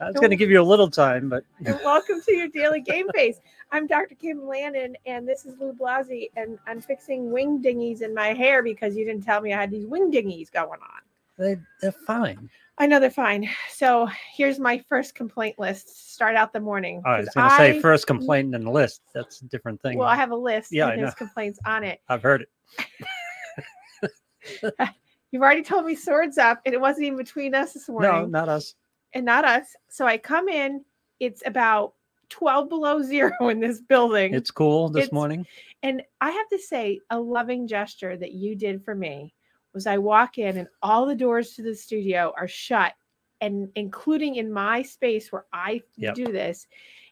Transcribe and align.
I 0.00 0.06
was 0.06 0.14
going 0.14 0.30
to 0.30 0.36
give 0.36 0.50
you 0.50 0.60
a 0.60 0.62
little 0.62 0.88
time, 0.88 1.28
but 1.28 1.44
welcome 1.84 2.20
to 2.24 2.34
your 2.34 2.46
daily 2.48 2.80
game 2.80 3.08
face. 3.12 3.40
I'm 3.72 3.88
Dr. 3.88 4.14
Kim 4.14 4.46
Lannon, 4.46 4.96
and 5.04 5.28
this 5.28 5.44
is 5.44 5.58
Lou 5.58 5.72
Blasi, 5.72 6.30
and 6.36 6.58
I'm 6.68 6.80
fixing 6.80 7.32
wing 7.32 7.60
dingies 7.60 8.02
in 8.02 8.14
my 8.14 8.28
hair 8.28 8.62
because 8.62 8.96
you 8.96 9.04
didn't 9.04 9.24
tell 9.24 9.40
me 9.40 9.52
I 9.52 9.60
had 9.60 9.72
these 9.72 9.86
wing 9.86 10.12
dingies 10.12 10.52
going 10.52 10.78
on. 10.80 11.00
they, 11.38 11.56
they're 11.82 11.90
fine. 11.90 12.48
I 12.78 12.86
know 12.86 13.00
they're 13.00 13.10
fine. 13.10 13.50
So 13.72 14.08
here's 14.32 14.60
my 14.60 14.78
first 14.88 15.16
complaint 15.16 15.58
list. 15.58 16.14
Start 16.14 16.36
out 16.36 16.52
the 16.52 16.60
morning. 16.60 17.02
I 17.04 17.18
was 17.18 17.28
going 17.30 17.50
to 17.50 17.56
say 17.56 17.80
first 17.80 18.06
complaint 18.06 18.54
and 18.54 18.64
the 18.64 18.70
list. 18.70 19.02
That's 19.12 19.42
a 19.42 19.46
different 19.46 19.82
thing. 19.82 19.98
Well, 19.98 20.06
I 20.06 20.14
have 20.14 20.30
a 20.30 20.36
list. 20.36 20.70
Yeah, 20.70 20.84
and 20.84 20.92
I 20.92 20.96
there's 20.96 21.10
know. 21.10 21.26
complaints 21.26 21.58
on 21.66 21.82
it. 21.82 22.00
I've 22.08 22.22
heard 22.22 22.42
it. 22.42 22.48
You've 25.30 25.42
already 25.42 25.62
told 25.62 25.84
me 25.86 25.94
swords 25.94 26.38
up, 26.38 26.60
and 26.64 26.74
it 26.74 26.80
wasn't 26.80 27.06
even 27.06 27.18
between 27.18 27.54
us 27.54 27.72
this 27.74 27.88
morning. 27.88 28.10
No, 28.10 28.26
not 28.26 28.48
us. 28.48 28.74
and 29.14 29.24
not 29.24 29.44
us. 29.44 29.66
So 29.88 30.06
I 30.06 30.18
come 30.18 30.48
in, 30.48 30.84
it's 31.20 31.42
about 31.46 31.94
12 32.30 32.68
below 32.68 33.02
zero 33.14 33.32
in 33.48 33.60
this 33.60 33.80
building. 33.80 34.34
It's 34.34 34.50
cool 34.50 34.88
this 34.88 35.04
It's- 35.04 35.12
morning. 35.12 35.46
and 35.82 36.02
I 36.20 36.30
have 36.30 36.48
to 36.48 36.58
say, 36.58 37.00
a 37.10 37.18
loving 37.20 37.66
gesture 37.66 38.16
that 38.16 38.32
you 38.32 38.54
did 38.56 38.84
for 38.84 38.94
me 38.94 39.34
was 39.74 39.86
I 39.86 39.98
walk 39.98 40.38
in 40.38 40.56
and 40.56 40.68
all 40.82 41.04
the 41.06 41.14
doors 41.14 41.54
to 41.54 41.62
the 41.62 41.74
studio 41.74 42.32
are 42.36 42.48
shut, 42.48 42.94
and 43.40 43.68
including 43.76 44.36
in 44.36 44.50
my 44.52 44.82
space 44.82 45.30
where 45.30 45.44
I 45.52 45.82
Yep. 45.96 46.14
do 46.14 46.24
this. 46.32 46.66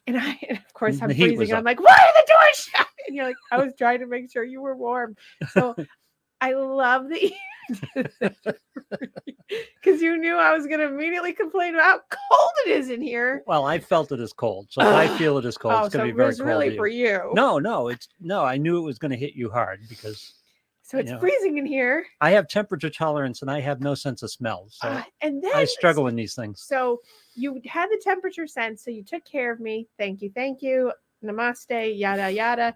And 0.06 0.18
I, 0.18 0.38
and 0.48 0.58
of 0.58 0.72
course, 0.74 1.00
I'm 1.02 1.08
The 1.08 1.14
heat 1.14 1.28
was 1.32 1.36
freezing. 1.36 1.54
I'm 1.56 1.64
like, 1.64 1.80
why 1.80 1.92
are 1.92 2.22
the 2.22 2.32
doors 2.32 2.56
shut? 2.74 2.86
And 3.06 3.14
you're 3.14 3.26
like, 3.26 3.36
I 3.52 3.58
was 3.58 3.72
trying 3.76 4.00
to 4.00 4.06
make 4.06 4.32
sure 4.32 4.42
you 4.42 4.60
were 4.62 4.74
warm. 4.76 5.16
So 5.50 5.76
I 6.40 6.52
love 6.52 7.08
that 7.08 7.32
because 9.82 10.02
you 10.02 10.16
knew 10.18 10.36
I 10.36 10.52
was 10.52 10.66
going 10.66 10.80
to 10.80 10.86
immediately 10.86 11.32
complain 11.32 11.74
about 11.74 11.84
how 11.84 12.18
cold 12.30 12.50
it 12.66 12.70
is 12.70 12.90
in 12.90 13.00
here. 13.00 13.42
Well, 13.46 13.64
I 13.64 13.78
felt 13.78 14.12
it 14.12 14.20
as 14.20 14.32
cold. 14.32 14.68
So 14.70 14.82
I 14.82 15.08
feel 15.18 15.38
it 15.38 15.44
as 15.44 15.56
cold, 15.56 15.74
oh, 15.74 15.84
it's 15.84 15.92
so 15.92 15.98
going 15.98 16.08
to 16.08 16.10
it 16.10 16.14
be 16.14 16.22
very 16.22 16.36
cold. 16.36 16.46
really 16.46 16.76
for 16.76 16.86
you. 16.86 17.06
you. 17.08 17.30
No, 17.34 17.58
no, 17.58 17.88
it's 17.88 18.08
no. 18.20 18.44
I 18.44 18.56
knew 18.56 18.78
it 18.78 18.82
was 18.82 18.98
going 18.98 19.12
to 19.12 19.16
hit 19.16 19.34
you 19.34 19.50
hard 19.50 19.80
because 19.88 20.34
So 20.82 20.98
it's 20.98 21.10
know. 21.10 21.18
freezing 21.18 21.58
in 21.58 21.66
here. 21.66 22.04
I 22.20 22.30
have 22.30 22.48
temperature 22.48 22.90
tolerance 22.90 23.42
and 23.42 23.50
I 23.50 23.60
have 23.60 23.80
no 23.80 23.94
sense 23.94 24.22
of 24.22 24.30
smell. 24.30 24.66
So 24.70 24.88
Uh, 24.88 25.02
and 25.22 25.42
then 25.42 25.52
I 25.54 25.64
struggle 25.64 26.06
in 26.08 26.16
these 26.16 26.34
things. 26.34 26.62
So 26.62 27.00
you 27.34 27.60
had 27.66 27.88
the 27.88 28.00
temperature 28.02 28.46
sense, 28.46 28.84
so 28.84 28.90
you 28.90 29.02
took 29.04 29.24
care 29.24 29.52
of 29.52 29.60
me. 29.60 29.88
Thank 29.98 30.22
you, 30.22 30.30
thank 30.34 30.62
you. 30.62 30.92
Namaste, 31.24 31.98
yada 31.98 32.30
yada. 32.30 32.74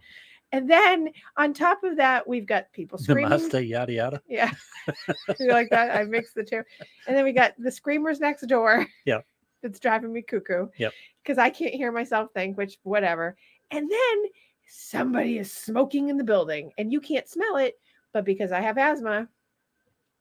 And 0.53 0.69
then 0.69 1.11
on 1.37 1.53
top 1.53 1.85
of 1.85 1.97
that, 1.97 2.27
we've 2.27 2.47
got 2.47 2.73
people 2.73 2.99
screaming. 2.99 3.31
Namaste, 3.31 3.69
yada 3.69 3.93
yada. 3.93 4.23
Yeah. 4.29 4.53
you 5.39 5.49
like 5.49 5.71
that? 5.71 5.97
I 5.97 6.05
mixed 6.05 6.35
the 6.35 6.43
two. 6.43 6.63
And 7.07 7.17
then 7.17 7.25
we 7.25 7.33
got 7.33 7.55
the 7.59 7.71
screamers 7.71 8.21
next 8.21 8.47
door. 8.47 8.87
Yeah. 9.05 9.21
That's 9.63 9.79
driving 9.79 10.13
me 10.13 10.23
cuckoo. 10.23 10.69
Yep. 10.79 10.93
Because 11.23 11.37
I 11.37 11.51
can't 11.51 11.75
hear 11.75 11.93
myself 11.93 12.31
think, 12.35 12.57
which 12.57 12.79
whatever. 12.83 13.37
And 13.71 13.91
then 13.91 14.25
somebody 14.67 15.37
is 15.37 15.53
smoking 15.53 16.09
in 16.09 16.17
the 16.17 16.25
building 16.25 16.73
and 16.79 16.91
you 16.91 17.01
can't 17.01 17.29
smell 17.29 17.57
it, 17.57 17.79
but 18.15 18.25
because 18.25 18.53
I 18.53 18.61
have 18.61 18.79
asthma, 18.79 19.29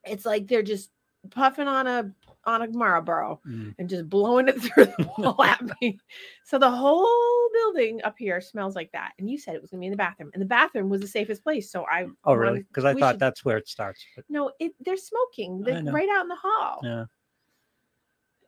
it's 0.04 0.26
like 0.26 0.48
they're 0.48 0.62
just 0.62 0.92
puffing 1.30 1.68
on 1.70 1.88
a 1.88 2.12
on 2.46 2.62
a 2.62 2.68
Marlboro 2.72 3.42
Mm. 3.48 3.76
and 3.78 3.90
just 3.90 4.10
blowing 4.10 4.48
it 4.48 4.62
through 4.62 4.86
the 4.86 5.12
wall 5.18 5.44
at 5.44 5.62
me. 5.82 6.00
So 6.46 6.58
the 6.58 6.70
whole 6.72 7.50
building 7.54 8.02
up 8.04 8.16
here 8.18 8.40
smells 8.42 8.76
like 8.76 8.92
that. 8.94 9.12
And 9.20 9.30
you 9.30 9.38
said 9.38 9.56
it 9.56 9.62
was 9.62 9.70
gonna 9.72 9.82
be 9.82 9.88
in 9.88 9.92
the 9.92 9.98
bathroom, 9.98 10.32
and 10.34 10.42
the 10.42 10.46
bathroom 10.48 10.90
was 10.90 11.02
the 11.02 11.08
safest 11.08 11.44
place. 11.44 11.72
So 11.72 11.86
I 11.86 12.08
Oh, 12.24 12.34
really? 12.34 12.60
Because 12.64 12.86
I 12.86 12.94
thought 12.94 13.14
should- 13.14 13.20
that's 13.20 13.44
where 13.46 13.58
it 13.58 13.68
starts. 13.68 14.04
But 14.16 14.26
no, 14.30 14.52
it 14.60 14.74
they're 14.80 14.98
smoking 14.98 15.62
they're 15.62 15.84
right 15.84 16.10
out 16.10 16.24
in 16.24 16.28
the 16.30 16.36
hall. 16.42 16.82
yeah, 16.84 17.06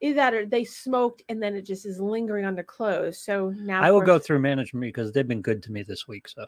Either 0.02 0.16
that 0.16 0.34
or 0.34 0.46
they 0.46 0.64
smoked 0.64 1.22
and 1.30 1.42
then 1.44 1.56
it 1.56 1.62
just 1.64 1.86
is 1.86 2.00
lingering 2.00 2.46
on 2.46 2.56
their 2.56 2.64
clothes. 2.64 3.22
So 3.24 3.50
now 3.52 3.82
I 3.84 3.92
will 3.92 4.02
go 4.02 4.18
through 4.20 4.40
management 4.40 4.82
because 4.82 5.12
they've 5.12 5.28
been 5.28 5.42
good 5.42 5.62
to 5.64 5.72
me 5.72 5.84
this 5.84 6.08
week. 6.08 6.28
So 6.28 6.46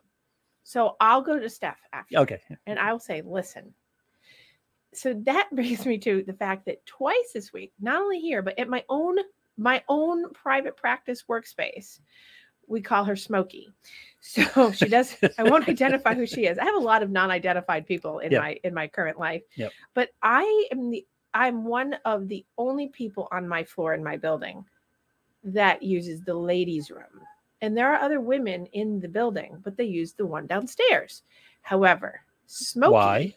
So 0.63 0.95
I'll 0.99 1.21
go 1.21 1.37
to 1.39 1.49
Steph 1.49 1.79
after. 1.91 2.17
okay, 2.19 2.41
and 2.65 2.79
I 2.79 2.91
will 2.91 2.99
say, 2.99 3.21
listen. 3.21 3.73
So 4.97 5.13
that 5.25 5.49
brings 5.53 5.85
me 5.85 5.97
to 5.99 6.23
the 6.25 6.33
fact 6.33 6.65
that 6.65 6.85
twice 6.85 7.31
this 7.33 7.53
week, 7.53 7.73
not 7.79 8.01
only 8.01 8.19
here, 8.19 8.41
but 8.41 8.57
at 8.59 8.69
my 8.69 8.83
own 8.89 9.17
my 9.57 9.83
own 9.87 10.31
private 10.33 10.75
practice 10.75 11.25
workspace, 11.29 11.99
we 12.67 12.81
call 12.81 13.03
her 13.05 13.15
Smoky. 13.15 13.69
So 14.25 14.71
she 14.71 14.87
does. 14.87 15.17
I 15.37 15.43
won't 15.43 15.67
identify 15.67 16.13
who 16.13 16.25
she 16.25 16.45
is. 16.45 16.57
I 16.57 16.63
have 16.63 16.75
a 16.75 16.79
lot 16.79 17.03
of 17.03 17.11
non-identified 17.11 17.85
people 17.85 18.19
in 18.19 18.31
Yeah. 18.31 18.39
my 18.39 18.59
in 18.63 18.73
my 18.73 18.87
current 18.87 19.19
life. 19.19 19.43
Yep. 19.57 19.73
But 19.93 20.11
I 20.21 20.67
am 20.71 20.89
the 20.89 21.05
I'm 21.33 21.65
one 21.65 21.95
of 22.05 22.29
the 22.29 22.45
only 22.57 22.87
people 22.87 23.27
on 23.33 23.49
my 23.49 23.65
floor 23.65 23.93
in 23.93 24.01
my 24.01 24.15
building 24.15 24.63
that 25.43 25.83
uses 25.83 26.21
the 26.21 26.33
ladies' 26.33 26.89
room. 26.89 27.19
And 27.61 27.75
there 27.75 27.91
are 27.93 27.99
other 28.01 28.21
women 28.21 28.65
in 28.67 29.01
the 29.01 29.09
building, 29.09 29.57
but 29.61 29.75
they 29.75 29.83
use 29.83 30.13
the 30.13 30.25
one 30.25 30.47
downstairs. 30.47 31.23
However, 31.61 32.21
Smoky. 32.45 32.93
Why? 32.93 33.35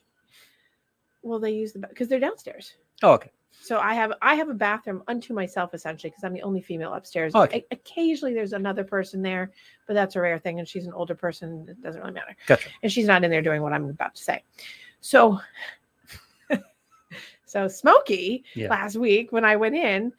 Well, 1.27 1.41
they 1.41 1.51
use 1.51 1.73
the 1.73 1.81
because 1.81 2.07
they're 2.07 2.21
downstairs. 2.21 2.75
Oh, 3.03 3.13
okay. 3.15 3.33
So 3.61 3.81
I 3.81 3.95
have 3.95 4.13
I 4.23 4.37
have 4.37 4.49
a 4.49 4.55
bathroom 4.55 5.03
unto 5.09 5.35
myself 5.35 5.75
essentially 5.75 6.11
because 6.11 6.23
I'm 6.23 6.33
the 6.35 6.43
only 6.43 6.61
female 6.63 6.93
upstairs. 6.95 7.33
Oh, 7.35 7.43
okay. 7.43 7.63
O- 7.65 7.67
occasionally 7.73 8.33
there's 8.33 8.53
another 8.53 8.85
person 8.85 9.23
there, 9.23 9.51
but 9.89 9.95
that's 9.95 10.15
a 10.15 10.21
rare 10.21 10.39
thing, 10.39 10.61
and 10.61 10.69
she's 10.69 10.87
an 10.87 10.93
older 10.93 11.17
person. 11.17 11.67
It 11.69 11.83
doesn't 11.83 12.01
really 12.01 12.13
matter, 12.15 12.37
Gotcha. 12.47 12.69
and 12.85 12.93
she's 12.93 13.07
not 13.07 13.25
in 13.25 13.31
there 13.33 13.43
doing 13.43 13.61
what 13.61 13.73
I'm 13.73 13.87
about 13.91 14.15
to 14.15 14.23
say. 14.23 14.45
So, 15.01 15.41
so 17.45 17.67
Smokey 17.67 18.45
Yeah. 18.55 18.69
last 18.69 18.95
week 18.97 19.33
when 19.33 19.45
I 19.45 19.57
went 19.57 19.75
in, 19.75 20.13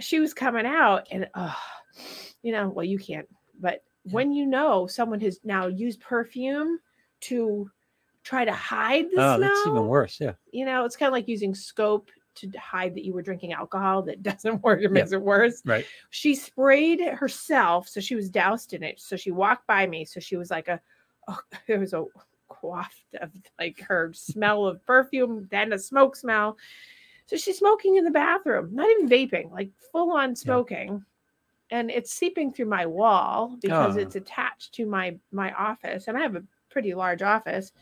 she 0.00 0.20
was 0.20 0.34
coming 0.34 0.66
out, 0.66 1.06
and 1.10 1.30
oh, 1.34 1.56
you 2.42 2.52
know, 2.52 2.68
well 2.68 2.84
you 2.84 2.98
can't, 2.98 3.28
but 3.58 3.82
Yeah. 4.04 4.12
when 4.12 4.32
you 4.32 4.44
know 4.44 4.86
someone 4.86 5.20
has 5.20 5.40
now 5.44 5.66
used 5.66 6.00
perfume 6.00 6.78
to 7.22 7.70
try 8.26 8.44
to 8.44 8.52
hide 8.52 9.04
the 9.12 9.16
Oh, 9.20 9.36
smell, 9.36 9.40
that's 9.40 9.66
even 9.68 9.86
worse. 9.86 10.20
Yeah. 10.20 10.32
you 10.50 10.64
know, 10.64 10.84
it's 10.84 10.96
kind 10.96 11.06
of 11.06 11.12
like 11.12 11.28
using 11.28 11.54
scope 11.54 12.10
to 12.34 12.50
hide 12.58 12.92
that 12.96 13.04
you 13.04 13.14
were 13.14 13.22
drinking 13.22 13.52
alcohol 13.52 14.02
that 14.02 14.22
doesn't 14.30 14.62
work, 14.64 14.80
it 14.80 14.84
Yeah. 14.84 14.88
makes 14.88 15.12
it 15.12 15.22
worse. 15.22 15.62
Right. 15.64 15.86
She 16.10 16.34
sprayed 16.34 17.00
herself, 17.00 17.88
so 17.88 18.00
she 18.00 18.16
was 18.16 18.28
doused 18.28 18.72
in 18.74 18.82
it. 18.82 19.00
So 19.00 19.14
she 19.16 19.30
walked 19.30 19.66
by 19.68 19.86
me, 19.86 20.04
so 20.04 20.18
she 20.18 20.36
was 20.36 20.50
like 20.50 20.66
a, 20.66 20.80
oh, 21.28 21.38
there 21.68 21.78
was 21.78 21.92
a 21.94 22.04
quaft 22.48 23.14
of 23.20 23.30
like 23.60 23.78
her 23.80 24.12
smell 24.12 24.66
of 24.66 24.84
perfume, 24.84 25.46
then 25.52 25.72
a 25.72 25.78
smoke 25.78 26.16
smell. 26.16 26.58
So 27.26 27.36
she's 27.36 27.58
smoking 27.58 27.96
in 27.96 28.04
the 28.04 28.10
bathroom, 28.10 28.74
not 28.74 28.90
even 28.90 29.08
vaping, 29.08 29.52
like 29.52 29.70
full 29.92 30.12
on 30.12 30.34
smoking. 30.34 31.04
And 31.70 31.90
it's 31.90 32.12
seeping 32.12 32.52
through 32.52 32.66
my 32.66 32.86
wall 32.86 33.56
because 33.60 33.96
Oh. 33.96 34.00
it's 34.00 34.14
attached 34.16 34.74
to 34.74 34.86
my 34.86 35.16
my 35.32 35.52
office, 35.52 36.06
and 36.08 36.16
I 36.18 36.22
have 36.22 36.36
a 36.36 36.44
pretty 36.70 36.92
large 36.94 37.22
office. 37.22 37.72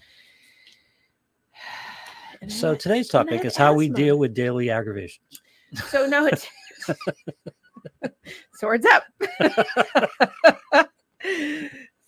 And 2.44 2.52
So 2.52 2.74
today's 2.74 3.08
topic 3.08 3.42
is 3.46 3.56
how 3.56 3.72
we 3.72 3.88
deal 3.88 4.18
with 4.18 4.34
daily 4.34 4.68
aggravations. 4.68 5.40
So 5.88 6.06
no, 6.06 6.26
it's 6.26 6.46
swords 8.54 8.86
up. 8.86 9.04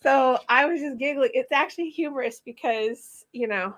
so 0.03 0.37
I 0.47 0.65
was 0.65 0.79
just 0.79 0.99
giggling. 0.99 1.31
It's 1.33 1.51
actually 1.51 1.89
humorous 1.89 2.39
because 2.45 3.25
you 3.33 3.47
know, 3.47 3.75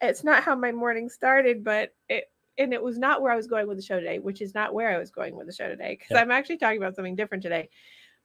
it's 0.00 0.24
not 0.24 0.42
how 0.42 0.56
my 0.56 0.72
morning 0.72 1.08
started, 1.08 1.62
but 1.62 1.94
it 2.08 2.24
and 2.58 2.72
it 2.74 2.82
was 2.82 2.98
not 2.98 3.22
where 3.22 3.30
I 3.30 3.36
was 3.36 3.46
going 3.46 3.68
with 3.68 3.76
the 3.76 3.82
show 3.84 4.00
today, 4.00 4.18
which 4.18 4.42
is 4.42 4.56
not 4.56 4.74
where 4.74 4.90
I 4.92 4.98
was 4.98 5.10
going 5.10 5.36
with 5.36 5.46
the 5.46 5.52
show 5.52 5.68
today 5.68 5.92
because 6.00 6.16
Yeah. 6.16 6.20
I'm 6.20 6.32
actually 6.32 6.56
talking 6.58 6.78
about 6.78 6.96
something 6.96 7.14
different 7.14 7.44
today. 7.44 7.68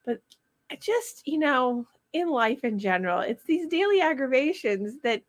But 0.03 0.19
I 0.71 0.77
just, 0.77 1.27
you 1.27 1.37
know, 1.37 1.85
in 2.13 2.27
life 2.27 2.63
in 2.63 2.79
general, 2.79 3.19
it's 3.19 3.43
these 3.43 3.67
daily 3.67 4.01
aggravations 4.01 4.99
that 5.03 5.21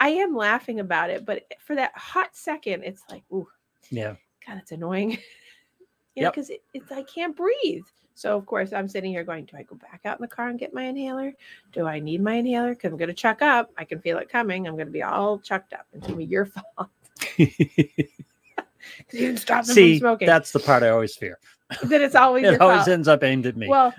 I 0.00 0.08
am 0.08 0.34
laughing 0.34 0.80
about 0.80 1.10
it, 1.10 1.24
but 1.26 1.44
for 1.60 1.74
that 1.76 1.92
hot 1.96 2.34
second, 2.34 2.82
it's 2.84 3.02
like, 3.10 3.22
ooh, 3.32 3.46
Yeah. 3.90 4.16
God, 4.46 4.58
it's 4.58 4.72
annoying. 4.72 5.10
you 6.14 6.22
know, 6.22 6.26
Yep. 6.26 6.32
because 6.34 6.50
it, 6.50 6.62
it's 6.74 6.90
I 6.90 7.02
can't 7.02 7.36
breathe. 7.36 7.84
So 8.14 8.36
of 8.36 8.44
course 8.46 8.72
I'm 8.72 8.88
sitting 8.88 9.12
here 9.12 9.24
going, 9.24 9.44
do 9.46 9.56
I 9.56 9.62
go 9.62 9.76
back 9.76 10.00
out 10.04 10.18
in 10.18 10.22
the 10.22 10.28
car 10.28 10.48
and 10.48 10.58
get 10.58 10.74
my 10.74 10.84
inhaler? 10.84 11.32
Do 11.72 11.86
I 11.86 12.00
need 12.00 12.22
my 12.22 12.34
inhaler? 12.34 12.70
Because 12.74 12.90
I'm 12.92 12.98
gonna 12.98 13.12
chuck 13.14 13.40
up. 13.42 13.70
I 13.78 13.84
can 13.84 14.00
feel 14.00 14.18
it 14.18 14.28
coming. 14.28 14.66
I'm 14.66 14.76
gonna 14.76 14.90
be 14.90 15.02
all 15.02 15.38
chucked 15.38 15.72
up. 15.72 15.86
It's 15.92 16.06
gonna 16.06 16.18
be 16.18 16.24
your 16.24 16.46
fault. 16.76 16.88
'Cause 17.36 19.18
you 19.20 19.26
didn't 19.26 19.38
stop 19.40 19.64
them 19.66 19.74
See, 19.74 19.92
from 19.94 19.98
smoking. 20.00 20.26
that's 20.26 20.52
the 20.52 20.58
part 20.60 20.82
I 20.82 20.88
always 20.88 21.14
fear. 21.14 21.38
then 21.84 22.00
it's 22.02 22.14
always 22.14 22.44
your 22.44 22.54
It 22.54 22.60
always 22.60 22.78
fault. 22.78 22.88
ends 22.88 23.08
up 23.08 23.22
aimed 23.22 23.46
at 23.46 23.56
me. 23.56 23.68
Well, 23.68 23.94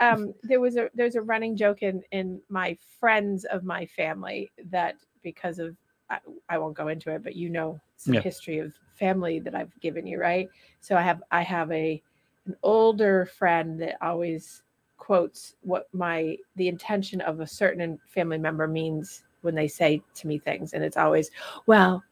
um, 0.00 0.32
there 0.42 0.60
was 0.60 0.76
a 0.76 0.88
there's 0.94 1.16
a 1.16 1.22
running 1.22 1.56
joke 1.56 1.82
in 1.82 2.02
in 2.12 2.40
my 2.48 2.76
friends 2.98 3.44
of 3.46 3.64
my 3.64 3.86
family 3.86 4.50
that 4.70 4.96
because 5.22 5.58
of 5.58 5.76
I, 6.10 6.18
I 6.48 6.58
won't 6.58 6.76
go 6.76 6.88
into 6.88 7.10
it, 7.10 7.22
but 7.22 7.36
you 7.36 7.48
know 7.48 7.80
some 7.96 8.14
Yeah. 8.14 8.20
history 8.22 8.58
of 8.58 8.74
family 8.94 9.38
that 9.40 9.54
I've 9.54 9.78
given 9.80 10.06
you, 10.06 10.18
right? 10.20 10.48
So 10.80 10.96
I 10.96 11.02
have 11.02 11.22
I 11.30 11.42
have 11.42 11.70
a 11.72 12.02
an 12.46 12.56
older 12.62 13.26
friend 13.26 13.80
that 13.80 13.96
always 14.02 14.62
quotes 14.96 15.54
what 15.62 15.88
my 15.92 16.36
the 16.56 16.68
intention 16.68 17.20
of 17.20 17.40
a 17.40 17.46
certain 17.46 17.98
family 18.08 18.38
member 18.38 18.66
means 18.66 19.24
when 19.42 19.54
they 19.54 19.68
say 19.68 20.00
to 20.14 20.26
me 20.26 20.38
things, 20.38 20.72
and 20.72 20.84
it's 20.84 20.96
always, 20.96 21.30
well, 21.66 22.02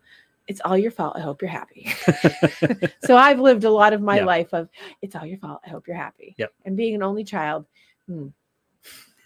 it's 0.50 0.60
all 0.64 0.76
your 0.76 0.90
fault. 0.90 1.14
I 1.16 1.20
hope 1.20 1.40
you're 1.40 1.48
happy. 1.48 1.88
so 3.04 3.16
I've 3.16 3.38
lived 3.38 3.62
a 3.62 3.70
lot 3.70 3.92
of 3.92 4.02
my 4.02 4.16
Yeah. 4.16 4.24
life 4.24 4.52
of 4.52 4.68
it's 5.00 5.14
all 5.14 5.24
your 5.24 5.38
fault. 5.38 5.60
I 5.64 5.70
hope 5.70 5.86
you're 5.86 5.96
happy. 5.96 6.34
Yep. 6.38 6.52
And 6.64 6.76
being 6.76 6.96
an 6.96 7.04
only 7.04 7.22
child, 7.22 7.66
hmm, 8.08 8.26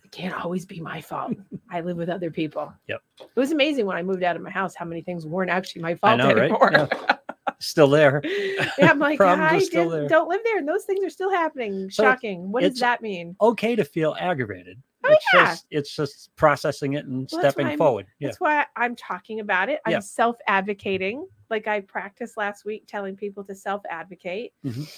it 0.04 0.12
can't 0.12 0.34
always 0.44 0.66
be 0.66 0.80
my 0.80 1.00
fault. 1.00 1.32
I 1.70 1.80
live 1.80 1.96
with 1.96 2.10
other 2.10 2.30
people. 2.30 2.70
Yep. 2.88 3.00
It 3.20 3.40
was 3.40 3.52
amazing 3.52 3.86
when 3.86 3.96
I 3.96 4.02
moved 4.02 4.22
out 4.22 4.36
of 4.36 4.42
my 4.42 4.50
house 4.50 4.74
how 4.74 4.84
many 4.84 5.00
things 5.00 5.24
weren't 5.24 5.50
actually 5.50 5.80
my 5.80 5.94
fault 5.94 6.18
know, 6.18 6.26
right? 6.34 6.50
anymore. 6.50 6.70
Yeah. 6.72 7.16
Still 7.58 7.88
there. 7.88 8.20
Yeah, 8.24 8.90
I'm 8.90 8.98
like, 8.98 9.18
I 9.18 9.64
there." 9.72 10.06
don't 10.08 10.28
live 10.28 10.40
there, 10.44 10.58
and 10.58 10.68
those 10.68 10.84
things 10.84 11.02
are 11.02 11.08
still 11.08 11.30
happening. 11.30 11.88
So 11.88 12.02
Shocking. 12.02 12.52
What 12.52 12.62
does 12.62 12.80
that 12.80 13.00
mean? 13.00 13.36
Okay 13.40 13.74
to 13.76 13.84
feel 13.84 14.14
aggravated. 14.18 14.82
Oh, 15.06 15.12
it's 15.12 15.24
yeah. 15.34 15.44
just 15.44 15.66
it's 15.70 15.96
just 15.96 16.30
processing 16.36 16.94
it 16.94 17.04
and 17.06 17.28
Well, 17.30 17.40
stepping 17.42 17.76
forward. 17.76 18.06
Yeah. 18.18 18.28
That's 18.28 18.40
why 18.40 18.66
I'm 18.76 18.96
talking 18.96 19.40
about 19.40 19.68
it. 19.68 19.80
I'm 19.86 19.92
Yeah. 19.92 19.98
self-advocating, 20.00 21.26
like 21.50 21.66
I 21.66 21.80
practiced 21.80 22.36
last 22.36 22.64
week, 22.64 22.84
telling 22.86 23.16
people 23.16 23.44
to 23.44 23.54
self-advocate. 23.54 24.52
Mhm. 24.64 24.88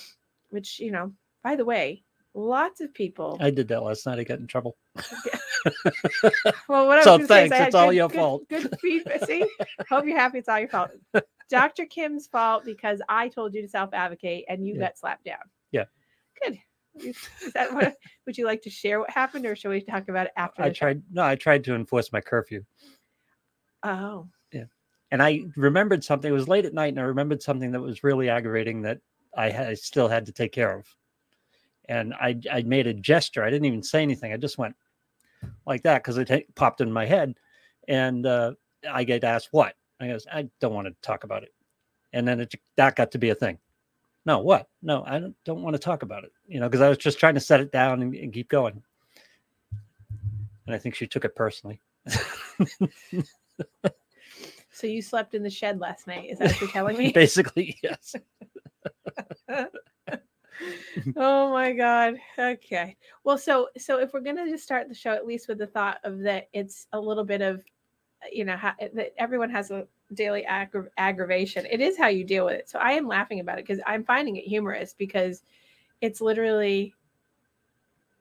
Which 0.50 0.78
you 0.78 0.92
know, 0.92 1.12
by 1.42 1.56
the 1.56 1.64
way, 1.64 2.04
lots 2.34 2.80
of 2.80 2.92
people. 2.94 3.36
I 3.40 3.50
did 3.50 3.68
that 3.68 3.82
last 3.82 4.06
night. 4.06 4.18
I 4.18 4.24
got 4.24 4.38
in 4.38 4.46
trouble. 4.46 4.76
well, 6.68 6.86
what 6.86 6.92
I 6.92 6.96
was 6.96 7.04
So 7.04 7.16
gonna 7.18 7.26
say 7.26 7.44
is 7.44 7.50
thanks, 7.50 7.66
it's 7.68 7.74
all 7.74 7.88
good- 7.88 7.96
your 7.96 8.08
good- 8.08 8.16
fault. 8.16 8.48
Good 8.48 8.78
feedback. 8.80 9.24
See, 9.24 9.44
hope 9.88 10.04
you're 10.06 10.16
happy. 10.18 10.38
It's 10.38 10.48
all 10.48 10.60
your 10.60 10.68
fault. 10.68 10.90
Dr. 11.50 11.86
Kim's 11.86 12.26
fault 12.26 12.64
because 12.64 13.00
I 13.08 13.28
told 13.28 13.54
you 13.54 13.62
to 13.62 13.68
self-advocate 13.68 14.44
and 14.48 14.66
you 14.66 14.74
Yeah. 14.74 14.80
got 14.80 14.98
slapped 14.98 15.24
down. 15.24 15.38
Yeah. 15.72 15.84
Good. 16.42 16.58
Is 17.04 17.16
that 17.54 17.72
what? 17.72 17.96
Would 18.26 18.38
you 18.38 18.44
like 18.46 18.62
to 18.62 18.70
share 18.70 19.00
what 19.00 19.10
happened, 19.10 19.46
or 19.46 19.56
should 19.56 19.70
we 19.70 19.80
talk 19.80 20.08
about 20.08 20.26
it 20.26 20.32
after? 20.36 20.62
I 20.62 20.70
tried 20.70 21.02
no, 21.12 21.22
I 21.22 21.36
tried 21.36 21.64
to 21.64 21.74
enforce 21.74 22.12
my 22.12 22.20
curfew. 22.20 22.64
Oh, 23.82 24.28
Yeah, 24.52 24.64
And 25.10 25.22
I 25.22 25.44
remembered 25.56 26.02
something. 26.02 26.30
It 26.30 26.34
was 26.34 26.48
late 26.48 26.64
at 26.64 26.74
night 26.74 26.88
and 26.88 26.98
I 26.98 27.04
remembered 27.04 27.42
something 27.42 27.70
that 27.72 27.80
was 27.80 28.02
really 28.02 28.28
aggravating 28.28 28.82
that 28.82 28.98
I, 29.36 29.50
had, 29.50 29.68
I 29.68 29.74
still 29.74 30.08
had 30.08 30.26
to 30.26 30.32
take 30.32 30.50
care 30.50 30.76
of. 30.76 30.86
And 31.88 32.12
I 32.14 32.40
I 32.52 32.62
made 32.62 32.88
a 32.88 32.94
gesture. 32.94 33.44
I 33.44 33.50
didn't 33.50 33.66
even 33.66 33.82
say 33.82 34.02
anything. 34.02 34.32
I 34.32 34.38
just 34.38 34.58
went 34.58 34.74
like 35.66 35.82
that 35.84 36.02
because 36.02 36.18
it 36.18 36.54
popped 36.56 36.80
in 36.80 36.90
my 36.90 37.06
head. 37.06 37.34
And 37.86 38.26
uh, 38.26 38.54
I 38.90 39.04
get 39.04 39.22
asked 39.22 39.48
what? 39.52 39.74
I 40.00 40.08
goes, 40.08 40.26
I 40.30 40.48
don't 40.60 40.74
want 40.74 40.88
to 40.88 40.94
talk 41.00 41.24
about 41.24 41.44
it. 41.44 41.54
And 42.12 42.26
then 42.26 42.40
it, 42.40 42.54
that 42.76 42.96
got 42.96 43.12
to 43.12 43.18
be 43.18 43.30
a 43.30 43.34
thing. 43.34 43.58
No, 44.26 44.40
what? 44.40 44.68
No, 44.82 45.04
I 45.06 45.20
don't, 45.20 45.36
don't 45.44 45.62
want 45.62 45.74
to 45.74 45.78
talk 45.78 46.02
about 46.02 46.24
it. 46.24 46.32
You 46.48 46.58
know, 46.58 46.68
because 46.68 46.80
I 46.82 46.88
was 46.88 46.98
just 46.98 47.20
trying 47.20 47.34
to 47.34 47.40
set 47.40 47.60
it 47.60 47.70
down 47.70 48.02
and, 48.02 48.12
and 48.14 48.32
keep 48.32 48.48
going. 48.48 48.82
And 50.66 50.74
I 50.74 50.78
think 50.78 50.96
she 50.96 51.06
took 51.06 51.24
it 51.24 51.36
personally. 51.36 51.80
so 54.72 54.86
you 54.88 55.00
slept 55.00 55.34
in 55.34 55.44
the 55.44 55.50
shed 55.50 55.78
last 55.78 56.08
night? 56.08 56.28
Is 56.28 56.40
that 56.40 56.50
what 56.50 56.60
you're 56.60 56.70
telling 56.70 56.98
me? 57.04 57.12
Basically, 57.12 57.78
yes. 57.82 58.16
oh 61.16 61.52
my 61.52 61.70
god 61.70 62.16
okay 62.38 62.96
well 63.24 63.36
so 63.36 63.68
so 63.76 64.00
if 64.00 64.14
we're 64.14 64.20
gonna 64.20 64.48
just 64.48 64.64
start 64.64 64.88
the 64.88 64.94
show 64.94 65.10
at 65.10 65.26
least 65.26 65.48
with 65.48 65.58
the 65.58 65.66
thought 65.66 65.98
of 66.02 66.20
that 66.20 66.48
it's 66.54 66.86
a 66.94 66.98
little 66.98 67.24
bit 67.24 67.42
of 67.42 67.62
you 68.32 68.42
know 68.42 68.56
ha- 68.56 68.74
that 68.94 69.12
everyone 69.18 69.50
has 69.50 69.70
a 69.70 69.86
daily 70.14 70.44
aggra- 70.48 70.88
aggravation 70.98 71.66
it 71.70 71.80
is 71.80 71.96
how 71.98 72.08
you 72.08 72.24
deal 72.24 72.44
with 72.44 72.54
it 72.54 72.68
so 72.68 72.78
i 72.78 72.92
am 72.92 73.08
laughing 73.08 73.40
about 73.40 73.58
it 73.58 73.66
because 73.66 73.82
i'm 73.86 74.04
finding 74.04 74.36
it 74.36 74.44
humorous 74.44 74.94
because 74.94 75.42
it's 76.00 76.20
literally 76.20 76.94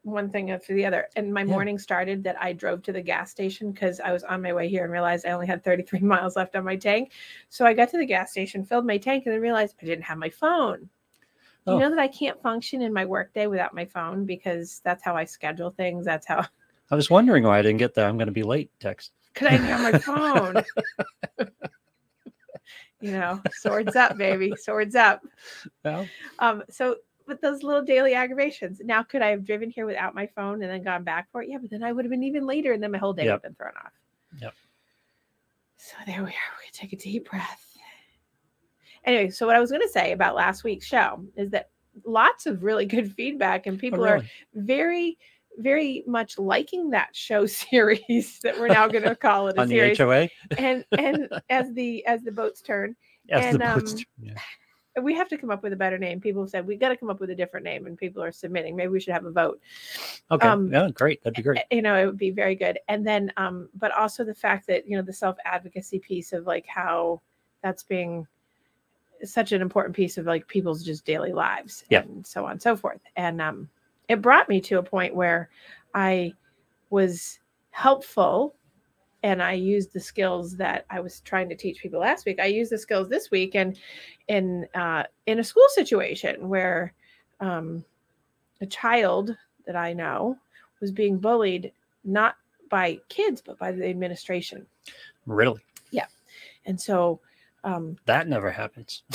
one 0.03 0.29
thing 0.29 0.51
after 0.51 0.73
the 0.73 0.85
other 0.85 1.07
and 1.15 1.33
my 1.33 1.41
Yeah. 1.41 1.47
morning 1.53 1.77
started 1.79 2.23
that 2.23 2.39
i 2.41 2.53
drove 2.53 2.81
to 2.83 2.91
the 2.91 3.01
gas 3.01 3.31
station 3.31 3.71
because 3.71 3.99
i 3.99 4.11
was 4.11 4.23
on 4.23 4.41
my 4.41 4.53
way 4.53 4.67
here 4.67 4.83
and 4.83 4.91
realized 4.91 5.25
i 5.25 5.31
only 5.31 5.47
had 5.47 5.63
33 5.63 5.99
miles 6.01 6.35
left 6.35 6.55
on 6.55 6.63
my 6.63 6.75
tank 6.75 7.11
so 7.49 7.65
i 7.65 7.73
got 7.73 7.89
to 7.89 7.97
the 7.97 8.05
gas 8.05 8.31
station 8.31 8.63
filled 8.63 8.85
my 8.85 8.97
tank 8.97 9.25
and 9.25 9.33
then 9.33 9.41
realized 9.41 9.75
i 9.81 9.85
didn't 9.85 10.03
have 10.03 10.17
my 10.17 10.29
phone 10.29 10.89
you 11.67 11.73
Oh. 11.73 11.79
know 11.79 11.89
that 11.89 11.97
I 11.97 12.07
can't 12.07 12.39
function 12.43 12.83
in 12.83 12.93
my 12.93 13.05
workday 13.05 13.47
without 13.47 13.73
my 13.73 13.85
phone 13.85 14.23
because 14.23 14.81
that's 14.83 15.03
how 15.03 15.15
I 15.15 15.25
schedule 15.25 15.71
things. 15.71 16.05
That's 16.05 16.27
how 16.27 16.45
I 16.91 16.95
was 16.95 17.09
wondering 17.09 17.43
why 17.43 17.57
I 17.57 17.63
didn't 17.63 17.79
get 17.79 17.95
there. 17.95 18.07
I'm 18.07 18.17
going 18.17 18.27
to 18.27 18.31
be 18.31 18.43
late. 18.43 18.69
Text. 18.79 19.13
Could 19.35 19.47
I 19.47 19.57
have 19.57 19.93
my 19.93 19.99
phone? 19.99 20.63
you 23.01 23.11
know, 23.11 23.41
swords 23.51 23.95
up, 23.95 24.17
baby, 24.17 24.53
swords 24.57 24.95
up. 24.95 25.21
Well, 25.83 26.07
Um, 26.39 26.63
so 26.69 26.97
but 27.27 27.41
those 27.41 27.63
little 27.63 27.81
daily 27.81 28.13
aggravations. 28.13 28.81
Now, 28.83 29.03
could 29.03 29.21
I 29.21 29.29
have 29.29 29.45
driven 29.45 29.69
here 29.69 29.85
without 29.85 30.13
my 30.13 30.27
phone 30.27 30.61
and 30.61 30.71
then 30.71 30.83
gone 30.83 31.03
back 31.03 31.31
for 31.31 31.41
it? 31.41 31.49
Yeah, 31.49 31.57
but 31.59 31.69
then 31.71 31.83
I 31.83 31.91
would 31.91 32.05
have 32.05 32.11
been 32.11 32.23
even 32.23 32.45
later, 32.45 32.73
and 32.73 32.81
then 32.81 32.91
my 32.91 32.97
whole 32.97 33.13
day 33.13 33.23
would 33.23 33.31
have 33.31 33.41
been 33.41 33.55
thrown 33.55 33.73
off. 33.83 33.91
Yep. 34.41 34.53
So 35.77 35.95
there 36.05 36.19
we 36.19 36.29
are. 36.29 36.29
We're 36.29 36.71
take 36.71 36.93
a 36.93 36.97
deep 36.97 37.29
breath. 37.29 37.77
Anyway, 39.05 39.29
so 39.29 39.45
what 39.45 39.55
I 39.55 39.59
was 39.59 39.71
gonna 39.71 39.87
say 39.87 40.11
about 40.11 40.35
last 40.35 40.63
week's 40.63 40.85
show 40.85 41.23
is 41.35 41.51
that 41.51 41.69
lots 42.03 42.45
of 42.45 42.63
really 42.63 42.85
good 42.85 43.13
feedback, 43.13 43.67
and 43.67 43.77
oh, 43.77 43.79
people 43.79 44.05
are 44.05 44.21
very, 44.53 45.17
very 45.57 46.03
much 46.07 46.37
liking 46.37 46.89
that 46.91 47.15
show 47.15 47.45
series 47.45 48.39
that 48.43 48.59
we're 48.59 48.67
now 48.67 48.87
gonna 48.87 49.15
call 49.15 49.47
it 49.47 49.57
a 49.57 49.61
on 49.61 49.67
the 49.67 49.75
series. 49.75 49.97
HOA. 49.97 50.29
And 50.57 50.85
and 50.97 51.29
as 51.49 51.73
the 51.73 52.05
as 52.05 52.23
the 52.23 52.31
boats 52.31 52.61
turn, 52.61 52.95
As 53.29 53.41
the 53.41 53.63
and, 53.63 53.75
boats 53.75 53.91
um, 53.93 53.97
turn, 53.97 54.05
yeah. 54.21 55.01
we 55.01 55.13
have 55.13 55.27
to 55.29 55.37
come 55.37 55.51
up 55.51 55.63
with 55.63 55.73
a 55.73 55.77
better 55.77 55.97
name. 55.97 56.19
People 56.21 56.41
have 56.43 56.49
said 56.49 56.65
we 56.67 56.75
got 56.75 56.89
to 56.89 56.97
come 56.97 57.09
up 57.09 57.19
with 57.19 57.29
a 57.29 57.35
different 57.35 57.63
name, 57.63 57.85
and 57.87 57.97
people 57.97 58.21
are 58.23 58.31
submitting. 58.31 58.75
Maybe 58.75 58.89
we 58.89 58.99
should 58.99 59.13
have 59.13 59.25
a 59.25 59.31
vote. 59.31 59.59
Okay. 60.31 60.47
um, 60.47 60.71
yeah, 60.71 60.89
great. 60.93 61.23
That'd 61.23 61.35
be 61.37 61.41
great. 61.43 61.59
You 61.71 61.81
know, 61.81 61.95
it 62.01 62.05
would 62.05 62.17
be 62.17 62.31
very 62.31 62.55
good. 62.55 62.79
And 62.87 63.05
then, 63.05 63.31
um, 63.37 63.69
but 63.75 63.91
also 63.91 64.23
the 64.23 64.35
fact 64.35 64.67
that 64.67 64.87
you 64.87 64.95
know 64.97 65.03
the 65.03 65.13
self 65.13 65.37
advocacy 65.45 65.99
piece 65.99 66.33
of 66.33 66.45
like 66.45 66.65
how 66.67 67.21
that's 67.61 67.83
being 67.83 68.27
such 69.23 69.51
an 69.53 69.61
important 69.61 69.95
piece 69.95 70.17
of 70.17 70.25
like 70.25 70.47
people's 70.47 70.83
just 70.83 71.05
daily 71.05 71.33
lives 71.33 71.83
Yeah. 71.89 72.01
and 72.01 72.25
so 72.25 72.45
on 72.45 72.51
and 72.51 72.61
so 72.61 72.75
forth. 72.75 73.01
And 73.15 73.41
um, 73.41 73.69
it 74.09 74.21
brought 74.21 74.49
me 74.49 74.61
to 74.61 74.79
a 74.79 74.83
point 74.83 75.15
where 75.15 75.49
I 75.93 76.33
was 76.89 77.39
helpful 77.71 78.55
and 79.23 79.41
I 79.41 79.53
used 79.53 79.91
the 79.91 79.99
skills 79.99 80.55
that 80.57 80.85
I 80.89 80.99
was 80.99 81.21
trying 81.21 81.49
to 81.49 81.55
teach 81.55 81.81
people 81.81 81.99
last 81.99 82.25
week. 82.25 82.39
I 82.39 82.45
used 82.45 82.71
the 82.71 82.77
skills 82.77 83.09
this 83.09 83.31
week 83.31 83.55
and 83.55 83.77
in 84.27 84.67
uh, 84.75 85.03
in 85.25 85.39
a 85.39 85.43
school 85.43 85.67
situation 85.69 86.47
where 86.47 86.93
um, 87.39 87.83
a 88.61 88.65
child 88.65 89.35
that 89.65 89.75
I 89.75 89.93
know 89.93 90.37
was 90.79 90.91
being 90.91 91.17
bullied 91.17 91.71
not 92.03 92.35
by 92.69 92.99
kids 93.09 93.41
but 93.41 93.57
by 93.57 93.71
the 93.71 93.87
administration. 93.87 94.65
Really? 95.25 95.61
Yeah. 95.91 96.05
And 96.65 96.79
so 96.79 97.19
um, 97.63 97.97
That 98.05 98.27
never 98.27 98.51
happens. 98.51 99.03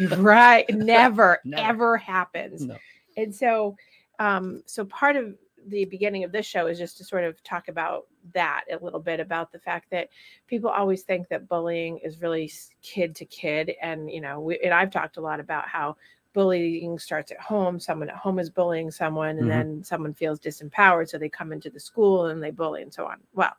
right 0.18 0.68
never 0.74 1.38
Never. 1.44 1.62
ever 1.62 1.96
happens 1.96 2.62
No. 2.66 2.76
And 3.16 3.34
so 3.34 3.76
um 4.18 4.62
so 4.66 4.84
part 4.86 5.16
of 5.16 5.34
the 5.68 5.84
beginning 5.86 6.24
of 6.24 6.32
this 6.32 6.44
show 6.46 6.66
is 6.66 6.78
just 6.78 6.98
to 6.98 7.04
sort 7.04 7.24
of 7.24 7.42
talk 7.42 7.68
about 7.68 8.06
that 8.34 8.64
a 8.70 8.84
little 8.84 9.00
bit 9.00 9.18
about 9.20 9.50
the 9.50 9.58
fact 9.58 9.90
that 9.90 10.08
people 10.46 10.68
always 10.70 11.02
think 11.02 11.26
that 11.28 11.48
bullying 11.48 11.98
is 11.98 12.20
really 12.20 12.50
kid 12.82 13.14
to 13.16 13.24
kid. 13.24 13.72
And 13.80 14.10
you 14.10 14.20
know 14.20 14.40
we, 14.40 14.58
and 14.60 14.74
i've 14.74 14.90
talked 14.90 15.16
a 15.16 15.20
lot 15.22 15.40
about 15.40 15.66
how 15.68 15.96
bullying 16.34 16.98
starts 16.98 17.30
at 17.30 17.40
home. 17.40 17.78
Someone 17.78 18.10
at 18.10 18.16
home 18.16 18.38
is 18.40 18.50
bullying 18.50 18.90
someone 18.90 19.38
and 19.38 19.46
Mhm. 19.46 19.48
then 19.48 19.84
someone 19.84 20.12
feels 20.14 20.40
disempowered 20.40 21.08
so 21.08 21.16
they 21.18 21.28
come 21.28 21.52
into 21.52 21.70
the 21.70 21.80
school 21.80 22.26
and 22.26 22.42
they 22.42 22.50
bully 22.50 22.82
and 22.82 22.92
so 22.92 23.06
on. 23.06 23.18
Well 23.34 23.52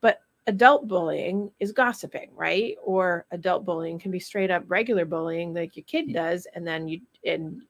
but 0.00 0.20
adult 0.48 0.88
bullying 0.88 1.50
is 1.60 1.72
gossiping 1.72 2.30
right? 2.36 2.76
Or 2.82 3.26
adult 3.32 3.64
bullying 3.66 3.98
can 3.98 4.10
be 4.10 4.20
straight 4.20 4.50
up 4.50 4.64
regular 4.68 5.04
bullying 5.06 5.54
like 5.54 5.76
your 5.76 5.84
kid 5.84 6.12
does 6.12 6.46
and 6.54 6.66
then 6.66 6.88
you 6.88 7.00
and 7.24 7.62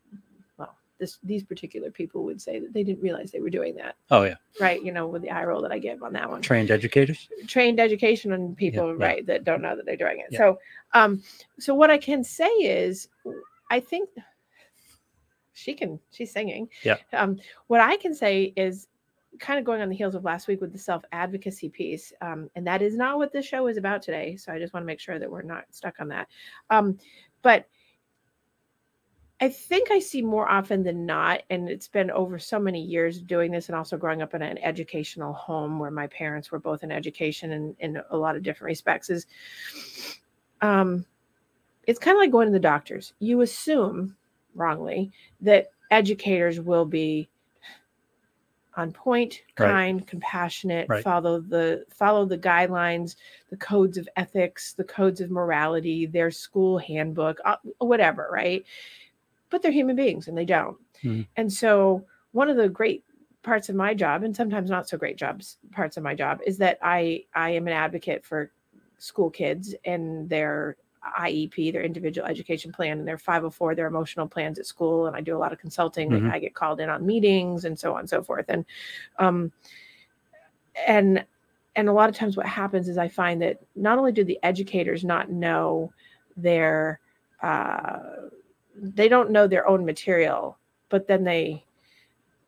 this 0.99 1.19
these 1.23 1.43
particular 1.45 1.91
people 1.91 2.25
would 2.25 2.41
say 2.41 2.59
that 2.61 2.73
they 2.73 2.83
didn't 2.83 3.03
realize 3.03 3.31
they 3.31 3.41
were 3.41 3.51
doing 3.51 3.75
that 3.77 3.95
Oh 4.11 4.23
yeah. 4.25 4.35
right 4.61 4.83
you 4.83 4.93
know 4.93 5.07
with 5.07 5.23
the 5.23 5.31
eye 5.31 5.45
roll 5.45 5.63
that 5.63 5.73
i 5.73 5.79
give 5.79 6.03
on 6.03 6.13
that 6.15 6.29
one 6.29 6.43
Trained 6.43 6.71
educators. 6.71 7.29
trained 7.47 7.79
education 7.81 8.33
on 8.33 8.55
people 8.55 8.89
yeah. 8.99 9.05
right 9.07 9.27
that 9.27 9.45
don't 9.45 9.63
know 9.63 9.77
that 9.77 9.87
they're 9.87 9.97
doing 9.97 10.19
it 10.21 10.27
Yeah. 10.31 10.39
so 10.39 10.59
um 10.95 11.23
so 11.59 11.75
what 11.75 11.91
i 11.91 11.99
can 11.99 12.25
say 12.25 12.49
is 12.49 13.09
i 13.71 13.79
think 13.81 14.09
she 15.53 15.75
can 15.75 15.99
she's 16.11 16.33
singing 16.33 16.69
Yeah. 16.83 16.97
um 17.13 17.39
what 17.67 17.81
i 17.81 17.97
can 17.97 18.15
say 18.15 18.53
is 18.57 18.89
kind 19.41 19.59
of 19.59 19.65
going 19.65 19.81
on 19.81 19.89
the 19.89 19.95
heels 19.95 20.15
of 20.15 20.25
last 20.25 20.49
week 20.49 20.61
with 20.61 20.73
the 20.73 20.79
self 20.79 21.05
advocacy 21.13 21.69
piece 21.69 22.13
um 22.23 22.49
and 22.57 22.67
that 22.67 22.83
is 22.83 22.97
not 22.97 23.19
what 23.19 23.33
this 23.33 23.47
show 23.47 23.67
is 23.67 23.77
about 23.77 24.03
today 24.03 24.37
so 24.37 24.53
i 24.53 24.59
just 24.59 24.73
want 24.73 24.83
to 24.83 24.87
make 24.87 25.01
sure 25.01 25.19
that 25.19 25.31
we're 25.31 25.43
not 25.43 25.65
stuck 25.71 25.95
on 26.01 26.09
that 26.09 26.29
um 26.71 26.99
but 27.43 27.67
I 29.41 29.49
think 29.49 29.91
I 29.93 30.01
see 30.01 30.21
more 30.21 30.49
often 30.51 30.83
than 30.83 31.07
not, 31.07 31.43
and 31.49 31.69
it's 31.69 31.87
been 31.87 32.11
over 32.11 32.39
so 32.41 32.59
many 32.59 32.83
years 32.83 33.21
doing 33.21 33.53
this, 33.53 33.69
and 33.69 33.77
also 33.77 33.97
growing 33.97 34.21
up 34.21 34.35
in 34.35 34.43
an 34.43 34.59
educational 34.59 35.33
home 35.33 35.79
where 35.79 35.93
my 35.93 36.09
parents 36.09 36.51
were 36.51 36.59
both 36.59 36.83
in 36.83 36.91
education 36.91 37.53
and 37.53 37.77
in 37.79 38.03
a 38.11 38.17
lot 38.17 38.35
of 38.35 38.43
different 38.43 38.69
respects. 38.69 39.11
Is 39.11 39.27
um, 40.61 41.07
it's 41.87 42.01
kind 42.01 42.17
of 42.17 42.21
like 42.21 42.33
going 42.33 42.47
to 42.49 42.53
the 42.53 42.59
doctors. 42.59 43.13
You 43.21 43.43
assume 43.43 44.17
wrongly 44.57 45.13
that 45.41 45.71
educators 45.93 46.61
will 46.61 46.85
be 46.85 47.29
on 48.77 48.93
point, 48.93 49.43
Right. 49.59 49.71
kind, 49.71 50.07
compassionate, 50.07 50.89
Right. 50.89 51.03
follow 51.03 51.41
the 51.41 51.85
follow 51.91 52.25
the 52.25 52.39
guidelines, 52.39 53.17
the 53.51 53.57
codes 53.57 53.99
of 53.99 54.09
ethics, 54.17 54.73
the 54.73 54.85
codes 54.85 55.21
of 55.21 55.31
morality, 55.31 56.07
their 56.07 56.31
school 56.31 56.79
handbook, 56.79 57.39
uh, 57.45 57.57
whatever, 57.79 58.29
right? 58.33 58.65
But 59.51 59.63
they're 59.63 59.73
human 59.73 59.97
beings 59.97 60.29
and 60.29 60.37
they 60.37 60.45
don't. 60.45 60.77
Mhm. 61.03 61.27
And 61.37 61.53
so 61.53 62.05
one 62.33 62.51
of 62.51 62.57
the 62.57 62.69
great 62.69 63.05
parts 63.43 63.69
of 63.69 63.77
my 63.77 63.95
job 63.95 64.23
and 64.25 64.35
sometimes 64.37 64.69
not 64.69 64.89
so 64.89 64.99
great 64.99 65.17
jobs 65.17 65.59
parts 65.71 65.97
of 65.97 66.03
my 66.03 66.15
job 66.15 66.41
is 66.47 66.59
that 66.59 66.79
I 66.83 67.25
I 67.35 67.51
am 67.51 67.67
an 67.67 67.73
advocate 67.73 68.25
for 68.25 68.51
school 68.99 69.31
kids 69.31 69.75
and 69.85 70.29
their 70.29 70.77
IEP, 71.21 71.73
their 71.73 71.83
individual 71.85 72.27
education 72.27 72.73
plan, 72.73 72.99
and 72.99 73.07
their 73.09 73.17
504, 73.17 73.75
their 73.77 73.87
emotional 73.87 74.27
plans 74.29 74.59
at 74.59 74.67
school. 74.67 75.07
And 75.07 75.17
I 75.17 75.21
do 75.21 75.37
a 75.37 75.39
lot 75.39 75.53
of 75.53 75.59
consulting. 75.59 76.11
Mhm. 76.11 76.31
I 76.33 76.39
get 76.41 76.55
called 76.55 76.81
in 76.81 76.91
on 76.91 77.07
meetings 77.07 77.65
and 77.65 77.79
so 77.79 77.95
on 77.95 78.01
and 78.01 78.11
so 78.11 78.23
forth. 78.23 78.47
And 78.49 78.67
um 79.19 79.53
and 80.87 81.25
and 81.77 81.89
a 81.89 81.93
lot 81.93 82.09
of 82.09 82.17
times 82.17 82.37
what 82.37 82.47
happens 82.47 82.89
is 82.89 82.99
I 82.99 83.09
find 83.09 83.41
that 83.43 83.61
not 83.77 83.99
only 83.99 84.13
do 84.13 84.25
the 84.25 84.39
educators 84.43 85.05
not 85.05 85.31
know 85.31 85.93
their 86.37 87.01
uh 87.43 88.01
they 88.81 89.09
don't 89.09 89.31
know 89.31 89.47
their 89.47 89.67
own 89.69 89.85
material, 89.85 90.59
but 90.89 91.07
then 91.07 91.25
they 91.25 91.65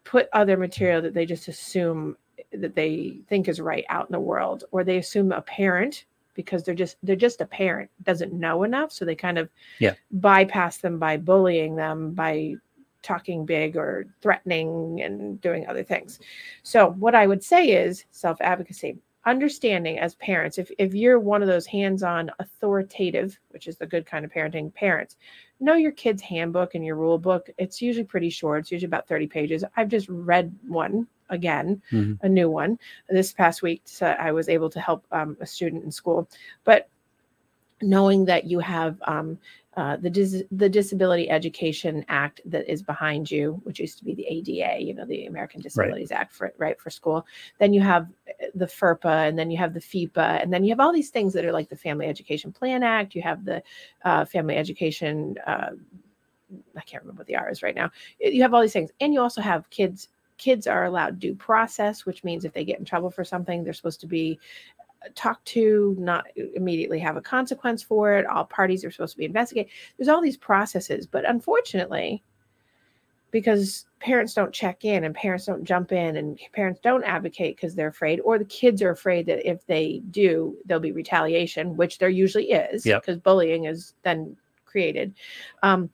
put 0.05 0.29
other 0.33 0.57
material 0.57 1.03
that 1.03 1.15
they 1.15 1.27
just 1.27 1.49
assume 1.49 2.17
that 2.53 2.75
they 2.75 3.21
think 3.29 3.49
is 3.49 3.61
right 3.61 3.85
out 3.89 4.09
in 4.09 4.13
the 4.13 4.21
world 4.21 4.65
or 4.73 4.83
they 4.83 4.99
assume 4.99 5.31
a 5.33 5.43
parent 5.43 6.07
because 6.35 6.63
they're 6.63 6.75
just 6.75 6.97
they're 7.03 7.17
just 7.17 7.41
a 7.41 7.47
parent 7.47 7.91
doesn't 8.05 8.33
know 8.33 8.63
enough 8.63 8.91
so 8.91 9.05
they 9.05 9.15
kind 9.15 9.39
of 9.39 9.49
Yeah. 9.79 9.95
bypass 10.13 10.79
them 10.79 10.99
by 10.99 11.17
bullying 11.17 11.77
them 11.77 12.13
by 12.13 12.55
talking 13.03 13.45
big 13.47 13.77
or 13.77 14.07
threatening 14.21 15.03
and 15.03 15.41
doing 15.41 15.67
other 15.67 15.83
things 15.83 16.19
so 16.63 16.91
what 16.93 17.15
i 17.15 17.27
would 17.27 17.43
say 17.43 17.69
is 17.71 18.05
self 18.11 18.41
advocacy 18.41 18.99
understanding 19.27 19.99
as 19.99 20.15
parents 20.17 20.57
if, 20.59 20.71
if 20.79 20.95
you're 20.95 21.21
one 21.21 21.43
of 21.43 21.49
those 21.49 21.67
hands-on 21.67 22.31
authoritative 22.39 23.39
which 23.51 23.67
is 23.67 23.77
the 23.77 23.87
good 23.87 24.07
kind 24.07 24.25
of 24.25 24.33
parenting 24.33 24.73
parents 24.75 25.17
know 25.61 25.75
your 25.75 25.93
kid's 25.93 26.23
handbook 26.23 26.75
and 26.75 26.85
your 26.85 26.97
rule 26.97 27.19
book 27.19 27.51
it's 27.59 27.81
usually 27.83 28.05
pretty 28.05 28.31
short. 28.31 28.61
It's 28.61 28.73
usually 28.73 28.87
about 28.87 29.07
30 29.09 29.27
pages. 29.27 29.65
I've 29.77 29.89
just 29.89 30.09
read 30.09 30.55
one 30.67 31.07
again 31.29 31.81
Mhm. 31.93 32.19
a 32.23 32.29
new 32.29 32.51
one. 32.51 32.79
This 33.09 33.33
past 33.33 33.63
week 33.63 33.83
so 33.85 34.07
i 34.19 34.33
was 34.33 34.49
able 34.49 34.71
to 34.71 34.81
help 34.81 35.05
um, 35.13 35.37
a 35.41 35.47
student 35.47 35.85
in 35.85 35.91
school. 35.93 36.29
But 36.65 36.89
knowing 37.83 38.25
that 38.27 38.45
you 38.45 38.59
have 38.59 39.01
um, 39.07 39.39
uh, 39.77 39.97
the 39.97 40.11
dis- 40.11 40.43
the 40.51 40.69
Disability 40.69 41.31
Education 41.31 42.05
Act 42.09 42.41
that 42.45 42.71
is 42.71 42.83
behind 42.83 43.31
you, 43.31 43.61
which 43.63 43.79
used 43.79 43.99
to 43.99 44.05
be 44.05 44.15
the 44.15 44.27
ADA, 44.27 44.83
you 44.83 44.95
know, 44.95 45.05
the 45.05 45.27
American 45.27 45.61
Disabilities 45.61 46.11
Act 46.11 46.33
for 46.33 46.53
right 46.59 46.79
for 46.81 46.91
school. 46.91 47.25
Then 47.59 47.73
you 47.73 47.81
have 47.81 48.09
uh, 48.29 48.47
the 48.55 48.67
FERPA, 48.67 49.29
and 49.29 49.39
then 49.39 49.49
you 49.49 49.59
have 49.59 49.73
the 49.73 49.81
FIPA, 49.81 50.43
and 50.43 50.53
then 50.53 50.65
you 50.65 50.71
have 50.71 50.81
all 50.81 50.93
these 50.93 51.11
things 51.11 51.33
that 51.35 51.45
are 51.45 51.53
like 51.53 51.69
the 51.69 51.77
Family 51.77 52.07
Education 52.07 52.51
Plan 52.51 52.83
Act. 52.83 53.15
You 53.15 53.23
have 53.23 53.45
the 53.45 53.63
uh, 54.05 54.25
Family 54.25 54.57
Education. 54.57 55.37
Uh, 55.47 55.71
I 56.77 56.81
can't 56.81 57.05
remember 57.05 57.21
what 57.21 57.29
the 57.29 57.37
R 57.37 57.49
is 57.49 57.63
right 57.63 57.77
now. 57.77 57.91
You 58.19 58.43
have 58.43 58.53
all 58.53 58.63
these 58.63 58.73
things, 58.73 58.91
and 59.01 59.15
you 59.15 59.21
also 59.21 59.41
have 59.41 59.71
kids. 59.71 60.09
Kids 60.37 60.67
are 60.67 60.87
allowed 60.87 61.21
due 61.21 61.35
process, 61.35 62.07
which 62.07 62.25
means 62.25 62.45
if 62.45 62.55
they 62.55 62.65
get 62.65 62.79
in 62.79 62.85
trouble 62.85 63.11
for 63.11 63.25
something, 63.25 63.63
they're 63.63 63.75
supposed 63.75 64.01
to 64.01 64.07
be 64.07 64.39
talked 65.15 65.45
to, 65.47 65.97
not 65.99 66.27
immediately 66.55 66.99
have 66.99 67.17
a 67.17 67.21
consequence 67.21 67.83
for 67.83 68.15
it. 68.15 68.27
All 68.27 68.45
parties 68.45 68.85
are 68.85 68.91
supposed 68.91 69.13
to 69.13 69.19
be 69.19 69.25
investigated. 69.25 69.71
There's 69.97 70.09
all 70.09 70.21
these 70.21 70.37
processes, 70.37 71.07
but 71.07 71.29
unfortunately, 71.29 72.23
because 73.31 73.87
parents 74.01 74.35
don't 74.35 74.53
check 74.53 74.85
in 74.85 75.05
and 75.05 75.15
parents 75.15 75.47
don't 75.47 75.65
jump 75.65 75.93
in 75.93 76.17
and 76.17 76.39
parents 76.53 76.81
don't 76.83 77.05
advocate 77.05 77.57
because 77.57 77.75
they're 77.75 77.89
afraid, 77.89 78.21
or 78.21 78.39
the 78.39 78.45
kids 78.45 78.83
are 78.83 78.91
afraid 78.91 79.27
that 79.27 79.49
if 79.49 79.65
they 79.67 80.03
do, 80.11 80.57
there'll 80.65 80.81
be 80.81 80.93
retaliation, 80.93 81.77
which 81.77 81.99
there 81.99 82.09
usually 82.09 82.51
is, 82.51 82.85
Yep. 82.85 83.03
because 83.03 83.19
bullying 83.19 83.65
is 83.67 83.95
then 84.03 84.37
created. 84.65 85.15
Um, 85.63 85.91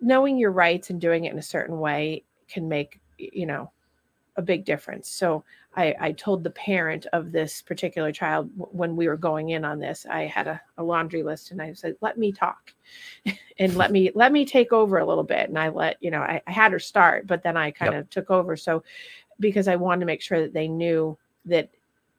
knowing 0.00 0.38
your 0.38 0.52
rights 0.52 0.90
and 0.90 1.00
doing 1.00 1.24
it 1.24 1.32
in 1.32 1.38
a 1.38 1.42
certain 1.42 1.78
way 1.78 2.22
can 2.48 2.68
make 2.68 3.00
you 3.18 3.46
know 3.46 3.70
a 4.36 4.42
big 4.42 4.64
difference. 4.64 5.08
So 5.08 5.44
I, 5.76 5.94
I 6.00 6.12
told 6.12 6.42
the 6.42 6.50
parent 6.50 7.06
of 7.12 7.30
this 7.30 7.62
particular 7.62 8.10
child 8.10 8.50
when 8.56 8.96
we 8.96 9.06
were 9.06 9.16
going 9.16 9.50
in 9.50 9.64
on 9.64 9.78
this, 9.78 10.04
I 10.10 10.22
had 10.22 10.48
a, 10.48 10.60
a 10.78 10.82
laundry 10.82 11.22
list 11.22 11.52
and 11.52 11.62
I 11.62 11.72
said, 11.74 11.94
let 12.00 12.18
me 12.18 12.32
talk 12.32 12.74
and 13.58 13.76
let 13.76 13.92
me, 13.92 14.10
let 14.14 14.32
me 14.32 14.44
take 14.44 14.72
over 14.72 14.98
a 14.98 15.06
little 15.06 15.24
bit. 15.24 15.48
And 15.48 15.58
I 15.58 15.68
let, 15.68 15.96
you 16.00 16.10
know, 16.10 16.22
I, 16.22 16.42
I 16.46 16.50
had 16.50 16.72
her 16.72 16.80
start, 16.80 17.26
but 17.26 17.42
then 17.42 17.56
I 17.56 17.70
kind 17.70 17.94
of 17.94 18.10
took 18.10 18.30
over. 18.30 18.56
So 18.56 18.82
because 19.38 19.68
I 19.68 19.76
wanted 19.76 20.00
to 20.00 20.06
make 20.06 20.22
sure 20.22 20.40
that 20.40 20.52
they 20.52 20.66
knew 20.66 21.16
that 21.44 21.70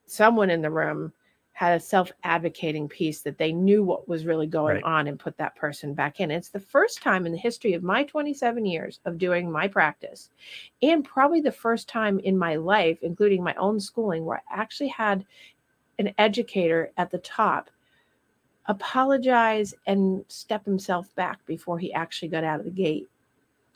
someone 0.06 0.50
in 0.50 0.62
the 0.62 0.72
room 0.72 1.12
had 1.54 1.76
a 1.76 1.80
self-advocating 1.80 2.88
piece 2.88 3.22
that 3.22 3.38
they 3.38 3.52
knew 3.52 3.84
what 3.84 4.08
was 4.08 4.26
really 4.26 4.48
going 4.48 4.76
Right. 4.76 4.84
on 4.84 5.08
and 5.08 5.20
put 5.20 5.38
that 5.38 5.56
person 5.56 5.94
back 5.94 6.20
in. 6.20 6.32
It's 6.32 6.50
the 6.50 6.60
first 6.60 7.02
time 7.04 7.26
in 7.26 7.32
the 7.32 7.38
history 7.38 7.74
of 7.74 7.84
my 7.84 8.04
27 8.04 8.66
years 8.66 9.00
of 9.06 9.18
doing 9.18 9.52
my 9.52 9.68
practice 9.68 10.30
and 10.82 11.04
probably 11.06 11.42
the 11.42 11.52
first 11.52 11.88
time 11.88 12.20
in 12.20 12.38
my 12.38 12.56
life, 12.56 12.98
including 13.04 13.44
my 13.44 13.54
own 13.56 13.80
schooling, 13.80 14.26
where 14.26 14.42
I 14.50 14.62
actually 14.62 14.90
had 14.90 15.26
an 16.00 16.14
educator 16.18 16.92
at 16.98 17.12
the 17.12 17.20
top 17.20 17.70
apologize 18.68 19.74
and 19.88 20.24
step 20.30 20.64
himself 20.66 21.14
back 21.16 21.46
before 21.46 21.78
he 21.78 21.94
actually 21.94 22.30
got 22.30 22.44
out 22.44 22.60
of 22.60 22.66
the 22.66 22.72
gate 22.72 23.10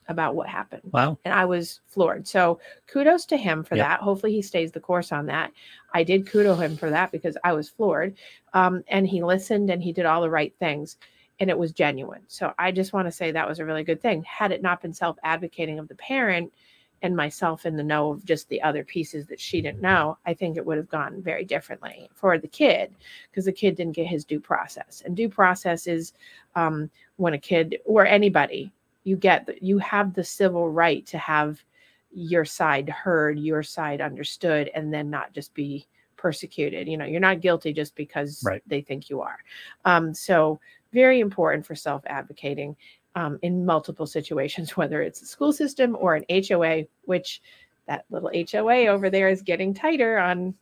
about 0.08 0.36
what 0.36 0.48
happened. 0.48 0.84
Wow. 0.92 1.18
And 1.26 1.34
I 1.34 1.46
was 1.46 1.82
floored. 1.88 2.28
So 2.28 2.60
kudos 2.88 3.26
to 3.28 3.38
him 3.38 3.64
for 3.64 3.76
Yep. 3.76 3.86
that. 3.88 4.00
Hopefully 4.02 4.34
he 4.34 4.42
stays 4.42 4.72
the 4.72 4.80
course 4.80 5.12
on 5.12 5.26
that. 5.28 5.52
I 5.94 6.04
did 6.04 6.26
kudo 6.26 6.56
him 6.62 6.78
for 6.78 6.90
that 6.90 7.12
because 7.12 7.38
I 7.44 7.54
was 7.54 7.70
floored. 7.70 8.16
Um, 8.54 8.84
and 8.88 9.08
he 9.08 9.24
listened 9.24 9.70
and 9.70 9.82
he 9.82 9.92
did 9.94 10.06
all 10.06 10.22
the 10.22 10.30
right 10.30 10.54
things 10.60 10.98
and 11.40 11.50
it 11.50 11.58
was 11.58 11.72
genuine. 11.72 12.22
So 12.28 12.54
I 12.58 12.72
just 12.72 12.94
want 12.94 13.08
to 13.08 13.12
say 13.12 13.32
that 13.32 13.48
was 13.48 13.60
a 13.60 13.66
really 13.66 13.84
good 13.84 14.02
thing. 14.02 14.24
Had 14.24 14.52
it 14.52 14.62
not 14.62 14.82
been 14.82 14.94
self 14.94 15.18
advocating 15.24 15.80
of 15.80 15.88
the 15.88 15.96
parent 15.96 16.54
and 17.02 17.16
myself 17.16 17.66
in 17.66 17.76
the 17.76 17.84
know 17.84 18.12
of 18.12 18.24
just 18.26 18.48
the 18.48 18.62
other 18.62 18.84
pieces 18.84 19.28
that 19.28 19.40
she 19.40 19.62
didn't 19.62 19.82
know, 19.82 20.18
I 20.26 20.34
think 20.34 20.56
it 20.56 20.66
would 20.66 20.78
have 20.78 20.90
gone 20.90 21.22
very 21.22 21.44
differently 21.44 22.10
for 22.16 22.38
the 22.38 22.48
kid 22.48 22.96
because 23.30 23.46
the 23.46 23.52
kid 23.52 23.76
didn't 23.76 23.96
get 23.96 24.08
his 24.08 24.24
due 24.24 24.40
process. 24.40 25.04
And 25.06 25.16
due 25.16 25.30
process 25.30 25.88
is 25.88 26.14
um, 26.56 26.90
when 27.18 27.34
a 27.34 27.38
kid 27.38 27.78
or 27.86 28.06
anybody 28.06 28.72
you 29.06 29.16
get 29.16 29.48
you 29.62 29.78
have 29.78 30.14
the 30.14 30.24
civil 30.24 30.70
right 30.70 31.06
to 31.06 31.18
have 31.18 31.64
your 32.12 32.44
side 32.44 32.90
heard, 32.90 33.40
your 33.40 33.64
side 33.64 34.02
understood, 34.02 34.70
and 34.76 34.94
then 34.94 35.10
not 35.10 35.32
just 35.32 35.54
be 35.54 35.88
persecuted. 36.18 36.88
You 36.88 36.98
know, 36.98 37.06
you're 37.06 37.20
not 37.20 37.40
guilty 37.40 37.72
just 37.72 37.96
because 37.96 38.44
Right. 38.44 38.64
they 38.66 38.82
think 38.82 39.10
you 39.10 39.22
are. 39.22 39.38
Um, 39.86 40.14
so 40.14 40.60
very 40.92 41.20
important 41.20 41.66
for 41.66 41.76
self 41.76 42.04
advocating 42.08 42.76
um, 43.16 43.38
in 43.44 43.66
multiple 43.66 44.08
situations, 44.08 44.72
whether 44.78 45.02
it's 45.02 45.22
a 45.22 45.26
school 45.26 45.54
system 45.54 45.96
or 46.00 46.16
an 46.16 46.26
HOA, 46.30 46.84
which 47.04 47.42
that 47.88 48.06
little 48.10 48.32
HOA 48.34 48.88
over 48.88 49.10
there 49.10 49.30
is 49.30 49.42
getting 49.44 49.74
tighter 49.74 50.18
on 50.18 50.56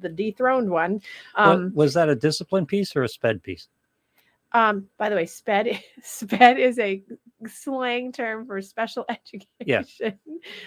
the 0.00 0.08
dethroned 0.08 0.68
one. 0.68 1.00
Um, 1.36 1.70
was 1.74 1.94
that 1.94 2.08
a 2.08 2.16
discipline 2.16 2.66
piece 2.66 2.96
or 2.96 3.04
a 3.04 3.08
sped 3.08 3.42
piece? 3.42 3.68
um, 4.52 4.88
by 4.98 5.08
the 5.08 5.16
way, 5.16 5.26
SPED 5.26 5.80
SPED 6.02 6.58
is 6.58 6.78
a 6.78 7.02
slang 7.48 8.12
term 8.12 8.46
for 8.46 8.60
special 8.62 9.04
education. 9.08 9.48
Yeah. 9.64 9.82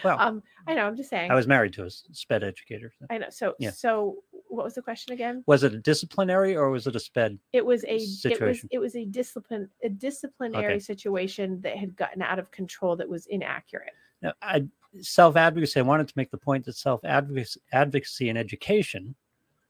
Well, 0.04 0.20
Um, 0.20 0.44
I 0.68 0.74
know. 0.76 0.86
I'm 0.86 0.96
just 0.96 1.10
saying. 1.10 1.32
I 1.32 1.36
was 1.36 1.48
married 1.48 1.74
to 1.74 1.86
a 1.86 1.90
sped 1.90 2.44
educator. 2.44 2.92
so- 3.00 3.06
I 3.10 3.18
know. 3.18 3.30
So 3.30 3.56
Yeah. 3.60 3.72
so 3.72 4.18
what 4.50 4.64
was 4.64 4.76
the 4.76 4.82
question 4.82 5.14
again? 5.14 5.44
Was 5.48 5.64
it 5.64 5.74
a 5.74 5.80
disciplinary 5.80 6.56
or 6.56 6.70
was 6.70 6.88
it 6.88 6.96
a 6.96 7.00
sped? 7.00 7.38
It 7.54 7.66
was 7.66 7.84
a 7.84 7.88
it 7.90 7.94
was 7.96 8.22
Situation. 8.22 8.70
it 8.72 8.80
was 8.80 8.96
a 8.96 9.06
discipline 9.06 9.70
a 9.84 9.90
disciplinary 9.90 10.66
Okay. 10.76 10.80
situation 10.80 11.62
that 11.62 11.78
had 11.78 11.96
gotten 11.96 12.22
out 12.22 12.40
of 12.40 12.52
control 12.52 12.96
that 12.98 13.10
was 13.10 13.26
inaccurate. 13.28 13.94
Now, 14.22 14.34
I 14.42 14.66
self 15.02 15.36
advocacy. 15.36 15.80
I 15.80 15.84
wanted 15.84 16.08
to 16.08 16.14
make 16.16 16.32
the 16.32 16.38
point 16.38 16.66
that 16.66 16.76
self 16.76 17.02
advocacy 17.06 18.30
in 18.30 18.38
education 18.38 19.16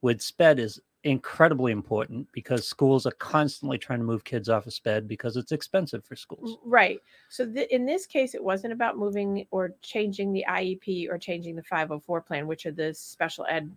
with 0.02 0.22
SPED 0.22 0.60
is 0.60 0.80
incredibly 1.04 1.72
important 1.72 2.28
because 2.34 2.68
schools 2.68 3.06
are 3.06 3.12
constantly 3.12 3.78
trying 3.78 4.00
to 4.00 4.06
move 4.06 4.24
kids 4.24 4.50
off 4.50 4.66
of 4.68 4.74
SPED 4.74 5.08
because 5.08 5.38
it's 5.38 5.52
expensive 5.52 6.04
for 6.04 6.16
schools. 6.16 6.58
Right. 6.66 7.00
So 7.30 7.46
th- 7.46 7.70
in 7.70 7.86
this 7.86 8.06
case, 8.06 8.34
it 8.36 8.44
wasn't 8.44 8.74
about 8.74 8.98
moving 8.98 9.46
or 9.52 9.74
changing 9.82 10.34
the 10.34 10.46
IEP 10.50 11.08
or 11.10 11.18
changing 11.18 11.56
the 11.56 11.64
504 11.64 12.22
plan, 12.22 12.48
which 12.48 12.66
are 12.66 12.72
the 12.72 12.94
special 12.94 13.46
ed 13.48 13.72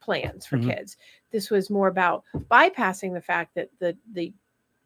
plans 0.00 0.44
for 0.44 0.58
Mhm. 0.58 0.76
kids. 0.76 0.96
This 1.30 1.50
was 1.50 1.70
more 1.70 1.88
about 1.88 2.24
bypassing 2.50 3.14
the 3.14 3.22
fact 3.22 3.54
that 3.54 3.70
the 3.78 3.96
the 4.12 4.32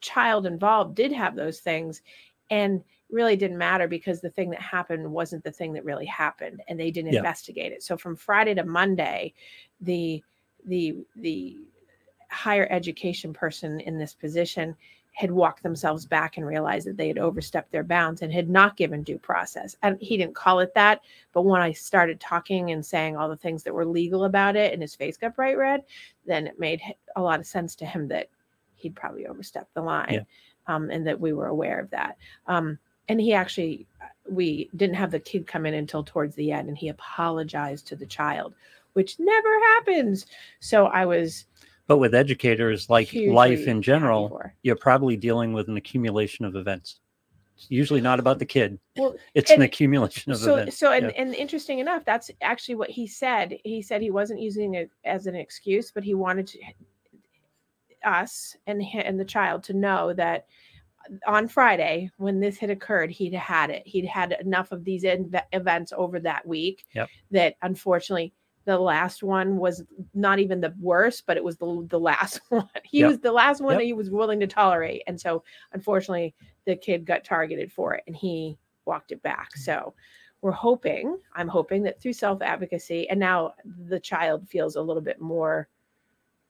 child 0.00 0.46
involved 0.46 0.94
did 0.94 1.10
have 1.10 1.34
those 1.34 1.58
things 1.58 2.02
and 2.50 2.84
really 3.10 3.34
didn't 3.34 3.58
matter 3.58 3.88
because 3.88 4.20
the 4.20 4.30
thing 4.30 4.50
that 4.50 4.60
happened 4.60 5.10
wasn't 5.10 5.42
the 5.42 5.50
thing 5.50 5.72
that 5.72 5.84
really 5.84 6.06
happened 6.06 6.62
and 6.68 6.78
they 6.78 6.90
didn't 6.92 7.12
Yeah. 7.12 7.18
investigate 7.18 7.72
it. 7.72 7.82
So 7.82 7.96
from 7.96 8.14
Friday 8.14 8.54
to 8.54 8.64
Monday, 8.64 9.32
the 9.80 10.22
the 10.66 10.98
the 11.16 11.58
higher 12.28 12.66
education 12.70 13.32
person 13.32 13.80
in 13.80 13.98
this 13.98 14.14
position 14.14 14.76
had 15.12 15.30
walked 15.32 15.64
themselves 15.64 16.06
back 16.06 16.36
and 16.36 16.46
realized 16.46 16.86
that 16.86 16.96
they 16.96 17.08
had 17.08 17.18
overstepped 17.18 17.72
their 17.72 17.82
bounds 17.82 18.22
and 18.22 18.32
had 18.32 18.48
not 18.48 18.76
given 18.76 19.02
due 19.02 19.18
process. 19.18 19.74
And 19.82 19.98
he 20.00 20.16
didn't 20.16 20.36
call 20.36 20.60
it 20.60 20.72
that, 20.74 21.00
but 21.32 21.42
when 21.42 21.60
I 21.60 21.72
started 21.72 22.20
talking 22.20 22.70
and 22.70 22.86
saying 22.86 23.16
all 23.16 23.28
the 23.28 23.36
things 23.36 23.64
that 23.64 23.74
were 23.74 23.84
legal 23.84 24.26
about 24.26 24.54
it 24.54 24.72
and 24.72 24.80
his 24.80 24.94
face 24.94 25.16
got 25.16 25.34
bright 25.34 25.58
red, 25.58 25.82
then 26.24 26.46
it 26.46 26.60
made 26.60 26.80
a 27.16 27.22
lot 27.22 27.40
of 27.40 27.46
sense 27.46 27.74
to 27.76 27.84
him 27.86 28.06
that 28.08 28.28
he'd 28.76 28.94
probably 28.94 29.26
overstepped 29.26 29.74
the 29.74 29.82
line 29.82 30.06
Yeah. 30.68 30.74
um, 30.74 30.88
and 30.88 31.04
that 31.08 31.18
we 31.18 31.32
were 31.32 31.48
aware 31.48 31.80
of 31.80 31.90
that. 31.90 32.16
Um, 32.46 32.78
and 33.08 33.20
he 33.20 33.32
actually, 33.32 33.88
we 34.30 34.70
didn't 34.76 34.94
have 34.96 35.10
the 35.10 35.18
kid 35.18 35.48
come 35.48 35.66
in 35.66 35.74
until 35.74 36.04
towards 36.04 36.36
the 36.36 36.52
end 36.52 36.68
and 36.68 36.78
he 36.78 36.90
apologized 36.90 37.88
to 37.88 37.96
the 37.96 38.06
child, 38.06 38.54
which 38.92 39.18
never 39.18 39.58
happens. 39.74 40.26
So 40.60 40.86
I 40.86 41.06
was 41.06 41.46
But 41.88 41.98
with 41.98 42.14
educators, 42.14 42.88
like 42.88 43.08
hugely 43.08 43.34
life 43.34 43.66
in 43.66 43.82
general, 43.82 44.28
for. 44.28 44.54
you're 44.62 44.76
probably 44.76 45.16
dealing 45.16 45.52
with 45.54 45.68
an 45.68 45.76
accumulation 45.76 46.44
of 46.44 46.54
events. 46.54 47.00
It's 47.56 47.66
usually 47.70 48.00
not 48.02 48.20
about 48.20 48.38
the 48.38 48.46
kid. 48.46 48.78
Well, 48.96 49.16
It's 49.34 49.50
an 49.50 49.62
accumulation 49.62 50.30
of 50.30 50.38
so 50.38 50.52
events. 50.56 50.76
so 50.78 50.92
and, 50.92 51.06
Yeah. 51.06 51.12
and 51.22 51.34
interesting 51.34 51.80
enough 51.80 52.04
that's 52.04 52.30
actually 52.42 52.76
what 52.76 52.88
he 52.90 53.06
said 53.08 53.58
he 53.64 53.82
said 53.82 54.00
he 54.00 54.12
wasn't 54.12 54.40
using 54.40 54.74
it 54.74 54.90
as 55.04 55.26
an 55.26 55.34
excuse 55.34 55.90
but 55.90 56.04
he 56.04 56.14
wanted 56.14 56.46
to 56.48 56.58
us 58.04 58.56
and 58.68 58.80
and 58.94 59.18
the 59.18 59.24
child 59.24 59.64
to 59.64 59.72
know 59.72 60.12
that 60.12 60.46
on 61.26 61.48
friday 61.48 62.08
when 62.18 62.38
this 62.38 62.58
had 62.58 62.70
occurred 62.70 63.10
he'd 63.10 63.34
had 63.34 63.70
it 63.70 63.84
he'd 63.86 64.04
had 64.06 64.36
enough 64.40 64.70
of 64.70 64.84
these 64.84 65.04
events 65.52 65.92
over 65.96 66.20
that 66.20 66.46
week 66.46 66.84
Yep. 66.94 67.08
that 67.32 67.56
unfortunately 67.62 68.32
the 68.68 68.78
last 68.78 69.22
one 69.22 69.56
was 69.56 69.82
not 70.12 70.38
even 70.38 70.60
the 70.60 70.74
worst 70.78 71.24
but 71.26 71.38
it 71.38 71.42
was 71.42 71.56
the, 71.56 71.86
the 71.88 71.98
last 71.98 72.38
one 72.50 72.68
he 72.84 72.98
Yep. 73.00 73.08
was 73.08 73.18
the 73.20 73.32
last 73.32 73.62
one 73.62 73.72
Yep. 73.72 73.78
that 73.78 73.84
he 73.86 73.94
was 73.94 74.10
willing 74.10 74.38
to 74.40 74.46
tolerate 74.46 75.02
and 75.06 75.18
so 75.18 75.42
unfortunately 75.72 76.34
the 76.66 76.76
kid 76.76 77.06
got 77.06 77.24
targeted 77.24 77.72
for 77.72 77.94
it 77.94 78.04
and 78.06 78.14
he 78.14 78.58
walked 78.84 79.10
it 79.10 79.22
back 79.22 79.56
so 79.56 79.94
we're 80.42 80.50
hoping 80.52 81.18
i'm 81.34 81.48
hoping 81.48 81.82
that 81.82 81.98
through 82.00 82.12
self 82.12 82.42
advocacy 82.42 83.08
and 83.08 83.18
now 83.18 83.54
the 83.88 83.98
child 83.98 84.46
feels 84.46 84.76
a 84.76 84.82
little 84.82 85.02
bit 85.02 85.18
more 85.18 85.66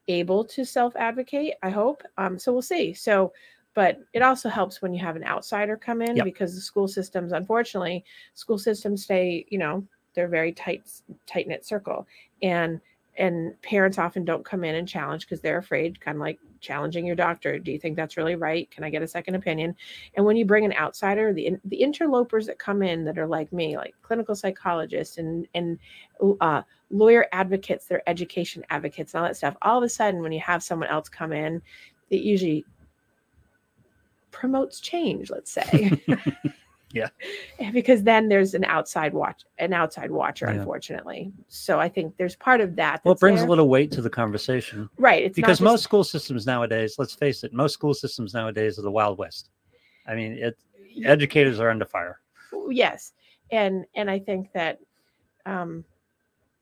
able 0.08 0.44
to 0.44 0.64
self 0.64 0.96
advocate 0.96 1.54
i 1.62 1.70
hope 1.70 2.02
um 2.16 2.36
so 2.36 2.52
we'll 2.52 2.62
see 2.62 2.92
so 2.92 3.32
but 3.74 4.00
it 4.12 4.22
also 4.22 4.48
helps 4.48 4.82
when 4.82 4.92
you 4.92 4.98
have 4.98 5.14
an 5.14 5.22
outsider 5.22 5.76
come 5.76 6.02
in 6.02 6.16
Yep. 6.16 6.24
because 6.24 6.54
the 6.56 6.60
school 6.60 6.88
systems 6.88 7.30
unfortunately 7.30 8.04
school 8.34 8.58
systems 8.58 9.04
stay 9.04 9.46
you 9.50 9.58
know 9.58 9.86
they're 10.18 10.26
very 10.26 10.52
tight 10.52 10.82
tight 11.28 11.46
knit 11.46 11.64
circle. 11.64 12.08
And 12.42 12.80
and 13.16 13.60
parents 13.62 13.98
often 13.98 14.24
don't 14.24 14.44
come 14.44 14.64
in 14.64 14.74
and 14.74 14.88
challenge 14.88 15.26
because 15.26 15.40
they're 15.40 15.58
afraid 15.58 16.00
kind 16.00 16.16
of 16.16 16.20
like 16.20 16.38
challenging 16.60 17.06
your 17.06 17.16
doctor 17.16 17.58
do 17.58 17.70
you 17.70 17.78
think 17.78 17.94
that's 17.94 18.16
really 18.16 18.34
right? 18.34 18.68
Can 18.72 18.82
i 18.82 18.90
get 18.90 19.00
a 19.00 19.06
second 19.06 19.36
opinion? 19.36 19.76
And 20.14 20.26
when 20.26 20.36
you 20.36 20.44
bring 20.44 20.64
an 20.64 20.72
outsider 20.72 21.32
the 21.32 21.52
the 21.66 21.80
interlopers 21.80 22.46
that 22.46 22.58
come 22.58 22.82
in 22.82 23.04
that 23.04 23.16
are 23.16 23.28
like 23.28 23.52
me 23.52 23.76
like 23.76 23.94
clinical 24.02 24.34
psychologists 24.34 25.18
and 25.18 25.46
and 25.54 25.78
uh, 26.40 26.62
lawyer 26.90 27.26
advocates 27.30 27.86
they're 27.86 28.08
education 28.08 28.64
advocates 28.70 29.14
and 29.14 29.20
all 29.20 29.28
that 29.28 29.36
stuff 29.36 29.56
all 29.62 29.78
of 29.78 29.84
a 29.84 29.88
sudden 29.88 30.20
when 30.20 30.32
you 30.32 30.40
have 30.40 30.64
someone 30.64 30.88
else 30.88 31.08
come 31.08 31.32
in 31.32 31.62
it 32.10 32.22
usually 32.22 32.64
promotes 34.32 34.80
change 34.80 35.30
let's 35.30 35.52
say 35.52 35.92
Yeah. 36.92 37.08
because 37.72 38.02
then 38.02 38.28
there's 38.28 38.54
an 38.54 38.64
outside 38.64 39.12
watch 39.12 39.42
an 39.58 39.72
outside 39.74 40.10
watcher 40.10 40.46
Yeah. 40.46 40.58
unfortunately 40.60 41.32
so 41.48 41.78
i 41.78 41.88
think 41.88 42.16
there's 42.16 42.34
part 42.36 42.60
of 42.62 42.76
that 42.76 43.04
well, 43.04 43.12
it 43.14 43.20
brings 43.20 43.40
there. 43.40 43.46
a 43.46 43.50
little 43.50 43.68
weight 43.68 43.90
to 43.92 44.00
the 44.02 44.08
conversation 44.10 44.88
right 44.98 45.22
it's 45.22 45.36
because 45.36 45.58
just- 45.58 45.62
most 45.62 45.82
school 45.84 46.02
systems 46.04 46.46
nowadays, 46.46 46.94
let's 46.98 47.14
face 47.14 47.44
it, 47.44 47.52
most 47.52 47.74
school 47.74 47.92
systems 47.94 48.32
nowadays 48.32 48.78
are 48.78 48.82
the 48.82 48.90
Wild 48.90 49.18
West. 49.18 49.50
I 50.06 50.14
mean, 50.14 50.32
it, 50.32 50.56
educators 51.04 51.60
are 51.60 51.68
under 51.70 51.84
fire. 51.84 52.20
yes 52.70 53.12
and 53.50 53.84
and 53.94 54.10
i 54.10 54.18
think 54.18 54.50
that 54.52 54.78
um 55.46 55.84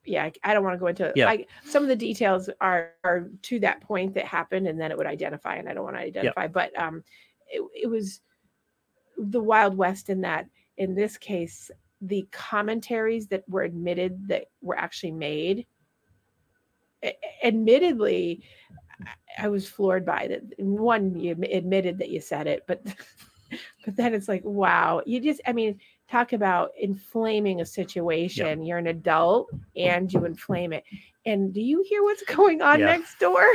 yeah 0.05 0.23
i, 0.25 0.31
I 0.43 0.53
don't 0.53 0.63
want 0.63 0.75
to 0.75 0.79
go 0.79 0.87
into 0.87 1.11
Yeah. 1.15 1.29
I, 1.29 1.45
some 1.65 1.83
of 1.83 1.89
the 1.89 1.95
details 1.95 2.49
are 2.61 2.91
are 3.03 3.29
to 3.43 3.59
that 3.61 3.81
point 3.81 4.13
that 4.15 4.25
happened 4.25 4.67
and 4.67 4.79
then 4.79 4.91
it 4.91 4.97
would 4.97 5.07
identify 5.07 5.55
and 5.55 5.67
i 5.69 5.73
don't 5.73 5.83
want 5.85 5.95
to 5.95 6.01
identify 6.01 6.47
but 6.47 6.77
um 6.77 7.03
it, 7.49 7.61
it 7.83 7.87
was 7.87 8.21
the 9.17 9.41
wild 9.41 9.75
west 9.77 10.09
in 10.09 10.21
that 10.21 10.47
in 10.77 10.93
this 10.95 11.17
case 11.17 11.71
the 12.01 12.27
commentaries 12.31 13.27
that 13.27 13.43
were 13.49 13.63
admitted 13.63 14.27
that 14.27 14.45
were 14.61 14.77
actually 14.77 15.11
made 15.11 15.65
admittedly 17.43 18.43
I- 19.37 19.47
was 19.47 19.67
floored 19.69 20.05
by 20.05 20.27
that. 20.27 20.41
One 20.59 21.17
you 21.19 21.31
admitted 21.51 21.97
that 21.99 22.09
you 22.09 22.19
said 22.19 22.47
it 22.47 22.63
but 22.67 22.83
but 23.85 23.95
then 23.95 24.13
it's 24.13 24.27
like 24.27 24.43
wow 24.43 25.01
you 25.05 25.19
just 25.19 25.39
i 25.47 25.53
mean 25.53 25.79
talk 26.09 26.31
about 26.33 26.71
inflaming 26.79 27.59
a 27.59 27.65
situation. 27.65 28.63
You're 28.63 28.77
an 28.77 28.87
adult 28.87 29.49
and 29.75 30.11
you 30.13 30.23
inflame 30.23 30.71
it. 30.71 30.85
And 31.25 31.53
do 31.53 31.59
you 31.59 31.83
hear 31.85 32.01
what's 32.01 32.23
going 32.35 32.61
on 32.61 32.79
Yeah. 32.79 32.85
next 32.85 33.19
door? 33.19 33.45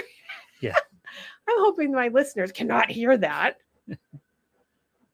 Yeah. 0.61 0.77
i'm 1.49 1.57
hoping 1.59 1.93
my 1.93 2.09
listeners 2.09 2.53
cannot 2.53 2.91
hear 2.91 3.17
that 3.17 3.57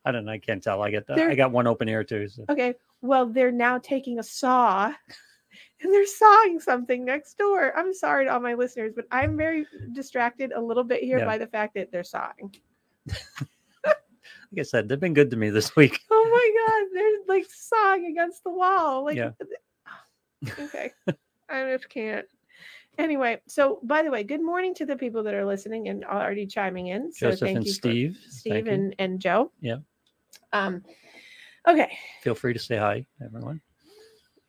I 0.08 0.12
don't 0.12 0.24
know. 0.24 0.32
I 0.32 0.38
can't 0.38 0.62
tell. 0.62 0.82
I 0.82 0.90
get 0.90 1.06
that. 1.08 1.18
I 1.18 1.34
got 1.34 1.52
one 1.52 1.66
open 1.66 1.88
ear 1.88 2.02
too. 2.02 2.28
So. 2.28 2.44
okay 2.48 2.74
well 3.00 3.26
they're 3.26 3.52
now 3.52 3.78
taking 3.78 4.18
a 4.18 4.22
saw 4.22 4.86
and 5.80 5.92
they're 5.92 6.06
sawing 6.06 6.58
something 6.58 7.04
next 7.04 7.38
door 7.38 7.72
i'm 7.78 7.94
sorry 7.94 8.24
to 8.24 8.32
all 8.32 8.40
my 8.40 8.54
listeners 8.54 8.92
but 8.94 9.04
i'm 9.12 9.36
very 9.36 9.64
distracted 9.92 10.52
a 10.52 10.60
little 10.60 10.82
bit 10.84 11.02
here 11.02 11.18
Yeah. 11.18 11.24
by 11.26 11.38
the 11.38 11.46
fact 11.46 11.74
that 11.74 11.92
they're 11.92 12.02
sawing 12.04 12.54
Like 14.50 14.60
I 14.60 14.62
said, 14.62 14.88
they've 14.88 14.98
been 14.98 15.12
good 15.14 15.30
to 15.30 15.36
me 15.36 15.50
this 15.50 15.76
week. 15.76 16.00
oh 16.10 16.28
my 16.30 16.46
god 16.58 16.88
they're 16.94 17.36
like 17.36 17.46
sawing 17.50 18.06
against 18.06 18.42
the 18.44 18.50
wall 18.50 19.04
like 19.04 19.16
Yeah. 19.16 19.30
okay 20.58 20.90
i 21.48 21.70
just 21.72 21.88
can't 21.88 22.26
anyway 22.98 23.40
so 23.46 23.78
by 23.84 24.02
the 24.02 24.10
way 24.10 24.22
good 24.24 24.42
morning 24.42 24.74
to 24.74 24.86
the 24.86 24.96
people 24.96 25.22
that 25.22 25.34
are 25.34 25.44
listening 25.46 25.88
and 25.88 26.04
already 26.04 26.46
chiming 26.46 26.88
in 26.88 27.12
so 27.12 27.30
Joseph 27.30 27.40
thank 27.46 27.56
and 27.58 27.66
you 27.66 27.72
Steve, 27.72 28.18
steve 28.28 28.52
thank 28.52 28.66
you. 28.66 28.72
and, 28.72 28.94
and 28.98 29.20
joe 29.20 29.52
Yeah. 29.60 29.76
Um 30.52 30.82
okay 31.66 31.96
feel 32.22 32.34
free 32.34 32.52
to 32.52 32.58
say 32.58 32.76
hi, 32.76 33.04
everyone. 33.24 33.60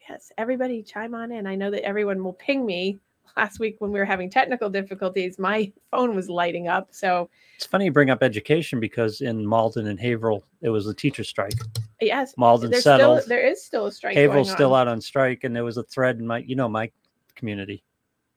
yes 0.10 0.32
everybody 0.38 0.82
chime 0.84 1.14
on 1.14 1.32
in 1.32 1.46
i 1.48 1.56
know 1.56 1.70
that 1.72 1.84
everyone 1.86 2.24
will 2.24 2.34
ping 2.34 2.66
me 2.66 2.98
last 3.38 3.60
week 3.60 3.76
when 3.80 3.92
we 3.92 4.00
were 4.00 4.06
having 4.06 4.30
technical 4.30 4.70
difficulties 4.70 5.38
my 5.40 5.72
phone 5.92 6.16
was 6.16 6.30
lighting 6.30 6.68
up 6.68 6.88
so 6.92 7.30
It's 7.56 7.66
funny 7.66 7.86
you 7.86 7.92
bring 7.92 8.10
up 8.10 8.24
education 8.24 8.80
because 8.80 9.22
in 9.22 9.46
Malden 9.46 9.88
and 9.88 10.00
Haverhill, 10.00 10.44
it 10.62 10.70
was 10.70 10.88
a 10.88 10.94
teacher 10.94 11.24
strike. 11.24 11.54
yes 12.02 12.34
Malden 12.38 12.72
there's 12.72 12.84
settled. 12.84 13.22
still 13.22 13.30
there 13.30 13.46
is 13.46 13.64
still 13.64 13.86
a 13.86 13.92
strike 13.92 14.18
Haverhill's 14.18 14.52
still 14.52 14.74
out 14.74 14.88
on 14.88 15.00
strike, 15.00 15.44
and 15.44 15.56
there 15.56 15.64
was 15.64 15.78
a 15.78 15.84
thread 15.84 16.18
in 16.20 16.26
my, 16.28 16.40
you 16.40 16.56
know, 16.56 16.68
my 16.68 16.90
community, 17.36 17.84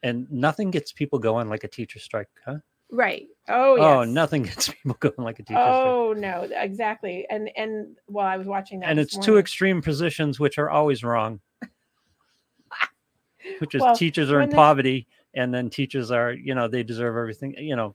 and 0.02 0.30
nothing 0.30 0.70
gets 0.70 0.92
people 0.92 1.18
going 1.18 1.48
like 1.48 1.64
a 1.64 1.68
teacher 1.68 1.98
strike, 1.98 2.28
huh? 2.44 2.58
Right 2.92 3.26
oh, 3.48 3.72
oh 3.72 3.76
yes. 3.76 3.84
Oh, 3.84 4.04
nothing 4.04 4.42
gets 4.44 4.68
people 4.68 4.96
going 5.00 5.14
like 5.18 5.38
a 5.38 5.42
teacher. 5.42 5.58
Oh 5.58 6.14
no, 6.16 6.48
exactly. 6.52 7.26
And 7.30 7.50
and 7.56 7.96
while 8.06 8.26
I 8.26 8.36
was 8.36 8.46
watching 8.46 8.80
that, 8.80 8.90
And 8.90 9.00
it's 9.00 9.16
two 9.16 9.38
extreme 9.38 9.82
positions, 9.82 10.38
which 10.38 10.58
are 10.58 10.70
always 10.70 11.02
wrong. 11.02 11.40
which 13.58 13.74
is 13.74 13.82
Well, 13.82 13.96
teachers 13.96 14.30
are 14.30 14.40
in 14.40 14.50
poverty, 14.50 15.06
and 15.34 15.52
then 15.52 15.70
teachers 15.70 16.10
are, 16.10 16.32
you 16.32 16.54
know, 16.54 16.68
they 16.68 16.82
deserve 16.82 17.16
everything. 17.16 17.54
You 17.58 17.76
know, 17.76 17.94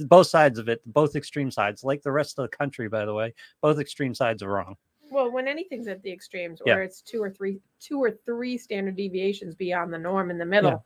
both 0.00 0.26
sides 0.26 0.58
of 0.58 0.68
it, 0.68 0.80
both 0.86 1.16
extreme 1.16 1.50
sides, 1.50 1.84
like 1.84 2.02
the 2.02 2.12
rest 2.12 2.38
of 2.38 2.42
the 2.48 2.56
country, 2.56 2.88
by 2.88 3.04
the 3.04 3.14
way, 3.14 3.34
both 3.60 3.78
extreme 3.78 4.14
sides 4.14 4.42
are 4.42 4.50
wrong. 4.50 4.76
well, 5.10 5.30
when 5.30 5.46
anything's 5.46 5.88
at 5.88 6.02
the 6.02 6.10
extremes, 6.10 6.62
Yeah. 6.64 6.76
or 6.76 6.82
it's 6.82 7.02
two 7.02 7.22
or 7.22 7.30
three, 7.30 7.60
two 7.80 8.02
or 8.02 8.10
three 8.10 8.56
standard 8.56 8.96
deviations 8.96 9.54
beyond 9.54 9.92
the 9.92 9.98
norm 9.98 10.30
in 10.30 10.38
the 10.38 10.46
middle, 10.46 10.84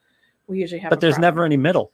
we 0.49 0.59
usually 0.59 0.81
have. 0.81 0.91
But 0.91 1.01
there's 1.01 1.15
problem. 1.15 1.35
never 1.35 1.45
any 1.45 1.57
middle. 1.57 1.93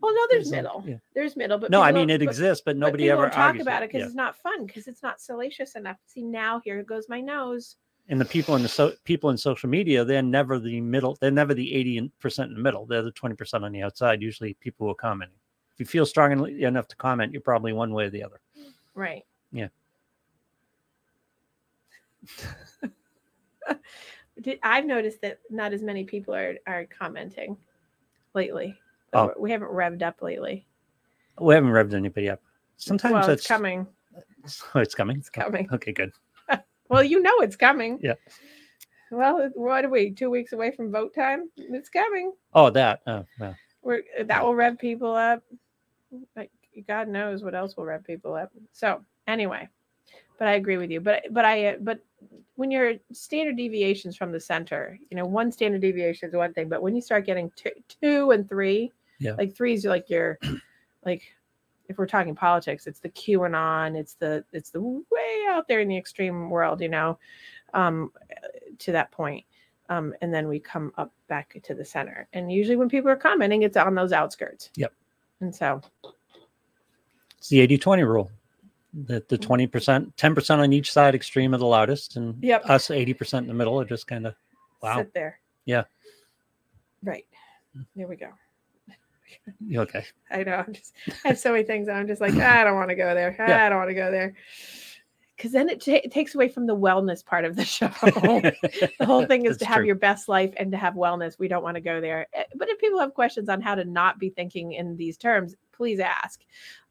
Well, 0.00 0.14
no, 0.14 0.26
there's 0.30 0.50
middle. 0.50 0.84
yeah. 0.86 0.96
There's 1.14 1.36
middle, 1.36 1.58
but 1.58 1.70
No, 1.70 1.82
I 1.82 1.90
mean 1.92 2.08
it 2.08 2.22
exists, 2.22 2.62
but 2.64 2.72
but 2.72 2.76
nobody 2.78 3.04
people 3.04 3.22
ever 3.24 3.30
talk 3.30 3.58
about 3.58 3.82
it 3.82 3.88
because 3.88 4.00
Yeah. 4.00 4.06
it's 4.06 4.14
not 4.14 4.36
fun 4.36 4.64
because 4.64 4.86
it's 4.86 5.02
not 5.02 5.20
salacious 5.20 5.74
enough. 5.74 5.96
See 6.06 6.22
now, 6.22 6.60
here 6.64 6.82
goes 6.84 7.08
my 7.08 7.20
nose. 7.20 7.76
And 8.08 8.20
the 8.20 8.24
people 8.24 8.54
in 8.56 8.62
the 8.62 8.68
so 8.68 8.92
people 9.04 9.30
in 9.30 9.36
social 9.36 9.68
media, 9.68 10.04
they're 10.04 10.22
never 10.22 10.58
the 10.58 10.80
middle. 10.80 11.18
They're 11.20 11.30
never 11.30 11.52
the 11.52 11.74
eighty 11.74 12.10
percent 12.20 12.48
in 12.50 12.54
the 12.56 12.62
middle. 12.62 12.86
They're 12.86 13.02
the 13.02 13.10
twenty 13.12 13.34
percent 13.34 13.64
on 13.64 13.72
the 13.72 13.82
outside. 13.82 14.22
Usually, 14.22 14.54
people 14.54 14.86
who 14.86 14.92
are 14.92 14.94
commenting. 14.94 15.36
If 15.74 15.80
you 15.80 15.86
feel 15.86 16.06
strong 16.06 16.48
enough 16.48 16.88
to 16.88 16.96
comment, 16.96 17.32
you're 17.32 17.42
probably 17.42 17.72
one 17.72 17.92
way 17.92 18.04
or 18.06 18.10
the 18.10 18.22
other. 18.22 18.40
Right. 18.94 19.24
Yeah. 19.52 19.68
I've 24.62 24.86
noticed 24.86 25.20
that 25.22 25.40
not 25.50 25.72
as 25.72 25.82
many 25.82 26.04
people 26.04 26.34
are 26.34 26.56
are 26.66 26.86
commenting 26.86 27.56
lately. 28.34 28.74
Oh. 29.12 29.32
We 29.38 29.50
haven't 29.50 29.70
revved 29.70 30.02
up 30.02 30.22
lately. 30.22 30.66
We 31.40 31.54
haven't 31.54 31.70
revved 31.70 31.94
anybody 31.94 32.28
up. 32.28 32.40
Sometimes 32.76 33.12
well, 33.12 33.30
it's 33.30 33.46
coming. 33.46 33.86
Oh, 34.74 34.80
it's 34.80 34.94
coming. 34.94 35.16
It's 35.18 35.30
coming. 35.30 35.68
Oh, 35.70 35.76
okay, 35.76 35.92
good. 35.92 36.12
Well, 36.90 37.04
you 37.04 37.20
know 37.20 37.40
it's 37.40 37.54
coming. 37.54 37.98
Yeah. 38.02 38.14
Well, 39.10 39.50
what 39.54 39.84
are 39.84 39.90
we? 39.90 40.10
Two 40.10 40.30
weeks 40.30 40.54
away 40.54 40.70
from 40.70 40.90
vote 40.90 41.14
time. 41.14 41.50
It's 41.58 41.90
coming. 41.90 42.32
Oh, 42.54 42.70
that. 42.70 43.02
Oh, 43.06 43.26
well. 43.38 43.54
we're 43.82 44.02
that 44.24 44.42
will 44.42 44.54
rev 44.54 44.78
people 44.78 45.14
up. 45.14 45.42
Like 46.34 46.50
God 46.86 47.08
knows 47.08 47.42
what 47.42 47.54
else 47.54 47.76
will 47.76 47.84
rev 47.84 48.04
people 48.04 48.34
up. 48.34 48.50
So 48.72 49.04
anyway, 49.26 49.68
but 50.38 50.48
I 50.48 50.54
agree 50.54 50.78
with 50.78 50.90
you. 50.90 51.02
But 51.02 51.24
but 51.30 51.44
I 51.44 51.66
uh, 51.66 51.76
but 51.80 52.00
when 52.56 52.70
you're 52.70 52.94
standard 53.12 53.56
deviations 53.56 54.16
from 54.16 54.32
the 54.32 54.40
center, 54.40 54.98
you 55.10 55.16
know, 55.16 55.26
one 55.26 55.52
standard 55.52 55.80
deviation 55.80 56.28
is 56.28 56.34
one 56.34 56.52
thing, 56.54 56.68
but 56.68 56.82
when 56.82 56.94
you 56.94 57.00
start 57.00 57.26
getting 57.26 57.50
two, 57.54 57.70
two 58.00 58.30
and 58.32 58.48
three, 58.48 58.92
Yeah. 59.18 59.32
like 59.32 59.54
threes 59.54 59.84
are 59.84 59.90
like 59.90 60.08
your 60.10 60.38
like 61.04 61.22
if 61.88 61.96
we're 61.96 62.06
talking 62.06 62.34
politics, 62.34 62.86
it's 62.86 63.00
the 63.00 63.08
QAnon, 63.08 63.96
it's 63.96 64.14
the 64.14 64.44
it's 64.52 64.70
the 64.70 64.80
way 64.82 65.44
out 65.48 65.66
there 65.68 65.80
in 65.80 65.88
the 65.88 65.96
extreme 65.96 66.50
world, 66.50 66.80
you 66.80 66.88
know, 66.88 67.18
um, 67.74 68.12
to 68.78 68.92
that 68.92 69.10
point. 69.10 69.44
Um, 69.88 70.14
and 70.20 70.32
then 70.34 70.48
we 70.48 70.60
come 70.60 70.92
up 70.98 71.14
back 71.28 71.58
to 71.62 71.74
the 71.74 71.84
center. 71.84 72.28
And 72.34 72.52
usually 72.52 72.76
when 72.76 72.90
people 72.90 73.10
are 73.10 73.16
commenting, 73.16 73.62
it's 73.62 73.76
on 73.76 73.94
those 73.94 74.12
outskirts. 74.12 74.68
Yep. 74.76 74.92
And 75.40 75.54
so 75.54 75.80
It's 77.38 77.48
the 77.48 77.60
80 77.60 77.78
20 77.78 78.02
rule. 78.02 78.30
that 79.06 79.28
the 79.30 79.38
Mm-hmm. 79.38 79.52
20%, 79.78 80.14
10% 80.14 80.58
on 80.58 80.72
each 80.74 80.92
side, 80.92 81.14
extreme 81.14 81.54
of 81.54 81.60
the 81.60 81.66
loudest, 81.66 82.16
and 82.16 82.36
Yep. 82.44 82.68
us 82.68 82.88
80% 82.88 83.38
in 83.38 83.46
the 83.46 83.54
middle 83.54 83.80
are 83.80 83.84
just 83.86 84.06
kind 84.06 84.26
of, 84.26 84.34
wow. 84.82 84.98
sit 84.98 85.14
there. 85.14 85.40
Yeah. 85.64 85.84
Right. 87.02 87.26
There 87.96 88.08
we 88.08 88.16
go. 88.16 88.28
Okay. 89.74 90.04
I 90.30 90.42
know. 90.44 90.64
I'm 90.66 90.72
just 90.72 90.94
I 91.24 91.28
have 91.28 91.38
so 91.38 91.52
many 91.52 91.64
things. 91.64 91.88
I'm 91.88 92.06
just 92.06 92.20
like, 92.20 92.34
"Ah, 92.36 92.60
I 92.60 92.64
don't 92.64 92.74
want 92.76 92.90
to 92.90 92.94
go 92.96 93.14
there. 93.14 93.36
Ah, 93.38 93.46
Yeah. 93.48 93.66
I 93.66 93.68
don't 93.68 93.78
want 93.78 93.90
to 93.90 93.94
go 93.94 94.10
there. 94.10 94.34
Because 95.36 95.52
then 95.52 95.68
it, 95.68 95.80
ta- 95.80 96.00
it 96.02 96.10
takes 96.10 96.34
away 96.34 96.48
from 96.48 96.66
the 96.66 96.74
wellness 96.76 97.24
part 97.24 97.44
of 97.44 97.54
the 97.54 97.64
show. 97.76 97.86
the 98.02 98.86
whole 99.06 99.24
thing 99.26 99.44
is 99.44 99.52
That's 99.52 99.58
to 99.60 99.66
have 99.66 99.76
true. 99.78 99.86
your 99.86 99.94
best 99.94 100.28
life 100.28 100.52
and 100.56 100.72
to 100.72 100.78
have 100.78 100.94
wellness. 100.94 101.38
We 101.38 101.46
don't 101.48 101.62
want 101.62 101.76
to 101.76 101.80
go 101.80 102.00
there. 102.00 102.26
Eh, 102.32 102.42
But 102.56 102.68
if 102.68 102.78
people 102.80 102.98
have 102.98 103.14
questions 103.14 103.48
on 103.48 103.60
how 103.60 103.74
to 103.76 103.84
not 103.84 104.18
be 104.18 104.30
thinking 104.30 104.72
in 104.72 104.96
these 104.96 105.16
terms, 105.16 105.54
please 105.72 106.00
ask. 106.00 106.40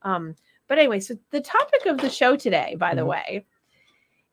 Um, 0.04 0.34
but 0.68 0.78
anyway, 0.80 1.02
so 1.02 1.16
the 1.32 1.42
topic 1.42 1.86
of 1.88 1.98
the 1.98 2.10
show 2.10 2.38
today, 2.38 2.76
by 2.80 2.96
the 2.96 3.02
Mhm. 3.02 3.08
way, 3.08 3.46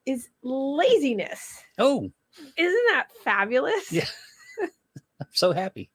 is 0.07 0.29
laziness. 0.43 1.63
Oh, 1.79 2.11
Isn't 2.57 2.85
that 2.91 3.07
fabulous? 3.25 3.91
Yeah. 3.93 4.07
I'm 5.21 5.29
so 5.33 5.53
happy. 5.53 5.91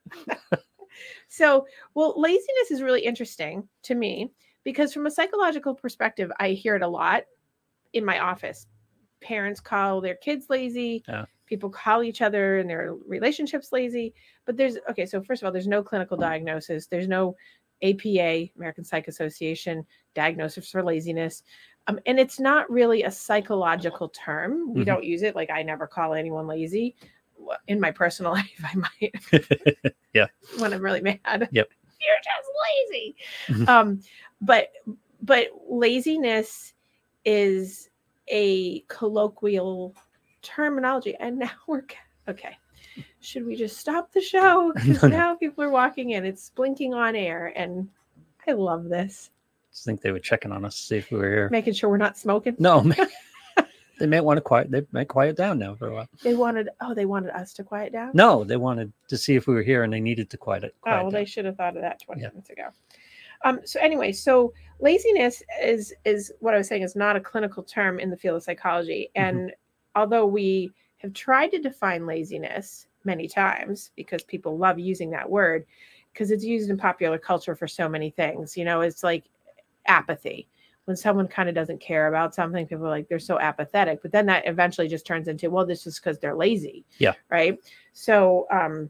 So, 1.28 1.68
well, 1.94 2.14
laziness 2.20 2.72
is 2.72 2.82
really 2.82 3.02
interesting 3.02 3.68
to 3.84 3.96
me 3.96 4.32
because, 4.64 4.94
from 4.94 5.06
a 5.06 5.12
psychological 5.12 5.76
perspective, 5.76 6.32
I 6.40 6.50
hear 6.50 6.76
it 6.76 6.82
a 6.82 6.88
lot 6.88 7.24
in 7.94 8.06
my 8.06 8.20
office. 8.20 8.68
Parents 9.22 9.60
call 9.60 10.02
their 10.02 10.16
kids 10.16 10.48
lazy. 10.50 11.04
Yeah. 11.08 11.26
People 11.46 11.70
call 11.70 12.04
each 12.04 12.22
other 12.22 12.60
and 12.60 12.70
their 12.70 12.94
relationships 13.08 13.72
lazy. 13.72 14.14
But 14.46 14.56
there's, 14.58 14.78
okay, 14.90 15.06
so 15.06 15.22
first 15.22 15.42
of 15.42 15.48
all, 15.48 15.52
there's 15.52 15.68
no 15.68 15.84
clinical 15.84 16.18
diagnosis, 16.18 16.88
there's 16.88 17.08
no 17.08 17.36
APA, 17.82 18.50
American 18.56 18.84
Psych 18.84 19.08
Association 19.08 19.86
diagnosis 20.14 20.70
for 20.70 20.84
laziness. 20.84 21.44
Um, 21.88 22.00
and 22.06 22.20
it's 22.20 22.40
not 22.40 22.70
really 22.70 23.04
a 23.04 23.12
psychological 23.12 24.10
term. 24.10 24.74
We 24.74 24.84
Mhm. 24.84 24.86
don't 24.86 25.04
use 25.04 25.24
it. 25.24 25.36
Like, 25.36 25.50
I 25.50 25.64
never 25.64 25.88
call 25.88 26.14
anyone 26.14 26.46
lazy. 26.46 26.96
In 27.68 27.80
my 27.80 27.92
personal 27.92 28.32
life, 28.40 28.64
I 28.64 28.76
might 28.76 29.16
Yeah. 30.14 30.28
when 30.60 30.74
I'm 30.74 30.82
really 30.82 31.02
mad. 31.02 31.50
Yep. 31.52 31.70
You're 32.02 32.16
just 32.24 32.50
lazy. 32.90 33.16
Mhm. 33.48 33.68
um, 33.68 34.02
but 34.42 34.70
but 35.22 35.48
laziness 35.70 36.74
is 37.26 37.90
a 38.30 38.80
colloquial 38.88 39.94
terminology, 40.42 41.16
and 41.20 41.38
now 41.40 41.52
we're 41.68 41.84
okay. 42.28 42.58
Should 43.20 43.46
we 43.46 43.56
just 43.56 43.78
stop 43.78 44.12
the 44.14 44.22
show? 44.22 44.72
Because 44.74 45.04
No, 45.04 45.10
no. 45.10 45.18
now 45.18 45.36
people 45.36 45.64
are 45.64 45.70
walking 45.70 46.12
in. 46.12 46.26
It's 46.26 46.50
blinking 46.52 46.94
on 46.94 47.16
air, 47.16 47.52
and 47.56 47.90
I 48.48 48.54
love 48.54 48.86
this. 48.86 49.32
Just 49.72 49.84
think 49.86 50.02
they 50.02 50.12
were 50.12 50.20
checking 50.20 50.52
on 50.52 50.64
us 50.66 50.78
to 50.78 50.84
see 50.84 50.98
if 50.98 51.12
we 51.12 51.18
were 51.18 51.30
here. 51.30 51.50
Making 51.52 51.74
sure 51.74 51.90
we're 51.90 51.98
not 51.98 52.18
smoking. 52.18 52.56
No, 52.60 52.82
they 54.00 54.08
may 54.08 54.22
want 54.22 54.38
to 54.38 54.42
quiet. 54.42 54.72
They 54.72 54.86
might 54.92 55.08
quiet 55.08 55.36
down 55.36 55.60
now 55.60 55.76
for 55.76 55.88
a 55.90 55.94
while. 55.94 56.08
They 56.24 56.34
wanted. 56.36 56.70
Oh, 56.82 56.94
they 56.94 57.06
wanted 57.06 57.32
us 57.32 57.54
to 57.54 57.64
quiet 57.64 57.92
down. 57.94 58.12
No, 58.14 58.44
they 58.44 58.58
wanted 58.58 58.92
to 59.10 59.18
see 59.18 59.36
if 59.36 59.46
we 59.48 59.54
were 59.54 59.62
here, 59.62 59.84
and 59.84 59.92
they 59.94 60.00
needed 60.00 60.30
to 60.32 60.38
quiet 60.38 60.64
it. 60.64 60.76
Oh, 60.86 60.92
well, 60.92 61.04
down. 61.04 61.14
they 61.14 61.26
should 61.26 61.46
have 61.46 61.58
thought 61.58 61.76
of 61.76 61.82
that 61.84 62.02
20 62.02 62.22
Yeah. 62.22 62.30
minutes 62.30 62.50
ago. 62.50 62.70
Um, 63.44 63.60
so 63.66 63.80
anyway, 63.80 64.12
so 64.12 64.54
laziness 64.80 65.44
is 65.62 65.94
is 66.06 66.32
what 66.40 66.54
I 66.54 66.58
was 66.58 66.68
saying 66.68 66.82
is 66.84 66.96
not 66.96 67.16
a 67.16 67.22
clinical 67.22 67.64
term 67.64 68.00
in 68.00 68.10
the 68.10 68.18
field 68.18 68.38
of 68.38 68.44
psychology. 68.44 69.12
Mhm. 69.16 69.22
And 69.22 69.54
although 69.96 70.26
we 70.26 70.72
have 70.98 71.14
tried 71.14 71.50
to 71.52 71.60
define 71.60 72.06
laziness 72.06 72.88
many 73.06 73.28
times 73.28 73.92
because 73.96 74.24
people 74.24 74.58
love 74.58 74.78
using 74.80 75.10
that 75.12 75.30
word 75.30 75.66
because 76.12 76.32
it's 76.32 76.44
used 76.44 76.70
in 76.70 76.76
popular 76.78 77.18
culture 77.18 77.56
for 77.56 77.68
so 77.68 77.88
many 77.88 78.10
things. 78.10 78.58
You 78.58 78.66
know, 78.66 78.82
it's 78.82 79.04
like 79.04 79.24
apathy. 79.86 80.48
When 80.90 80.98
someone 80.98 81.28
kind 81.28 81.48
of 81.48 81.54
doesn't 81.54 81.80
care 81.80 82.08
about 82.08 82.34
something, 82.34 82.66
people 82.66 82.88
are 82.88 82.90
like 82.90 83.08
they're 83.08 83.20
so 83.20 83.40
apathetic. 83.40 84.02
But 84.02 84.12
then 84.12 84.26
that 84.26 84.48
eventually 84.48 84.88
just 84.88 85.06
turns 85.06 85.28
into, 85.28 85.52
well, 85.52 85.64
this 85.64 85.86
is 85.86 86.00
because 86.00 86.18
they're 86.18 86.34
lazy. 86.36 86.84
Yeah. 86.98 87.14
Right. 87.30 87.60
So 87.94 88.48
um 88.50 88.90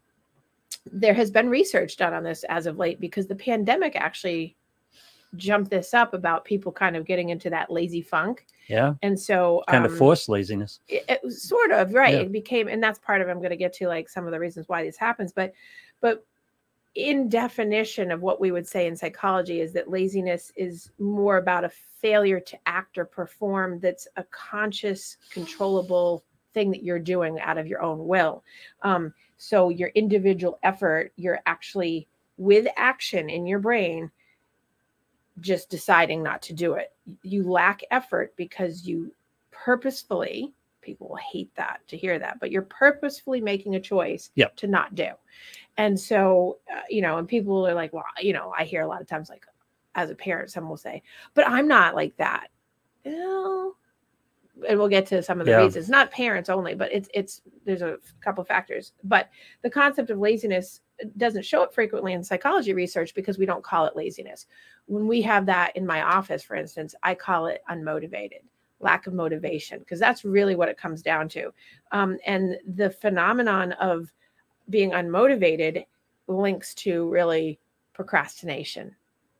there 0.93 1.13
has 1.13 1.29
been 1.29 1.49
research 1.49 1.97
done 1.97 2.13
on 2.13 2.23
this 2.23 2.45
as 2.47 2.67
of 2.67 2.77
late 2.77 3.01
because 3.01 3.27
the 3.27 3.35
pandemic 3.35 3.97
actually 3.97 4.55
jumped 5.35 5.69
this 5.69 5.93
up 5.93 6.13
about 6.13 6.45
people 6.45 6.71
kind 6.71 6.95
of 6.95 7.05
getting 7.05 7.29
into 7.29 7.49
that 7.49 7.69
lazy 7.69 8.01
funk. 8.01 8.45
yeah, 8.69 8.93
And 9.03 9.19
so 9.19 9.61
kind 9.67 9.85
of 9.85 9.91
um, 9.91 9.97
forced 9.97 10.29
laziness. 10.29 10.79
it, 10.87 11.03
it 11.09 11.19
was 11.21 11.43
sort 11.43 11.71
of 11.71 11.93
right 11.93 12.13
Yeah. 12.13 12.21
it 12.21 12.31
became 12.31 12.69
and 12.69 12.81
that's 12.81 12.97
part 12.97 13.21
of 13.21 13.27
i'm 13.27 13.37
going 13.39 13.49
to 13.51 13.55
get 13.57 13.73
to 13.73 13.87
like 13.89 14.07
some 14.09 14.25
of 14.25 14.31
the 14.31 14.39
reasons 14.39 14.69
why 14.69 14.83
this 14.85 14.97
happens 14.97 15.31
but 15.33 15.51
but 16.01 16.25
in 16.95 17.29
definition 17.29 18.11
of 18.11 18.21
what 18.21 18.41
we 18.41 18.51
would 18.51 18.67
say 18.67 18.87
in 18.87 18.95
psychology 18.95 19.61
is 19.61 19.73
that 19.73 19.89
laziness 19.89 20.51
is 20.55 20.91
more 20.99 21.37
about 21.37 21.63
a 21.63 21.69
failure 22.01 22.39
to 22.39 22.57
act 22.65 22.97
or 22.97 23.05
perform 23.05 23.79
that's 23.79 24.07
a 24.17 24.23
conscious 24.25 25.17
controllable 25.29 26.23
thing 26.53 26.71
that 26.71 26.83
you're 26.83 26.99
doing 26.99 27.39
out 27.41 27.57
of 27.57 27.67
your 27.67 27.81
own 27.81 28.07
will. 28.07 28.43
Um, 28.81 29.13
so 29.37 29.69
your 29.69 29.89
individual 29.89 30.59
effort 30.63 31.13
you're 31.15 31.39
actually 31.45 32.07
with 32.37 32.67
action 32.75 33.29
in 33.29 33.45
your 33.45 33.59
brain 33.59 34.09
just 35.39 35.69
deciding 35.69 36.21
not 36.23 36.41
to 36.41 36.53
do 36.53 36.73
it. 36.73 36.91
You 37.23 37.43
lack 37.43 37.81
effort 37.91 38.33
because 38.35 38.85
you 38.85 39.13
purposefully 39.51 40.53
people 40.81 41.09
will 41.09 41.17
hate 41.17 41.53
that 41.55 41.81
to 41.87 41.97
hear 41.97 42.17
that 42.17 42.39
but 42.39 42.51
you're 42.51 42.61
purposefully 42.61 43.41
making 43.41 43.75
a 43.75 43.79
choice 43.79 44.31
Yep. 44.35 44.55
to 44.57 44.67
not 44.67 44.95
do 44.95 45.09
and 45.79 45.99
so 45.99 46.59
uh, 46.71 46.81
you 46.89 47.01
know 47.01 47.17
and 47.17 47.27
people 47.27 47.65
are 47.67 47.73
like 47.73 47.91
well 47.93 48.03
you 48.21 48.33
know 48.33 48.53
i 48.57 48.63
hear 48.63 48.81
a 48.83 48.87
lot 48.87 49.01
of 49.01 49.07
times 49.07 49.29
like 49.29 49.45
as 49.95 50.09
a 50.11 50.15
parent 50.15 50.51
some 50.51 50.69
will 50.69 50.77
say 50.77 51.01
but 51.33 51.47
i'm 51.47 51.67
not 51.67 51.95
like 51.95 52.15
that 52.17 52.49
well 53.05 53.75
and 54.67 54.77
we'll 54.77 54.89
get 54.89 55.05
to 55.05 55.23
some 55.23 55.39
of 55.39 55.45
the 55.45 55.53
Yeah. 55.53 55.63
reasons 55.63 55.89
not 55.89 56.11
parents 56.11 56.49
only 56.49 56.75
but 56.75 56.91
it's 56.91 57.09
it's 57.13 57.41
there's 57.65 57.81
a 57.81 57.97
couple 58.21 58.43
factors. 58.43 58.93
But 59.03 59.29
the 59.61 59.69
concept 59.69 60.09
of 60.09 60.19
laziness 60.19 60.81
doesn't 61.17 61.45
show 61.45 61.63
up 61.63 61.73
frequently 61.73 62.11
in 62.13 62.23
psychology 62.23 62.73
research 62.73 63.13
because 63.13 63.37
we 63.37 63.45
don't 63.45 63.63
call 63.63 63.85
it 63.85 63.95
laziness. 63.95 64.47
When 64.87 65.07
we 65.07 65.21
have 65.21 65.45
that 65.45 65.75
in 65.77 65.85
my 65.87 66.01
office 66.01 66.43
for 66.43 66.55
instance 66.55 66.93
i 67.03 67.15
call 67.15 67.45
it 67.47 67.61
unmotivated 67.69 68.43
lack 68.81 69.07
of 69.07 69.13
motivation 69.13 69.79
because 69.79 69.99
that's 69.99 70.25
really 70.25 70.55
what 70.55 70.69
it 70.69 70.77
comes 70.77 71.01
down 71.01 71.29
to. 71.29 71.51
Um, 71.91 72.17
and 72.25 72.57
the 72.75 72.89
phenomenon 72.89 73.73
of 73.73 74.11
being 74.69 74.91
unmotivated 74.91 75.85
links 76.27 76.73
to 76.75 77.07
really 77.09 77.59
procrastination. 77.93 78.95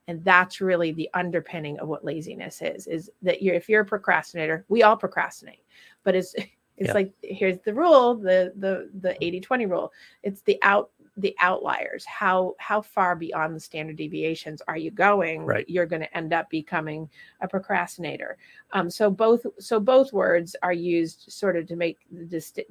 And 0.08 0.24
that's 0.24 0.60
really 0.60 0.92
the 0.92 1.10
underpinning 1.14 1.80
of 1.80 1.88
what 1.88 2.04
laziness 2.04 2.62
is 2.62 2.88
is 2.88 3.12
that 3.22 3.42
you're 3.44 3.54
if 3.56 3.70
you're 3.70 3.82
a 3.82 3.86
procrastinator 3.86 4.66
we 4.68 4.82
all 4.84 4.98
procrastinate 4.98 5.64
but 6.04 6.16
it's 6.16 6.34
it's 6.78 6.88
Yeah. 6.88 6.94
like 6.94 7.14
here's 7.22 7.60
the 7.60 7.74
rule 7.74 8.16
the 8.16 8.54
the 8.56 8.90
the 9.02 9.16
80 9.24 9.40
20 9.42 9.66
rule. 9.68 9.92
It's 10.24 10.42
the 10.42 10.58
out 10.64 10.90
the 11.18 11.36
outliers. 11.42 12.06
How 12.06 12.56
how 12.60 12.82
far 12.82 13.16
beyond 13.16 13.54
the 13.56 13.60
standard 13.60 13.98
deviations 13.98 14.62
are 14.68 14.78
you 14.78 14.90
going? 14.90 15.46
Right. 15.46 15.70
you're 15.70 15.86
going 15.86 16.02
to 16.02 16.18
end 16.18 16.32
up 16.34 16.50
becoming 16.50 17.10
a 17.42 17.48
procrastinator. 17.48 18.38
Um 18.72 18.90
so 18.90 19.12
both 19.12 19.46
so 19.60 19.80
both 19.80 20.12
words 20.12 20.56
are 20.64 20.74
used 20.74 21.26
sort 21.32 21.56
of 21.56 21.68
to 21.68 21.76
make 21.76 22.00
the 22.12 22.26
dist- 22.26 22.62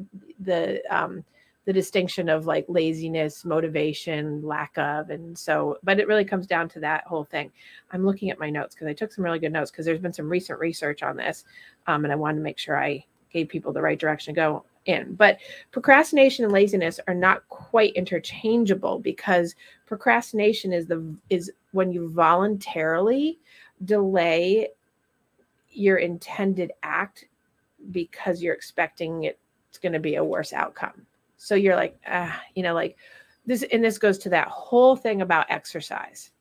the 0.41 0.83
um 0.91 1.23
the 1.69 1.73
distinction 1.75 2.31
of 2.31 2.47
like 2.47 2.65
laziness 2.67 3.45
motivation 3.45 4.41
lack 4.41 4.73
of 4.79 5.11
and 5.11 5.37
so 5.37 5.77
but 5.83 6.01
it 6.01 6.09
really 6.09 6.25
comes 6.25 6.47
down 6.47 6.67
to 6.67 6.81
that 6.81 7.07
whole 7.07 7.25
thing. 7.25 7.53
I'm 7.91 8.07
looking 8.07 8.31
at 8.31 8.39
my 8.39 8.49
notes 8.49 8.75
because 8.75 8.89
i 8.89 8.95
took 8.95 9.13
some 9.13 9.23
really 9.23 9.39
good 9.39 9.53
notes 9.53 9.71
because 9.71 9.85
there's 9.85 10.01
been 10.01 10.15
some 10.15 10.31
recent 10.31 10.59
research 10.59 11.03
on 11.03 11.15
this 11.15 11.45
um, 11.87 12.05
and 12.05 12.13
i 12.13 12.17
wanted 12.17 12.37
to 12.37 12.43
make 12.43 12.57
sure 12.57 12.83
i 12.83 13.05
gave 13.31 13.51
people 13.51 13.71
the 13.71 13.83
right 13.83 13.99
direction 13.99 14.35
to 14.35 14.41
go 14.41 14.65
in. 14.87 15.15
But 15.15 15.39
procrastination 15.71 16.47
and 16.47 16.53
laziness 16.55 16.99
are 17.07 17.15
not 17.15 17.47
quite 17.51 17.93
interchangeable 17.93 18.99
because 18.99 19.55
procrastination 19.85 20.73
is 20.73 20.87
the 20.87 21.15
is 21.29 21.53
when 21.73 21.93
you 21.93 22.09
voluntarily 22.09 23.39
delay 23.85 24.69
your 25.71 25.99
intended 25.99 26.73
act 26.83 27.27
because 27.91 28.43
you're 28.43 28.55
expecting 28.55 29.25
it's 29.25 29.79
going 29.79 29.93
to 29.93 30.01
be 30.01 30.15
a 30.15 30.25
worse 30.25 30.55
outcome 30.55 31.07
so 31.39 31.55
you're 31.55 31.77
like 31.77 31.97
ah 32.07 32.39
you 32.55 32.63
know 32.63 32.75
like 32.75 32.97
this 33.47 33.65
and 33.73 33.83
this 33.83 33.97
goes 33.97 34.19
to 34.19 34.29
that 34.29 34.49
whole 34.49 34.95
thing 34.95 35.23
about 35.23 35.47
exercise, 35.49 36.33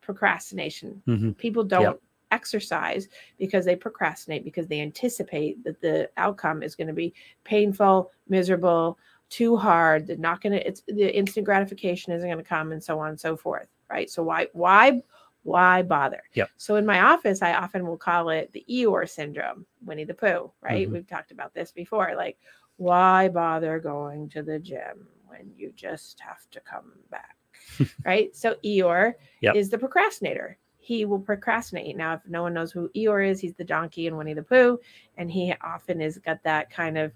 procrastination. 0.00 1.02
Mhm. 1.08 1.36
People 1.36 1.64
don't 1.64 2.00
exercise 2.30 3.08
because 3.36 3.64
they 3.64 3.74
procrastinate 3.76 4.44
because 4.44 4.68
they 4.68 4.80
anticipate 4.80 5.62
that 5.64 5.80
the 5.80 6.08
outcome 6.16 6.62
is 6.62 6.76
going 6.76 6.86
to 6.86 6.92
be 6.92 7.12
painful, 7.44 8.10
miserable, 8.28 8.98
too 9.28 9.56
hard. 9.56 10.06
They're 10.06 10.16
not 10.16 10.40
going 10.40 10.52
to. 10.52 10.66
It's 10.66 10.82
the 10.86 11.14
instant 11.16 11.46
gratification 11.46 12.12
isn't 12.12 12.28
going 12.28 12.38
to 12.38 12.48
come, 12.48 12.70
and 12.72 12.82
so 12.82 12.98
on 13.00 13.08
and 13.08 13.20
so 13.20 13.36
forth. 13.36 13.68
Right. 13.90 14.08
So 14.08 14.22
why 14.22 14.46
why 14.52 15.02
why 15.42 15.82
bother? 15.82 16.22
Yep. 16.34 16.50
So 16.56 16.76
in 16.76 16.86
my 16.86 17.00
office, 17.00 17.42
I 17.42 17.54
often 17.54 17.86
will 17.86 17.96
call 17.96 18.28
it 18.28 18.52
the 18.52 18.64
Eeyore 18.70 19.08
syndrome, 19.08 19.66
Winnie 19.84 20.04
the 20.04 20.14
Pooh. 20.14 20.52
Right. 20.60 20.88
Mhm. 20.88 20.92
We've 20.92 21.06
talked 21.06 21.32
about 21.32 21.52
this 21.54 21.72
before. 21.72 22.12
Like, 22.16 22.38
why 22.82 23.28
bother 23.28 23.78
going 23.78 24.28
to 24.30 24.42
the 24.42 24.58
gym 24.58 25.06
when 25.26 25.50
you 25.56 25.72
just 25.76 26.20
have 26.20 26.50
to 26.50 26.60
come 26.60 26.92
back? 27.10 27.36
right. 28.04 28.34
So 28.34 28.56
Eeyore 28.64 29.14
Yep. 29.40 29.56
is 29.56 29.70
the 29.70 29.78
procrastinator. 29.78 30.58
He 30.78 31.04
will 31.04 31.20
procrastinate. 31.20 31.96
Now, 31.96 32.14
if 32.14 32.20
no 32.26 32.42
one 32.42 32.54
knows 32.54 32.72
who 32.72 32.90
Eeyore 32.96 33.28
is, 33.28 33.40
he's 33.40 33.54
the 33.54 33.64
donkey 33.64 34.08
in 34.08 34.16
Winnie 34.16 34.34
the 34.34 34.42
Pooh, 34.42 34.78
and 35.16 35.30
he 35.30 35.54
often 35.62 36.00
has 36.00 36.18
got 36.18 36.42
that 36.42 36.70
kind 36.70 36.98
of 36.98 37.12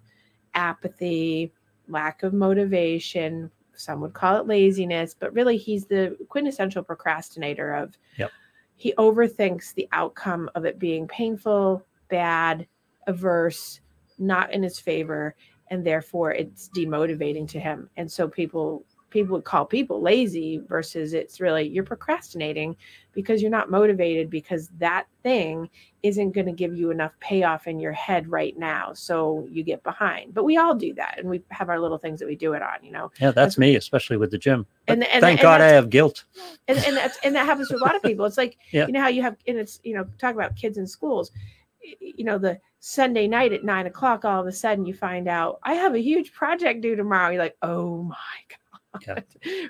apathy, 0.54 1.52
lack 1.88 2.22
of 2.22 2.32
motivation. 2.32 3.50
Some 3.74 4.00
would 4.00 4.12
call 4.14 4.36
it 4.36 4.46
laziness, 4.46 5.14
but 5.18 5.34
really 5.34 5.56
he's 5.56 5.84
the 5.84 6.16
quintessential 6.28 6.82
procrastinator 6.82 7.74
of 7.74 7.98
Yep. 8.18 8.30
he 8.76 8.94
overthinks 8.98 9.74
the 9.74 9.88
outcome 9.92 10.48
of 10.54 10.64
it 10.64 10.78
being 10.78 11.08
painful, 11.08 11.84
bad, 12.08 12.66
averse, 13.08 13.80
not 14.18 14.52
in 14.52 14.62
his 14.62 14.78
favor, 14.78 15.34
and 15.70 15.84
therefore 15.86 16.32
it's 16.32 16.68
demotivating 16.76 17.48
to 17.48 17.60
him. 17.60 17.88
And 17.96 18.10
so 18.10 18.28
people 18.28 18.84
people 19.10 19.36
would 19.36 19.44
call 19.44 19.64
people 19.64 20.02
lazy 20.02 20.60
versus 20.68 21.14
it's 21.14 21.40
really 21.40 21.66
you're 21.68 21.84
procrastinating 21.84 22.76
because 23.12 23.40
you're 23.40 23.50
not 23.50 23.70
motivated 23.70 24.28
because 24.28 24.68
that 24.78 25.06
thing 25.22 25.70
isn't 26.02 26.32
going 26.32 26.44
to 26.44 26.52
give 26.52 26.76
you 26.76 26.90
enough 26.90 27.12
payoff 27.20 27.68
in 27.68 27.78
your 27.78 27.92
head 27.92 28.28
right 28.28 28.58
now 28.58 28.92
so 28.92 29.46
you 29.48 29.62
get 29.62 29.80
behind 29.84 30.34
but 30.34 30.44
we 30.44 30.56
all 30.56 30.74
do 30.74 30.92
that 30.92 31.14
and 31.18 31.30
we 31.30 31.40
have 31.50 31.68
our 31.70 31.78
little 31.80 31.96
things 31.98 32.18
that 32.18 32.26
we 32.26 32.34
do 32.34 32.52
it 32.52 32.62
on 32.62 32.82
you 32.82 32.90
know 32.90 33.10
Yeah, 33.20 33.30
that's 33.30 33.56
me, 33.56 33.76
especially 33.76 34.16
with 34.16 34.32
the 34.32 34.38
gym. 34.38 34.66
And- 34.88 35.04
and- 35.04 35.20
thank 35.20 35.38
and 35.38 35.42
God 35.42 35.60
I 35.60 35.68
have 35.68 35.88
guilt. 35.88 36.24
and, 36.66 36.76
and 36.78 36.96
that's 36.96 37.16
and 37.22 37.34
that 37.36 37.46
happens 37.46 37.68
to 37.68 37.76
a 37.76 37.78
lot 37.78 37.94
of 37.94 38.02
people 38.02 38.26
it's 38.26 38.36
like 38.36 38.58
Yeah. 38.72 38.86
you 38.88 38.92
know 38.92 39.00
how 39.00 39.08
you 39.08 39.22
have 39.22 39.36
and 39.46 39.56
it's 39.56 39.80
you 39.84 39.94
know 39.94 40.04
talk 40.18 40.34
about 40.34 40.56
kids 40.56 40.78
in 40.78 40.86
schools 40.86 41.30
you 42.00 42.24
know 42.24 42.38
the 42.38 42.58
sunday 42.80 43.26
night 43.26 43.52
at 43.52 43.64
nine 43.64 43.86
o'clock 43.86 44.24
all 44.24 44.40
of 44.40 44.46
a 44.46 44.52
sudden 44.52 44.86
you 44.86 44.94
find 44.94 45.28
out 45.28 45.58
i 45.62 45.74
have 45.74 45.94
a 45.94 46.02
huge 46.02 46.32
project 46.32 46.80
due 46.80 46.96
tomorrow. 46.96 47.30
You're 47.30 47.42
like 47.42 47.56
oh 47.62 48.02
my 48.02 49.00
god 49.06 49.24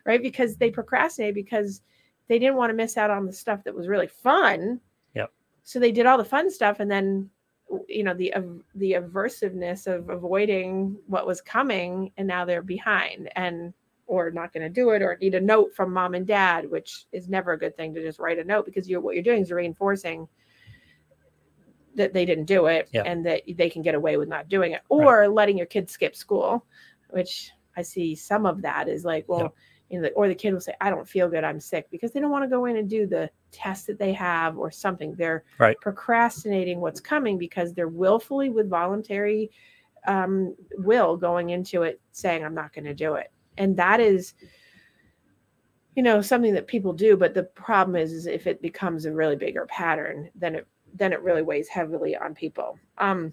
right? 0.04 0.22
Because 0.22 0.56
they 0.56 0.70
procrastinated 0.70 1.34
because 1.34 1.82
they 2.28 2.38
didn't 2.38 2.56
want 2.56 2.70
to 2.70 2.74
miss 2.76 2.96
out 2.96 3.10
on 3.10 3.26
the 3.26 3.32
stuff 3.32 3.64
that 3.64 3.74
was 3.74 3.88
really 3.88 4.08
fun. 4.08 4.80
Yep. 5.14 5.32
so 5.62 5.78
they 5.78 5.92
did 5.92 6.06
all 6.06 6.18
the 6.18 6.24
fun 6.24 6.50
stuff 6.50 6.80
and 6.80 6.90
then 6.90 7.30
you 7.88 8.04
know 8.04 8.14
the 8.14 8.32
the 8.74 8.92
aversiveness 8.92 9.86
of 9.86 10.08
avoiding 10.08 10.96
what 11.06 11.26
was 11.26 11.40
coming 11.40 12.12
and 12.16 12.28
now 12.28 12.44
they're 12.44 12.62
behind 12.62 13.28
and 13.36 13.72
or 14.06 14.30
not 14.30 14.52
going 14.52 14.62
to 14.62 14.68
do 14.68 14.90
it 14.90 15.02
or 15.02 15.18
need 15.20 15.34
a 15.34 15.40
note 15.40 15.74
from 15.74 15.92
mom 15.92 16.14
and 16.14 16.26
dad 16.26 16.70
which 16.70 17.06
is 17.12 17.28
never 17.28 17.52
a 17.52 17.58
good 17.58 17.76
thing 17.76 17.92
to 17.92 18.02
just 18.02 18.20
write 18.20 18.38
a 18.38 18.44
note 18.44 18.64
because 18.64 18.88
you're 18.88 19.00
what 19.00 19.14
you're 19.14 19.22
doing 19.22 19.42
is 19.42 19.50
reinforcing 19.50 20.28
that 21.96 22.12
they 22.12 22.24
didn't 22.24 22.44
do 22.44 22.66
it 22.66 22.88
Yeah. 22.92 23.02
and 23.02 23.24
that 23.26 23.42
they 23.56 23.68
can 23.70 23.82
get 23.82 23.94
away 23.94 24.16
with 24.16 24.28
not 24.28 24.48
doing 24.48 24.72
it 24.72 24.82
Right. 24.90 25.04
or 25.06 25.28
letting 25.28 25.56
your 25.58 25.66
kid 25.66 25.90
skip 25.90 26.14
school 26.14 26.64
which 27.10 27.50
i 27.76 27.82
see 27.82 28.14
some 28.14 28.46
of 28.46 28.62
that 28.62 28.88
is 28.88 29.04
like 29.04 29.24
well 29.28 29.40
Yeah. 29.40 29.48
you 29.96 30.00
know, 30.00 30.08
or 30.16 30.28
the 30.28 30.34
kid 30.34 30.52
will 30.52 30.60
say 30.60 30.74
i 30.80 30.90
don't 30.90 31.08
feel 31.08 31.28
good 31.28 31.44
i'm 31.44 31.60
sick 31.60 31.88
because 31.90 32.12
they 32.12 32.20
don't 32.20 32.30
want 32.30 32.44
to 32.44 32.48
go 32.48 32.66
in 32.66 32.76
and 32.76 32.88
do 32.88 33.06
the 33.06 33.30
test 33.50 33.86
that 33.86 33.98
they 33.98 34.12
have 34.12 34.58
or 34.58 34.70
something 34.70 35.14
they're 35.14 35.44
Right. 35.58 35.76
procrastinating 35.80 36.80
what's 36.80 37.00
coming 37.00 37.38
because 37.38 37.72
they're 37.72 37.88
willfully 37.88 38.50
with 38.50 38.68
voluntary 38.68 39.50
um, 40.06 40.54
will 40.78 41.16
going 41.16 41.50
into 41.50 41.82
it 41.82 42.00
saying 42.12 42.44
i'm 42.44 42.54
not 42.54 42.72
going 42.72 42.84
to 42.84 42.94
do 42.94 43.14
it 43.14 43.32
and 43.58 43.76
that 43.76 44.00
is 44.00 44.34
you 45.94 46.02
know 46.02 46.20
something 46.20 46.52
that 46.54 46.66
people 46.66 46.92
do 46.92 47.16
but 47.16 47.32
the 47.34 47.42
problem 47.44 47.96
is, 47.96 48.12
is 48.12 48.26
if 48.26 48.46
it 48.46 48.60
becomes 48.60 49.06
a 49.06 49.12
really 49.12 49.36
bigger 49.36 49.66
pattern 49.66 50.28
then 50.34 50.54
it 50.54 50.66
then 50.96 51.12
it 51.12 51.22
really 51.22 51.42
weighs 51.42 51.68
heavily 51.68 52.16
on 52.16 52.34
people. 52.34 52.78
Um 52.98 53.32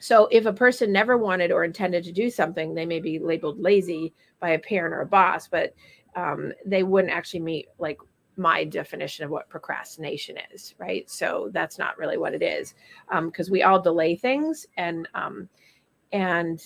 so 0.00 0.28
if 0.30 0.46
a 0.46 0.52
person 0.52 0.92
never 0.92 1.18
wanted 1.18 1.50
or 1.50 1.64
intended 1.64 2.04
to 2.04 2.12
do 2.12 2.30
something 2.30 2.74
they 2.74 2.86
may 2.86 3.00
be 3.00 3.18
labeled 3.18 3.58
lazy 3.58 4.14
by 4.40 4.50
a 4.50 4.58
parent 4.58 4.94
or 4.94 5.00
a 5.00 5.06
boss 5.06 5.48
but 5.48 5.74
um, 6.16 6.52
they 6.64 6.82
wouldn't 6.82 7.12
actually 7.12 7.40
meet 7.40 7.68
like 7.78 7.98
my 8.36 8.64
definition 8.64 9.24
of 9.24 9.30
what 9.30 9.48
procrastination 9.48 10.36
is 10.52 10.74
right? 10.78 11.08
So 11.10 11.50
that's 11.52 11.78
not 11.78 11.98
really 11.98 12.16
what 12.16 12.34
it 12.34 12.42
is 12.42 12.74
because 13.22 13.50
we 13.50 13.62
all 13.62 13.80
delay 13.80 14.14
things 14.16 14.66
and 14.76 15.08
um, 15.14 15.48
and 16.12 16.62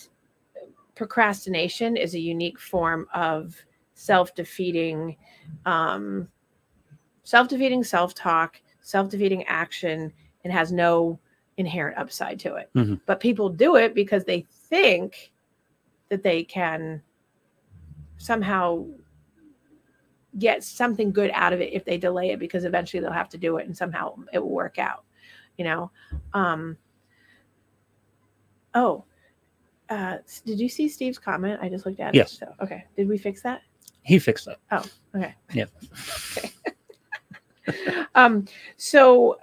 procrastination 0.94 1.96
is 1.96 2.14
a 2.14 2.20
unique 2.20 2.60
form 2.60 3.06
of 3.14 3.56
self-defeating 3.94 5.16
um, 5.64 6.28
self-defeating 7.24 7.84
self-talk 7.84 8.60
self-defeating 8.82 9.44
action 9.46 10.12
and 10.44 10.52
has 10.52 10.70
no 10.72 11.18
inherent 11.56 11.96
upside 11.98 12.38
to 12.40 12.54
it 12.56 12.70
Mhm. 12.74 13.00
but 13.06 13.20
people 13.20 13.48
do 13.48 13.76
it 13.76 13.94
because 13.94 14.24
they 14.24 14.42
think 14.50 15.32
that 16.08 16.22
they 16.22 16.42
can 16.44 17.02
somehow 18.18 18.84
get 20.38 20.64
something 20.64 21.12
good 21.12 21.30
out 21.34 21.52
of 21.52 21.60
it 21.60 21.72
if 21.72 21.84
they 21.84 21.98
delay 21.98 22.30
it 22.30 22.38
because 22.38 22.64
eventually 22.64 23.00
they'll 23.00 23.12
have 23.12 23.28
to 23.28 23.38
do 23.38 23.58
it 23.58 23.66
and 23.66 23.76
somehow 23.76 24.14
it 24.32 24.38
will 24.38 24.50
work 24.50 24.78
out 24.78 25.04
you 25.58 25.64
know 25.64 25.90
um 26.32 26.76
oh 28.74 29.04
uh 29.90 30.16
did 30.46 30.58
you 30.58 30.68
see 30.70 30.88
steve's 30.88 31.18
comment 31.18 31.58
i 31.62 31.68
just 31.68 31.84
looked 31.84 32.00
at 32.00 32.14
Yes. 32.14 32.32
it 32.34 32.38
so 32.38 32.54
okay 32.64 32.84
did 32.96 33.08
we 33.08 33.18
fix 33.18 33.42
that 33.42 33.60
He 34.02 34.18
fixed 34.18 34.46
that. 34.46 34.58
Oh 34.70 34.82
okay 35.14 35.34
Yeah. 35.52 35.66
okay 36.38 36.50
um 38.14 38.44
so 38.76 39.38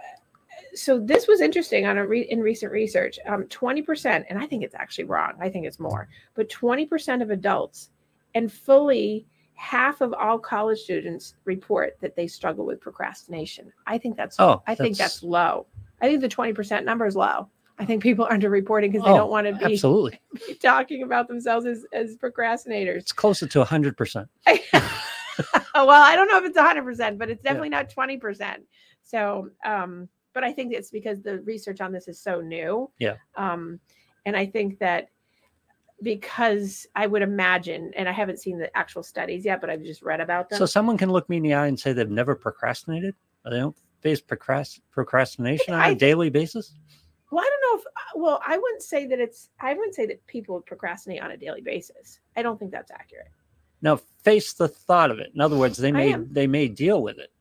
so 0.76 1.00
this 1.00 1.28
was 1.28 1.42
interesting 1.42 1.86
on 1.88 1.98
a 1.98 2.06
re- 2.06 2.28
in 2.30 2.40
recent 2.42 2.72
research. 2.72 3.18
Um 3.28 3.44
20% 3.46 4.26
and 4.30 4.38
i 4.38 4.46
think 4.46 4.64
it's 4.64 4.76
actually 4.76 5.06
wrong 5.06 5.34
i 5.40 5.50
think 5.50 5.66
it's 5.66 5.80
more 5.80 6.08
but 6.36 6.48
20% 6.50 7.22
of 7.22 7.32
adults 7.32 7.90
and 8.36 8.52
fully 8.52 9.26
half 9.56 10.00
of 10.02 10.14
all 10.14 10.38
college 10.40 10.80
students 10.80 11.36
report 11.46 11.98
that 12.00 12.16
they 12.16 12.28
struggle 12.28 12.66
with 12.66 12.80
procrastination. 12.80 13.72
I 13.88 13.98
think 13.98 14.16
that's 14.16 14.40
Oh, 14.40 14.62
i 14.68 14.76
think 14.76 14.96
that's- 14.96 15.16
that's 15.16 15.24
low. 15.24 15.66
I 16.02 16.08
think 16.08 16.22
the 16.22 16.30
20% 16.30 16.86
number 16.86 17.06
is 17.06 17.16
low. 17.18 17.50
I 17.78 17.84
think 17.86 18.02
people 18.02 18.24
are 18.26 18.32
underreporting 18.38 18.92
because 18.92 19.04
they 19.04 19.12
Oh, 19.12 19.18
don't 19.18 19.30
want 19.30 19.48
to 19.48 19.54
be, 19.68 19.74
Absolutely. 19.74 20.20
be 20.48 20.54
talking 20.56 21.04
about 21.04 21.28
themselves 21.28 21.66
as, 21.66 21.86
as 21.92 22.16
procrastinators. 22.18 22.98
It's 23.00 23.12
closer 23.12 23.48
to 23.48 23.64
100%. 23.66 24.28
well, 25.76 25.90
I 25.90 26.16
don't 26.16 26.28
know 26.28 26.38
if 26.38 26.46
it's 26.46 26.58
100%, 26.58 27.18
but 27.18 27.30
it's 27.30 27.44
definitely 27.44 27.70
not 27.70 27.90
20%. 27.90 28.58
So, 29.04 29.50
um, 29.66 30.10
but 30.34 30.44
I 30.44 30.52
think 30.52 30.74
it's 30.74 30.92
because 30.92 31.22
the 31.22 31.40
research 31.40 31.82
on 31.82 31.92
this 31.92 32.08
is 32.08 32.20
so 32.20 32.42
new. 32.42 32.90
Yeah. 33.00 33.16
Um, 33.36 33.80
and 34.26 34.36
I 34.38 34.46
think 34.46 34.80
that 34.80 35.10
because 36.02 36.88
I 36.96 37.08
would 37.08 37.22
imagine, 37.22 37.92
and 37.96 38.08
I 38.08 38.12
haven't 38.12 38.40
seen 38.40 38.58
the 38.58 38.76
actual 38.78 39.04
studies 39.04 39.44
yet, 39.46 39.60
but 39.62 39.70
I've 39.70 39.84
just 39.84 40.02
read 40.02 40.22
about 40.22 40.50
them. 40.50 40.60
So 40.60 40.66
someone 40.66 40.98
can 40.98 41.12
look 41.12 41.30
me 41.30 41.38
in 41.38 41.44
the 41.44 41.54
eye 41.54 41.68
and 41.68 41.80
say 41.80 41.94
they've 41.94 42.10
never 42.10 42.36
procrastinated? 42.36 43.16
They 43.44 43.58
don't 43.58 43.76
face 44.02 44.22
procrast- 44.22 44.82
procrastination 44.92 45.74
on 45.74 45.82
a 45.82 45.84
I- 45.84 45.94
daily 45.94 46.30
basis? 46.30 46.74
well, 47.32 47.44
I 47.44 47.50
don't 47.50 47.62
know 47.62 47.82
if, 47.82 47.86
uh, 47.88 48.20
well, 48.20 48.42
I 48.46 48.58
wouldn't 48.58 48.82
say 48.82 49.06
that 49.08 49.20
it's, 49.20 49.50
I 49.60 49.74
wouldn't 49.74 49.96
say 49.96 50.06
that 50.08 50.26
people 50.26 50.62
procrastinate 50.62 51.22
on 51.22 51.32
a 51.32 51.38
daily 51.38 51.62
basis. 51.62 52.20
I 52.36 52.42
don't 52.42 52.58
think 52.58 52.72
that's 52.72 52.92
accurate. 52.92 53.32
Now 53.82 53.98
face 54.24 54.54
the 54.54 54.68
thought 54.68 55.12
of 55.12 55.20
it. 55.20 55.32
In 55.34 55.42
other 55.42 55.58
words, 55.58 55.78
they 55.78 55.92
may 55.92 56.14
they 56.14 56.48
may 56.48 56.68
deal 56.68 57.02
with 57.02 57.18
it, 57.18 57.32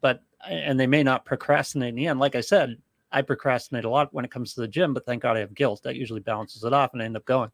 but 0.00 0.22
and 0.48 0.78
they 0.78 0.86
may 0.86 1.02
not 1.02 1.24
procrastinate 1.24 1.90
in 1.90 1.94
the 1.94 2.06
end. 2.06 2.20
Like 2.20 2.34
I 2.34 2.40
said, 2.42 2.76
I 3.10 3.22
procrastinate 3.22 3.84
a 3.84 3.88
lot 3.90 4.12
when 4.12 4.24
it 4.24 4.30
comes 4.30 4.54
to 4.54 4.60
the 4.60 4.68
gym, 4.68 4.92
but 4.92 5.06
thank 5.06 5.22
God 5.22 5.36
I 5.36 5.40
have 5.40 5.54
guilt. 5.54 5.82
That 5.84 5.96
usually 5.96 6.20
balances 6.20 6.64
it 6.64 6.72
off 6.72 6.92
and 6.92 7.00
I 7.02 7.06
end 7.06 7.16
up 7.16 7.24
going. 7.24 7.50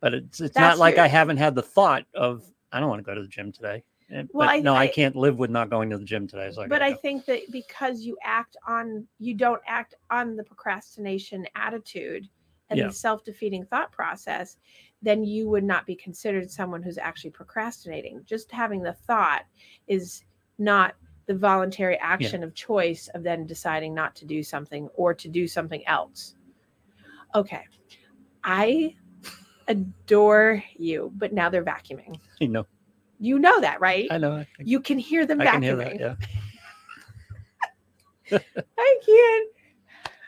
But 0.00 0.14
it's 0.14 0.40
it's 0.40 0.54
That's 0.54 0.78
not 0.78 0.78
like 0.78 0.98
I 0.98 1.06
haven't 1.08 1.36
had 1.36 1.54
the 1.54 1.62
thought 1.62 2.04
of 2.14 2.44
I 2.72 2.80
don't 2.80 2.88
want 2.88 3.00
to 3.00 3.04
go 3.06 3.14
to 3.14 3.22
the 3.22 3.28
gym 3.28 3.52
today. 3.52 3.84
And- 4.08 4.28
Well, 4.32 4.46
but 4.48 4.52
I- 4.54 4.60
no, 4.60 4.74
I, 4.74 4.84
I- 4.84 4.88
can't 4.88 5.14
live 5.16 5.38
with 5.38 5.50
not 5.50 5.68
going 5.70 5.90
to 5.90 5.98
the 5.98 6.04
gym 6.04 6.26
today. 6.26 6.50
So 6.52 6.62
I 6.62 6.66
but 6.68 6.82
I 6.82 6.92
go. 6.92 6.96
think 6.98 7.26
that 7.26 7.40
because 7.50 8.00
you 8.00 8.16
act 8.24 8.56
on, 8.66 9.06
you 9.18 9.34
don't 9.34 9.60
act 9.66 9.94
on 10.10 10.36
the 10.36 10.44
procrastination 10.44 11.46
attitude 11.54 12.28
and 12.70 12.78
Yeah. 12.78 12.86
the 12.88 12.92
self-defeating 12.94 13.66
thought 13.66 13.92
process, 13.92 14.56
then 15.02 15.24
you 15.24 15.48
would 15.48 15.64
not 15.64 15.84
be 15.86 15.94
considered 15.96 16.50
someone 16.50 16.82
who's 16.82 16.98
actually 16.98 17.30
procrastinating. 17.30 18.22
Just 18.24 18.50
having 18.52 18.82
the 18.82 18.92
thought 18.92 19.42
is 19.88 20.24
not 20.58 20.94
the 21.26 21.34
voluntary 21.34 21.96
action 21.98 22.42
of 22.44 22.54
choice 22.54 23.08
of 23.14 23.22
then 23.22 23.46
deciding 23.46 23.94
not 23.94 24.14
to 24.16 24.24
do 24.24 24.42
something 24.42 24.88
or 24.94 25.12
to 25.14 25.28
do 25.28 25.46
something 25.46 25.86
else. 25.86 26.34
Okay. 27.34 27.64
I 28.44 28.94
adore 29.68 30.62
you, 30.76 31.12
but 31.16 31.32
now 31.32 31.48
they're 31.48 31.64
vacuuming. 31.64 32.18
you 32.40 32.48
know 32.48 32.66
You 33.18 33.38
know 33.38 33.60
that, 33.60 33.80
right? 33.80 34.08
I 34.10 34.18
know. 34.18 34.32
I, 34.32 34.46
you 34.58 34.80
can 34.80 34.98
hear 34.98 35.26
them 35.26 35.40
I 35.40 35.46
vacuuming. 35.46 35.52
can 35.52 35.62
hear 35.62 35.76
that. 35.76 36.00
Yeah. 38.30 38.38
I 38.78 38.98
can't. 39.06 39.48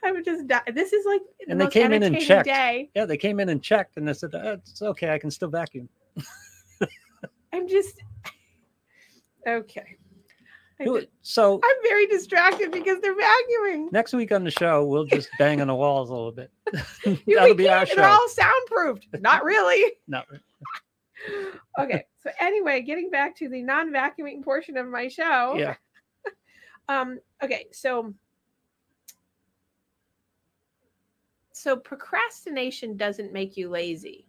I 0.05 0.13
would 0.13 0.25
just 0.25 0.47
die. 0.47 0.61
This 0.73 0.93
is 0.93 1.05
like 1.07 1.21
the 1.47 1.53
And 1.53 1.61
they 1.61 1.67
came 1.69 1.93
in 1.93 2.03
and 2.03 2.21
checked. 2.21 2.47
day. 2.47 2.91
Yeah. 2.95 3.07
They 3.07 3.17
came 3.17 3.41
in 3.41 3.49
and 3.49 3.63
checked, 3.63 3.97
and 3.97 4.07
they 4.07 4.13
said, 4.13 4.35
"Uh, 4.35 4.57
"It's 4.59 4.83
okay. 4.83 5.11
I 5.15 5.19
can 5.19 5.31
still 5.31 5.49
vacuum." 5.49 5.89
I'm 7.53 7.69
just 7.69 8.01
okay. 9.47 9.97
I 10.81 10.85
Do 10.85 10.91
ju- 10.91 10.97
it. 10.97 11.13
So 11.23 11.61
I'm 11.63 11.77
very 11.85 12.07
distracted 12.07 12.73
because 12.73 13.01
they're 13.01 13.15
vacuuming. 13.15 13.93
next 13.93 14.13
week 14.13 14.33
on 14.33 14.43
the 14.43 14.51
show, 14.51 14.85
we'll 14.85 15.05
just 15.05 15.29
bang 15.39 15.61
on 15.61 15.69
the 15.69 15.75
walls 15.75 16.11
a 16.11 16.15
little 16.15 16.33
bit. 16.33 16.51
That'll 17.27 17.55
be 17.55 17.69
our 17.69 17.87
can't, 17.87 17.97
They're 17.97 18.09
all 18.09 18.27
soundproofed. 18.29 19.07
Not 19.21 19.45
really. 19.45 19.93
Not 20.09 20.27
really. 20.29 21.53
okay. 21.79 22.05
So 22.19 22.31
anyway, 22.41 22.81
getting 22.83 23.09
back 23.09 23.37
to 23.37 23.49
the 23.49 23.63
non-vacuuming 23.63 24.43
portion 24.43 24.77
of 24.77 24.89
my 24.89 25.07
show. 25.09 25.55
yeah. 25.57 25.77
Um, 26.89 27.19
okay, 27.43 27.67
so 27.73 28.13
so 31.65 31.75
procrastination 31.75 32.95
doesn't 32.95 33.33
make 33.33 33.57
you 33.57 33.71
lazy. 33.71 34.27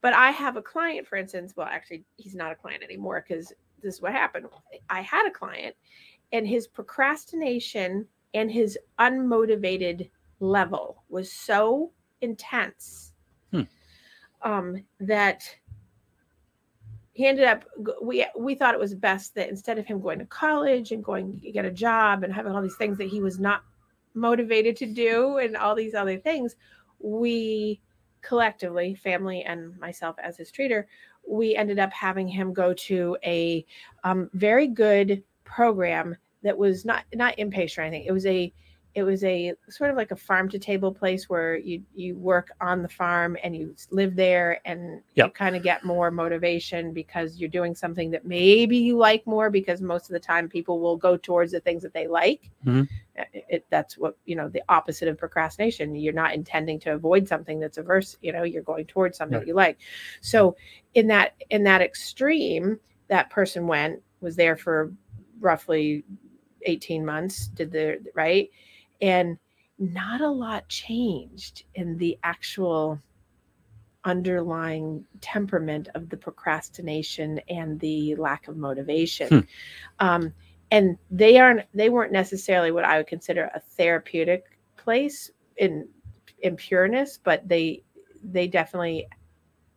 But 0.00 0.14
I 0.14 0.30
have 0.30 0.56
a 0.56 0.62
client, 0.62 1.04
for 1.04 1.16
instance. 1.16 1.54
Well, 1.56 1.66
actually, 1.66 2.04
he's 2.18 2.36
not 2.36 2.52
a 2.52 2.54
client 2.54 2.84
anymore 2.84 3.24
because 3.26 3.52
this 3.82 3.96
is 3.96 4.00
what 4.00 4.12
happened. 4.12 4.46
I 4.88 5.00
had 5.00 5.26
a 5.26 5.32
client, 5.32 5.74
and 6.30 6.46
his 6.46 6.68
procrastination 6.68 8.06
and 8.32 8.48
his 8.48 8.78
unmotivated 9.00 10.08
level 10.38 11.02
was 11.08 11.32
so 11.32 11.90
intense 12.20 13.12
Hmm. 13.50 13.62
um, 14.42 14.84
that 15.00 15.42
he 17.12 17.26
ended 17.26 17.46
up 17.46 17.64
we 18.02 18.24
we 18.38 18.54
thought 18.54 18.74
it 18.74 18.80
was 18.80 18.94
best 18.94 19.34
that 19.34 19.48
instead 19.48 19.78
of 19.78 19.86
him 19.86 20.00
going 20.00 20.20
to 20.20 20.26
college 20.26 20.92
and 20.92 21.02
going 21.02 21.40
to 21.40 21.50
get 21.50 21.64
a 21.64 21.72
job 21.72 22.22
and 22.22 22.32
having 22.32 22.52
all 22.52 22.62
these 22.62 22.76
things 22.76 22.98
that 22.98 23.08
he 23.08 23.20
was 23.20 23.40
not 23.40 23.62
motivated 24.16 24.76
to 24.76 24.86
do 24.86 25.38
and 25.38 25.56
all 25.56 25.74
these 25.74 25.94
other 25.94 26.18
things 26.18 26.56
we 26.98 27.80
collectively 28.22 28.94
family 28.94 29.42
and 29.44 29.78
myself 29.78 30.16
as 30.22 30.36
his 30.36 30.50
treater 30.50 30.84
we 31.26 31.56
ended 31.56 31.78
up 31.78 31.92
having 31.92 32.28
him 32.28 32.52
go 32.52 32.72
to 32.72 33.16
a 33.24 33.64
um, 34.04 34.30
very 34.32 34.66
good 34.66 35.22
program 35.44 36.16
that 36.42 36.56
was 36.56 36.84
not 36.84 37.04
not 37.14 37.36
inpatient 37.36 37.78
or 37.78 37.82
anything. 37.82 38.06
It 38.06 38.12
was 38.12 38.26
a 38.26 38.52
it 38.96 39.02
was 39.02 39.22
a 39.24 39.52
sort 39.68 39.90
of 39.90 39.96
like 39.96 40.10
a 40.10 40.16
farm 40.16 40.48
to 40.48 40.58
table 40.58 40.90
place 40.90 41.28
where 41.28 41.58
you 41.58 41.82
you 41.94 42.16
work 42.16 42.50
on 42.62 42.80
the 42.80 42.88
farm 42.88 43.36
and 43.44 43.54
you 43.54 43.76
live 43.90 44.16
there 44.16 44.58
and 44.64 45.02
you 45.14 45.28
kind 45.28 45.54
of 45.54 45.62
get 45.62 45.84
more 45.84 46.10
motivation 46.10 46.94
because 46.94 47.36
you're 47.36 47.50
doing 47.50 47.74
something 47.74 48.10
that 48.10 48.24
maybe 48.24 48.78
you 48.78 48.96
like 48.96 49.24
more 49.26 49.50
because 49.50 49.82
most 49.82 50.08
of 50.08 50.14
the 50.14 50.18
time 50.18 50.48
people 50.48 50.80
will 50.80 50.96
go 50.96 51.14
towards 51.14 51.52
the 51.52 51.60
things 51.60 51.82
that 51.82 51.92
they 51.92 52.08
like. 52.08 52.50
Mhm. 52.64 52.88
Uh, 53.18 53.24
it, 53.34 53.66
that's 53.68 53.98
what 53.98 54.16
you 54.24 54.34
know 54.34 54.48
the 54.48 54.62
opposite 54.70 55.08
of 55.08 55.18
procrastination. 55.18 55.94
You're 55.94 56.14
not 56.14 56.32
intending 56.32 56.80
to 56.80 56.94
avoid 56.94 57.28
something 57.28 57.60
that's 57.60 57.76
averse 57.76 58.16
you 58.22 58.32
know 58.32 58.44
you're 58.44 58.62
going 58.62 58.86
towards 58.86 59.18
something 59.18 59.38
Right. 59.40 59.46
you 59.46 59.54
like. 59.54 59.76
So 60.22 60.56
in 60.94 61.06
that 61.08 61.34
in 61.50 61.64
that 61.64 61.82
extreme 61.82 62.80
that 63.08 63.28
person 63.28 63.66
went 63.66 64.00
was 64.22 64.36
there 64.36 64.56
for 64.56 64.90
roughly 65.38 66.02
18 66.62 67.04
months 67.04 67.48
did 67.48 67.70
the 67.70 68.00
right 68.14 68.50
and 69.00 69.38
not 69.78 70.20
a 70.20 70.28
lot 70.28 70.66
changed 70.68 71.64
in 71.74 71.98
the 71.98 72.18
actual 72.22 73.00
underlying 74.04 75.04
temperament 75.20 75.88
of 75.94 76.08
the 76.08 76.16
procrastination 76.16 77.40
and 77.48 77.78
the 77.80 78.14
lack 78.16 78.46
of 78.48 78.56
motivation 78.56 79.28
Hmm. 79.28 79.40
um, 79.98 80.32
and 80.70 80.96
they 81.10 81.38
aren't 81.38 81.62
they 81.74 81.90
weren't 81.90 82.12
necessarily 82.12 82.70
what 82.70 82.84
i 82.84 82.96
would 82.96 83.06
consider 83.06 83.50
a 83.54 83.60
therapeutic 83.60 84.58
place 84.76 85.30
in 85.58 85.88
in 86.42 86.56
pureness 86.56 87.18
but 87.22 87.46
they 87.48 87.82
they 88.22 88.46
definitely 88.46 89.06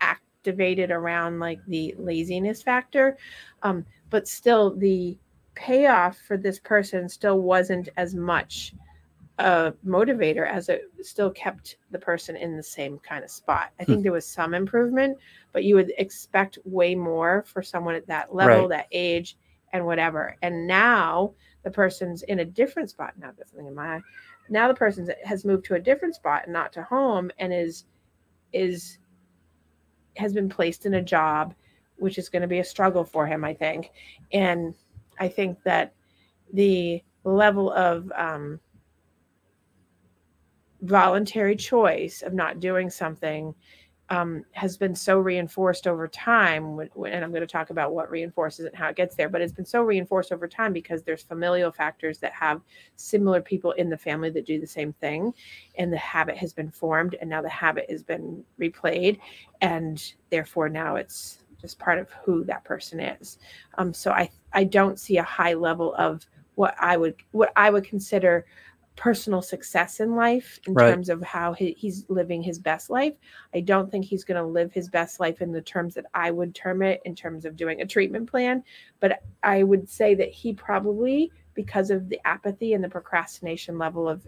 activated 0.02 0.92
around 0.92 1.40
like 1.40 1.60
the 1.68 1.94
laziness 1.98 2.62
factor 2.62 3.18
um, 3.64 3.86
but 4.10 4.28
still 4.28 4.76
the 4.76 5.18
payoff 5.56 6.18
for 6.20 6.38
this 6.38 6.60
person 6.60 7.10
still 7.10 7.40
wasn't 7.42 7.90
as 7.98 8.16
much 8.16 8.74
a 9.40 9.74
motivator 9.86 10.46
as 10.48 10.68
it 10.68 10.92
still 11.02 11.32
kept 11.32 11.78
the 11.92 12.00
person 12.00 12.36
in 12.36 12.58
the 12.58 12.64
same 12.64 13.00
kind 13.00 13.24
of 13.24 13.32
spot. 13.32 13.72
I 13.80 13.86
think 13.86 14.04
there 14.04 14.12
was 14.12 14.28
some 14.28 14.54
improvement, 14.54 15.18
but 15.54 15.64
you 15.64 15.76
would 15.76 15.94
expect 15.98 16.60
way 16.66 16.94
more 16.94 17.46
for 17.48 17.64
someone 17.64 17.96
at 17.96 18.06
that 18.08 18.36
level, 18.36 18.64
Right. 18.64 18.70
that 18.70 18.88
age, 18.92 19.38
and 19.72 19.86
whatever. 19.86 20.36
And 20.42 20.68
now 20.68 21.34
the 21.64 21.72
person's 21.72 22.24
in 22.24 22.40
a 22.40 22.46
different 22.46 22.90
spot. 22.90 23.14
Now 23.18 23.32
that's 23.38 23.52
something 23.52 23.68
in 23.68 23.76
my 23.76 23.96
eye. 23.96 24.02
Now 24.50 24.68
the 24.68 24.74
person 24.74 25.10
has 25.24 25.46
moved 25.46 25.64
to 25.66 25.76
a 25.76 25.80
different 25.80 26.16
spot 26.16 26.44
and 26.44 26.54
not 26.54 26.74
to 26.74 26.84
home 26.84 27.32
and 27.40 27.54
is 27.54 27.86
is 28.52 28.98
has 30.18 30.34
been 30.34 30.50
placed 30.50 30.86
in 30.86 30.96
a 30.96 31.02
job 31.02 31.54
which 31.98 32.18
is 32.18 32.30
going 32.30 32.42
to 32.42 32.48
be 32.48 32.60
a 32.60 32.64
struggle 32.64 33.04
for 33.06 33.26
him, 33.26 33.44
I 33.46 33.54
think. 33.54 33.92
And 34.34 34.74
I 35.20 35.28
think 35.30 35.62
that 35.64 35.94
the 36.54 37.04
level 37.24 37.72
of 37.72 38.12
um, 38.16 38.60
voluntary 40.82 41.56
choice 41.56 42.22
of 42.22 42.34
not 42.34 42.60
doing 42.60 42.90
something 42.90 43.54
um, 44.12 44.44
has 44.54 44.76
been 44.76 44.96
so 44.96 45.20
reinforced 45.20 45.86
over 45.86 46.08
time. 46.08 46.76
When, 46.76 46.90
when- 46.94 47.14
and 47.14 47.24
I'm 47.24 47.30
going 47.32 47.42
to 47.42 47.48
talk 47.48 47.70
about 47.70 47.94
what 47.94 48.10
reinforces 48.10 48.66
it 48.66 48.70
and 48.70 48.78
how 48.78 48.90
it 48.90 48.96
gets 48.96 49.16
there, 49.16 49.30
but 49.30 49.42
it's 49.42 49.54
been 49.54 49.66
so 49.66 49.84
reinforced 49.84 50.32
over 50.32 50.48
time 50.48 50.74
because 50.74 51.04
there's 51.04 51.22
familial 51.22 51.72
factors 51.72 52.18
that 52.20 52.34
have 52.34 52.62
similar 52.96 53.40
people 53.40 53.72
in 53.74 53.90
the 53.90 53.98
family 53.98 54.32
that 54.32 54.48
do 54.48 54.60
the 54.60 54.66
same 54.66 54.94
thing. 54.94 55.32
And 55.78 55.94
the 55.94 55.98
habit 55.98 56.38
has 56.38 56.54
been 56.54 56.72
formed, 56.72 57.16
and 57.22 57.30
now 57.30 57.42
the 57.44 57.50
habit 57.50 57.86
has 57.92 58.02
been 58.02 58.44
replayed. 58.60 59.20
And 59.62 60.02
therefore, 60.32 60.70
now 60.70 60.96
it's 60.96 61.44
just 61.62 61.78
part 61.78 62.00
of 62.00 62.10
who 62.24 62.44
that 62.46 62.64
person 62.64 63.00
is. 63.00 63.38
Um, 63.78 63.94
so 63.94 64.12
I, 64.12 64.32
I 64.54 64.64
don't 64.64 65.00
see 65.00 65.18
a 65.18 65.24
high 65.24 65.54
level 65.54 65.94
of 65.96 66.26
what 66.56 66.76
I 66.80 66.98
would 66.98 67.16
what 67.32 67.54
I 67.56 67.70
would 67.70 67.86
consider 67.86 68.46
personal 69.00 69.42
success 69.42 70.02
in 70.02 70.14
life 70.14 70.60
in 70.68 70.74
Right. 70.74 70.92
terms 70.92 71.08
of 71.08 71.24
how 71.24 71.54
he, 71.54 71.72
he's 71.72 72.06
living 72.10 72.44
his 72.44 72.60
best 72.60 72.90
life. 72.90 73.14
I 73.54 73.62
don't 73.62 73.90
think 73.90 74.04
he's 74.04 74.26
going 74.26 74.44
to 74.44 74.46
live 74.46 74.74
his 74.74 74.90
best 74.90 75.22
life 75.22 75.42
in 75.42 75.54
the 75.54 75.62
terms 75.62 75.94
that 75.94 76.06
I 76.14 76.32
would 76.32 76.54
term 76.54 76.82
it 76.82 77.02
in 77.06 77.16
terms 77.16 77.46
of 77.46 77.56
doing 77.56 77.82
a 77.82 77.86
treatment 77.86 78.30
plan. 78.30 78.62
But 79.00 79.24
I 79.42 79.64
would 79.64 79.88
say 79.88 80.16
that 80.16 80.30
he 80.30 80.52
probably, 80.52 81.32
because 81.54 81.92
of 81.92 82.10
the 82.10 82.20
apathy 82.26 82.74
and 82.74 82.84
the 82.84 82.90
procrastination 82.90 83.78
level 83.78 84.08
of 84.08 84.28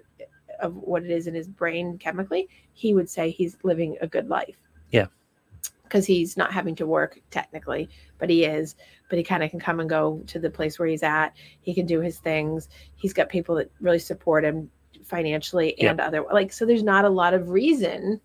of 0.62 0.76
what 0.76 1.04
it 1.04 1.10
is 1.10 1.28
in 1.28 1.34
his 1.34 1.48
brain 1.48 1.98
chemically, 1.98 2.48
he 2.74 2.94
would 2.94 3.10
say 3.10 3.30
he's 3.30 3.58
living 3.64 3.98
a 4.00 4.08
good 4.08 4.30
life. 4.30 4.58
Yeah. 4.92 5.08
Because 5.92 6.06
he's 6.06 6.38
not 6.38 6.54
having 6.54 6.74
to 6.76 6.88
work 6.88 7.20
technically, 7.32 7.90
but 8.18 8.30
he 8.30 8.46
is. 8.46 8.78
But 9.10 9.18
he 9.18 9.26
kind 9.26 9.44
of 9.44 9.52
can 9.52 9.60
come 9.60 9.82
and 9.82 9.90
go 9.90 10.24
to 10.28 10.40
the 10.40 10.50
place 10.50 10.80
where 10.80 10.88
he's 10.88 11.04
at. 11.04 11.34
He 11.60 11.74
can 11.74 11.86
do 11.86 12.00
his 12.00 12.18
things. 12.20 12.70
He's 12.96 13.12
got 13.12 13.28
people 13.28 13.56
that 13.56 13.70
really 13.82 14.00
support 14.00 14.46
him 14.46 14.72
financially 15.04 15.76
Yeah. 15.78 15.90
and 15.92 16.00
other 16.00 16.24
like 16.32 16.54
so 16.54 16.66
there's 16.66 16.84
not 16.84 17.04
a 17.04 17.10
lot 17.10 17.34
of 17.34 17.50
reason 17.50 18.22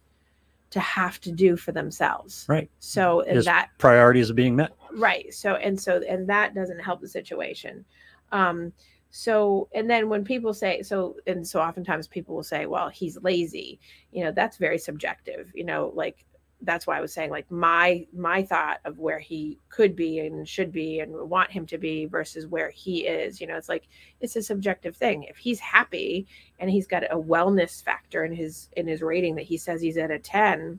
to 0.70 0.78
have 0.78 1.20
to 1.22 1.32
do 1.32 1.56
for 1.56 1.72
themselves. 1.72 2.44
Right. 2.48 2.70
So 2.78 3.22
and 3.22 3.36
His 3.36 3.46
that 3.46 3.70
Priorities 3.78 4.30
are 4.30 4.34
being 4.34 4.54
met. 4.54 4.72
right 4.92 5.32
so 5.34 5.54
and 5.56 5.80
so 5.80 6.00
and 6.08 6.28
that 6.28 6.54
doesn't 6.54 6.78
help 6.78 7.00
the 7.00 7.08
situation 7.08 7.84
um 8.30 8.72
so 9.10 9.68
and 9.74 9.88
then 9.90 10.08
when 10.08 10.22
people 10.24 10.52
say 10.54 10.82
so 10.82 11.16
and 11.26 11.46
so 11.46 11.60
oftentimes 11.60 12.06
people 12.06 12.34
will 12.36 12.42
say 12.44 12.66
well 12.66 12.88
he's 12.90 13.16
lazy 13.22 13.80
you 14.12 14.22
know 14.24 14.30
that's 14.32 14.56
very 14.58 14.78
subjective 14.78 15.50
you 15.54 15.64
know 15.64 15.90
like 15.94 16.24
that's 16.62 16.86
why 16.86 16.96
i 16.96 17.00
was 17.02 17.12
saying 17.12 17.30
like 17.30 17.48
my 17.50 18.06
my 18.14 18.42
thought 18.42 18.78
of 18.86 18.98
where 18.98 19.18
he 19.18 19.58
could 19.68 19.94
be 19.94 20.20
and 20.20 20.48
should 20.48 20.72
be 20.72 21.00
and 21.00 21.12
want 21.28 21.50
him 21.50 21.66
to 21.66 21.76
be 21.76 22.06
versus 22.06 22.46
where 22.46 22.70
he 22.70 23.06
is 23.06 23.40
you 23.40 23.46
know 23.46 23.56
it's 23.56 23.68
like 23.68 23.88
it's 24.22 24.36
a 24.36 24.42
subjective 24.42 24.96
thing. 24.96 25.24
If 25.24 25.36
he's 25.36 25.60
happy 25.60 26.26
and 26.58 26.70
he's 26.70 26.86
got 26.86 27.04
a 27.04 27.16
wellness 27.16 27.82
factor 27.84 28.24
in 28.24 28.32
his 28.32 28.70
in 28.76 28.86
his 28.86 29.02
rating 29.02 29.34
that 29.34 29.44
he 29.44 29.58
says 29.58 29.82
he's 29.82 29.98
at 29.98 30.10
a 30.10 30.18
10 30.18 30.78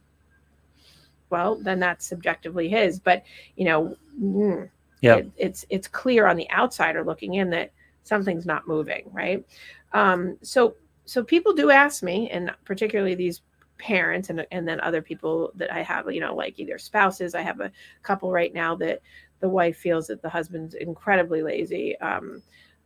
well 1.29 1.55
then 1.61 1.79
that's 1.79 2.07
subjectively 2.07 2.67
his. 2.69 2.99
But 2.99 3.23
you 3.55 3.65
know 3.65 3.95
mm, 4.19 4.67
Yeah. 5.01 5.17
it- 5.17 5.31
it's 5.37 5.65
it's 5.69 5.87
clear 5.87 6.25
on 6.25 6.37
the 6.37 6.49
outsider 6.51 7.03
looking 7.03 7.35
in 7.35 7.49
that 7.51 7.71
something's 8.03 8.45
not 8.47 8.67
moving 8.67 9.09
right? 9.13 9.45
Um 9.93 10.37
so 10.41 10.75
so 11.05 11.23
people 11.23 11.53
do 11.53 11.69
ask 11.69 12.01
me 12.03 12.29
and 12.31 12.51
particularly 12.65 13.15
these 13.15 13.41
parents 13.77 14.29
and 14.29 14.45
and 14.51 14.67
then 14.67 14.79
other 14.81 15.01
people 15.01 15.51
that 15.55 15.71
i 15.71 15.81
have 15.81 16.11
you 16.11 16.19
know 16.19 16.35
like 16.35 16.57
either 16.59 16.77
spouses. 16.77 17.35
I 17.35 17.41
have 17.41 17.59
a 17.59 17.71
couple 18.03 18.31
right 18.31 18.53
now 18.53 18.75
that 18.77 19.01
the 19.39 19.49
wife 19.49 19.77
feels 19.77 20.07
that 20.07 20.21
the 20.21 20.29
husband's 20.29 20.73
incredibly 20.75 21.43
lazy 21.43 21.97
um 21.99 22.41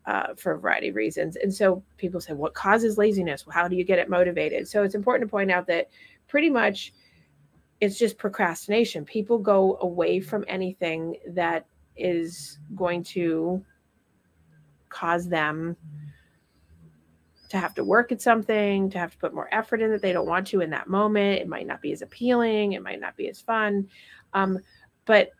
uh, 0.05 0.33
for 0.35 0.53
a 0.53 0.59
variety 0.59 0.89
of 0.89 0.95
reasons. 0.95 1.35
And 1.35 1.53
so 1.53 1.83
people 1.97 2.19
say 2.19 2.33
what 2.33 2.53
causes 2.53 2.97
laziness? 2.97 3.45
How 3.51 3.67
do 3.67 3.75
you 3.75 3.83
get 3.83 3.99
it 3.99 4.09
motivated? 4.09 4.67
So 4.67 4.83
it's 4.83 4.95
important 4.95 5.29
to 5.29 5.31
point 5.31 5.51
out 5.51 5.67
that 5.67 5.89
pretty 6.27 6.49
much 6.49 6.93
it's 7.81 7.97
just 7.97 8.17
procrastination. 8.17 9.05
People 9.05 9.37
go 9.37 9.77
away 9.81 10.19
from 10.19 10.45
anything 10.47 11.17
that 11.27 11.65
is 11.95 12.59
going 12.75 13.03
to 13.03 13.63
cause 14.89 15.27
them 15.27 15.75
to 17.51 17.57
have 17.57 17.73
to 17.73 17.83
work 17.83 18.13
at 18.13 18.21
something, 18.21 18.89
to 18.89 18.97
have 18.97 19.11
to 19.11 19.17
put 19.17 19.33
more 19.33 19.49
effort 19.51 19.81
in 19.81 19.91
that 19.91 20.01
they 20.01 20.13
don't 20.13 20.25
want 20.25 20.47
to 20.47 20.61
in 20.61 20.69
that 20.69 20.87
moment. 20.87 21.41
It 21.41 21.49
might 21.49 21.67
not 21.67 21.81
be 21.81 21.91
as 21.91 22.01
appealing, 22.01 22.71
it 22.73 22.81
might 22.81 23.01
not 23.01 23.17
be 23.17 23.27
as 23.27 23.41
fun. 23.41 23.89
Um, 24.33 24.59
but 25.05 25.31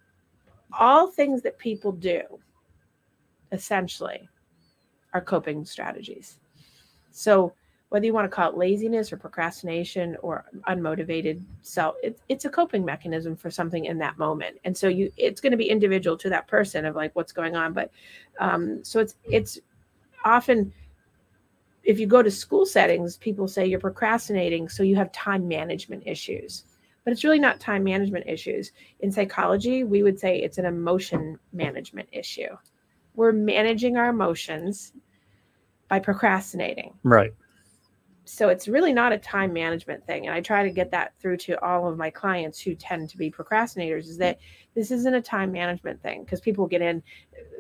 all 0.78 1.08
things 1.08 1.42
that 1.44 1.58
people 1.58 1.94
do 1.94 2.22
essentially 3.54 4.28
are 5.14 5.22
coping 5.22 5.64
strategies. 5.64 6.40
So 7.12 7.54
whether 7.88 8.06
you 8.06 8.14
want 8.14 8.26
to 8.26 8.36
call 8.36 8.50
it 8.50 8.58
laziness 8.58 9.14
or 9.14 9.18
procrastination 9.18 10.18
or 10.22 10.44
unmotivated 10.68 11.42
self 11.62 11.96
it's, 12.04 12.22
it's 12.28 12.46
a 12.46 12.50
coping 12.50 12.84
mechanism 12.84 13.36
for 13.36 13.52
something 13.52 13.84
in 13.84 13.98
that 13.98 14.18
moment 14.18 14.58
and 14.64 14.78
so 14.78 14.88
you 14.88 15.12
it's 15.18 15.42
going 15.42 15.52
to 15.52 15.58
be 15.58 15.70
individual 15.70 16.16
to 16.16 16.30
that 16.30 16.48
person 16.48 16.86
of 16.86 16.96
like 16.96 17.14
what's 17.18 17.34
going 17.34 17.54
on 17.54 17.74
but 17.74 17.92
um 18.40 18.82
so 18.82 19.02
it's 19.02 19.16
it's 19.26 19.60
often 20.24 20.72
if 21.84 22.00
you 22.00 22.08
go 22.08 22.22
to 22.22 22.32
school 22.32 22.66
settings 22.66 23.18
people 23.18 23.48
say 23.48 23.66
you're 23.66 23.80
procrastinating 23.80 24.70
so 24.70 24.84
you 24.84 24.96
have 24.96 25.12
time 25.12 25.48
management 25.48 26.04
issues. 26.06 26.66
But 27.04 27.14
it's 27.14 27.24
really 27.24 27.40
not 27.40 27.60
time 27.60 27.84
management 27.84 28.28
issues. 28.28 28.72
In 29.00 29.12
psychology 29.12 29.84
we 29.84 30.04
would 30.04 30.20
say 30.20 30.40
it's 30.40 30.58
an 30.58 30.66
emotion 30.66 31.40
management 31.54 32.10
issue. 32.12 32.56
We're 33.16 33.34
managing 33.34 33.98
our 33.98 34.10
emotions 34.10 34.94
by 35.90 36.00
procrastinating. 36.00 36.94
Right. 37.04 37.34
so 38.24 38.50
it's 38.50 38.68
really 38.68 38.94
not 38.94 39.12
a 39.12 39.18
time 39.18 39.52
management 39.52 40.06
thing 40.06 40.28
and 40.28 40.34
i 40.34 40.40
try 40.40 40.64
to 40.64 40.70
get 40.70 40.92
that 40.92 41.12
through 41.20 41.36
to 41.36 41.60
all 41.66 41.90
of 41.90 41.98
my 41.98 42.10
clients 42.10 42.60
who 42.60 42.76
tend 42.76 43.10
to 43.10 43.18
be 43.18 43.32
procrastinators 43.32 44.08
is 44.08 44.18
that 44.18 44.38
this 44.76 44.92
isn't 44.92 45.16
a 45.16 45.22
time 45.22 45.52
management 45.52 46.02
thing 46.02 46.24
because 46.24 46.40
people 46.40 46.68
get 46.68 46.82
in 46.82 47.02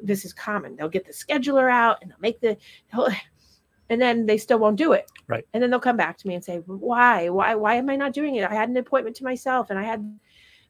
this 0.03 0.25
is 0.25 0.33
common. 0.33 0.75
They'll 0.75 0.89
get 0.89 1.05
the 1.05 1.13
scheduler 1.13 1.71
out 1.71 1.99
and 2.01 2.11
they'll 2.11 2.19
make 2.19 2.39
the 2.41 2.57
and 3.91 4.01
then 4.01 4.25
they 4.25 4.37
still 4.37 4.57
won't 4.57 4.77
do 4.77 4.93
it 4.93 5.05
Right. 5.27 5.45
and 5.53 5.61
then 5.61 5.69
they'll 5.69 5.79
come 5.79 5.97
back 5.97 6.17
to 6.19 6.27
me 6.27 6.33
and 6.35 6.43
say 6.43 6.57
why 6.65 7.29
why 7.29 7.53
why 7.55 7.75
am 7.75 7.89
i 7.89 7.95
not 7.95 8.13
doing 8.13 8.35
it 8.35 8.49
i 8.49 8.53
had 8.55 8.69
an 8.69 8.77
appointment 8.77 9.15
to 9.17 9.23
myself 9.23 9.69
and 9.69 9.77
i 9.77 9.83
had 9.83 10.17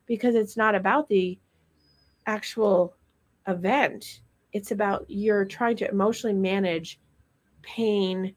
because 0.07 0.35
it's 0.35 0.57
not 0.57 0.75
about 0.75 1.07
the 1.07 1.37
actual 2.25 2.95
event 3.47 4.21
it's 4.53 4.71
about 4.71 5.05
you're 5.07 5.45
trying 5.45 5.75
to 5.77 5.89
emotionally 5.89 6.35
manage 6.35 6.99
pain 7.61 8.33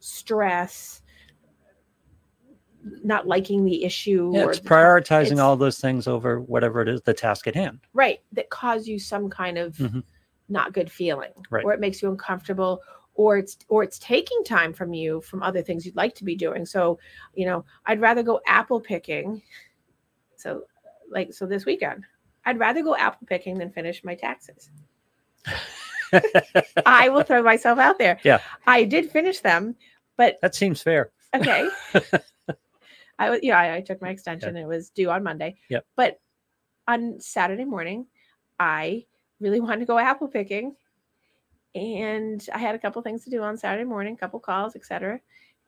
stress 0.00 1.02
not 3.02 3.26
liking 3.26 3.64
the 3.64 3.82
issue 3.84 4.30
Yeah, 4.34 4.44
or 4.44 4.50
it's 4.50 4.60
the- 4.60 4.68
prioritizing 4.68 5.22
it's- 5.32 5.38
all 5.40 5.56
those 5.56 5.78
things 5.80 6.06
over 6.06 6.40
whatever 6.40 6.80
it 6.80 6.88
is, 6.88 7.02
the 7.02 7.14
task 7.14 7.46
at 7.48 7.54
hand. 7.56 7.80
right 7.92 8.20
that 8.32 8.48
cause 8.50 8.86
you 8.86 8.98
some 9.00 9.28
kind 9.28 9.58
of 9.58 9.74
Mhm. 9.76 10.04
not 10.48 10.72
good 10.72 10.90
feeling 10.90 11.32
Right. 11.50 11.64
or 11.64 11.72
it 11.72 11.80
makes 11.80 12.00
you 12.00 12.08
uncomfortable 12.10 12.80
or 13.16 13.38
it's 13.38 13.56
or 13.68 13.82
it's 13.82 13.98
taking 13.98 14.42
time 14.44 14.72
from 14.72 14.94
you 14.94 15.20
from 15.22 15.42
other 15.42 15.62
things 15.62 15.84
you'd 15.84 15.96
like 15.96 16.14
to 16.14 16.24
be 16.24 16.36
doing 16.36 16.64
so 16.64 16.98
you 17.34 17.46
know 17.46 17.64
i'd 17.86 18.00
rather 18.00 18.22
go 18.22 18.40
apple 18.46 18.80
picking 18.80 19.42
so 20.36 20.62
like 21.10 21.32
so 21.32 21.46
this 21.46 21.64
weekend 21.66 22.04
i'd 22.44 22.58
rather 22.58 22.82
go 22.82 22.96
apple 22.96 23.26
picking 23.26 23.58
than 23.58 23.70
finish 23.70 24.04
my 24.04 24.14
taxes 24.14 24.70
i 26.86 27.08
will 27.08 27.22
throw 27.22 27.42
myself 27.42 27.78
out 27.78 27.98
there 27.98 28.18
Yeah. 28.24 28.40
i 28.66 28.84
did 28.84 29.10
finish 29.10 29.40
them 29.40 29.74
but 30.16 30.38
that 30.40 30.54
seems 30.54 30.80
fair. 30.82 31.10
okay. 31.34 31.68
I 33.18 33.30
was, 33.30 33.40
yeah, 33.42 33.58
I, 33.58 33.76
I 33.76 33.80
took 33.80 34.00
my 34.02 34.08
extension. 34.10 34.56
It 34.56 34.66
was 34.66 34.90
due 34.90 35.10
on 35.10 35.22
Monday. 35.22 35.56
Yep. 35.70 35.86
But 35.96 36.20
on 36.88 37.20
Saturday 37.20 37.64
morning, 37.64 38.06
I 38.58 39.04
really 39.40 39.60
wanted 39.60 39.80
to 39.80 39.86
go 39.86 39.98
apple 39.98 40.28
picking, 40.28 40.74
and 41.76 42.46
I 42.54 42.58
had 42.58 42.74
a 42.74 42.78
couple 42.78 43.02
things 43.02 43.24
to 43.24 43.30
do 43.30 43.42
on 43.42 43.56
Saturday 43.56 43.84
morning, 43.84 44.14
a 44.14 44.16
couple 44.16 44.40
calls, 44.40 44.76
etc. 44.76 45.20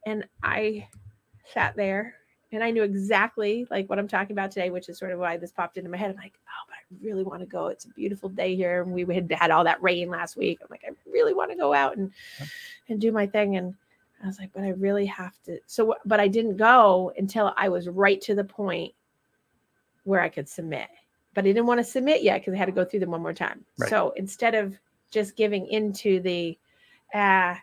And 0.07 0.27
I 0.43 0.89
sat 1.53 1.77
there, 1.77 2.15
and 2.53 2.65
I 2.65 2.71
knew 2.71 2.83
exactly 2.83 3.67
like 3.71 3.89
what 3.91 3.99
I'm 3.99 4.09
talking 4.09 4.33
about 4.33 4.51
today, 4.51 4.71
which 4.71 4.89
is 4.89 4.99
sort 4.99 5.13
of 5.13 5.19
why 5.19 5.37
this 5.37 5.53
popped 5.53 5.77
into 5.77 5.91
my 5.91 5.97
head. 5.97 6.11
I'm 6.11 6.17
like, 6.17 6.39
oh, 6.47 6.67
but 6.67 6.75
I 6.75 7.07
really 7.07 7.25
want 7.25 7.41
to 7.41 7.47
go. 7.47 7.67
It's 7.67 7.85
a 7.85 7.91
beautiful 7.91 8.29
day 8.29 8.57
here, 8.57 8.83
and 8.83 8.93
we 8.93 9.05
had 9.15 9.31
had 9.33 9.51
all 9.51 9.65
that 9.65 9.83
rain 9.83 10.09
last 10.09 10.37
week. 10.37 10.61
I'm 10.63 10.69
like, 10.71 10.85
I 10.87 10.93
really 11.11 11.35
want 11.35 11.51
to 11.51 11.57
go 11.57 11.75
out 11.75 11.97
and 11.97 12.11
and 12.89 13.01
do 13.01 13.13
my 13.13 13.27
thing 13.27 13.57
and 13.57 13.75
I 14.23 14.27
was 14.27 14.39
like, 14.39 14.51
but 14.53 14.65
I 14.65 14.71
really 14.71 15.07
have 15.07 15.41
to. 15.45 15.61
So, 15.67 15.95
but 16.05 16.21
I 16.21 16.29
didn't 16.29 16.57
go 16.57 17.13
until 17.17 17.53
I 17.57 17.69
was 17.69 17.89
right 17.89 18.21
to 18.23 18.35
the 18.35 18.45
point 18.45 18.93
where 20.05 20.21
I 20.21 20.29
could 20.29 20.49
submit. 20.49 20.89
But 21.35 21.45
I 21.45 21.49
didn't 21.49 21.67
want 21.67 21.79
to 21.79 21.85
submit 21.85 22.23
yet 22.23 22.41
because 22.41 22.55
I 22.55 22.57
had 22.57 22.67
to 22.67 22.73
go 22.73 22.85
through 22.85 23.01
them 23.01 23.13
one 23.13 23.23
more 23.23 23.33
time. 23.33 23.65
Right. 23.79 23.91
So 23.91 24.13
instead 24.17 24.55
of 24.55 24.77
just 25.11 25.37
giving 25.37 25.67
into 25.67 26.21
the, 26.21 26.59
ah, 27.15 27.61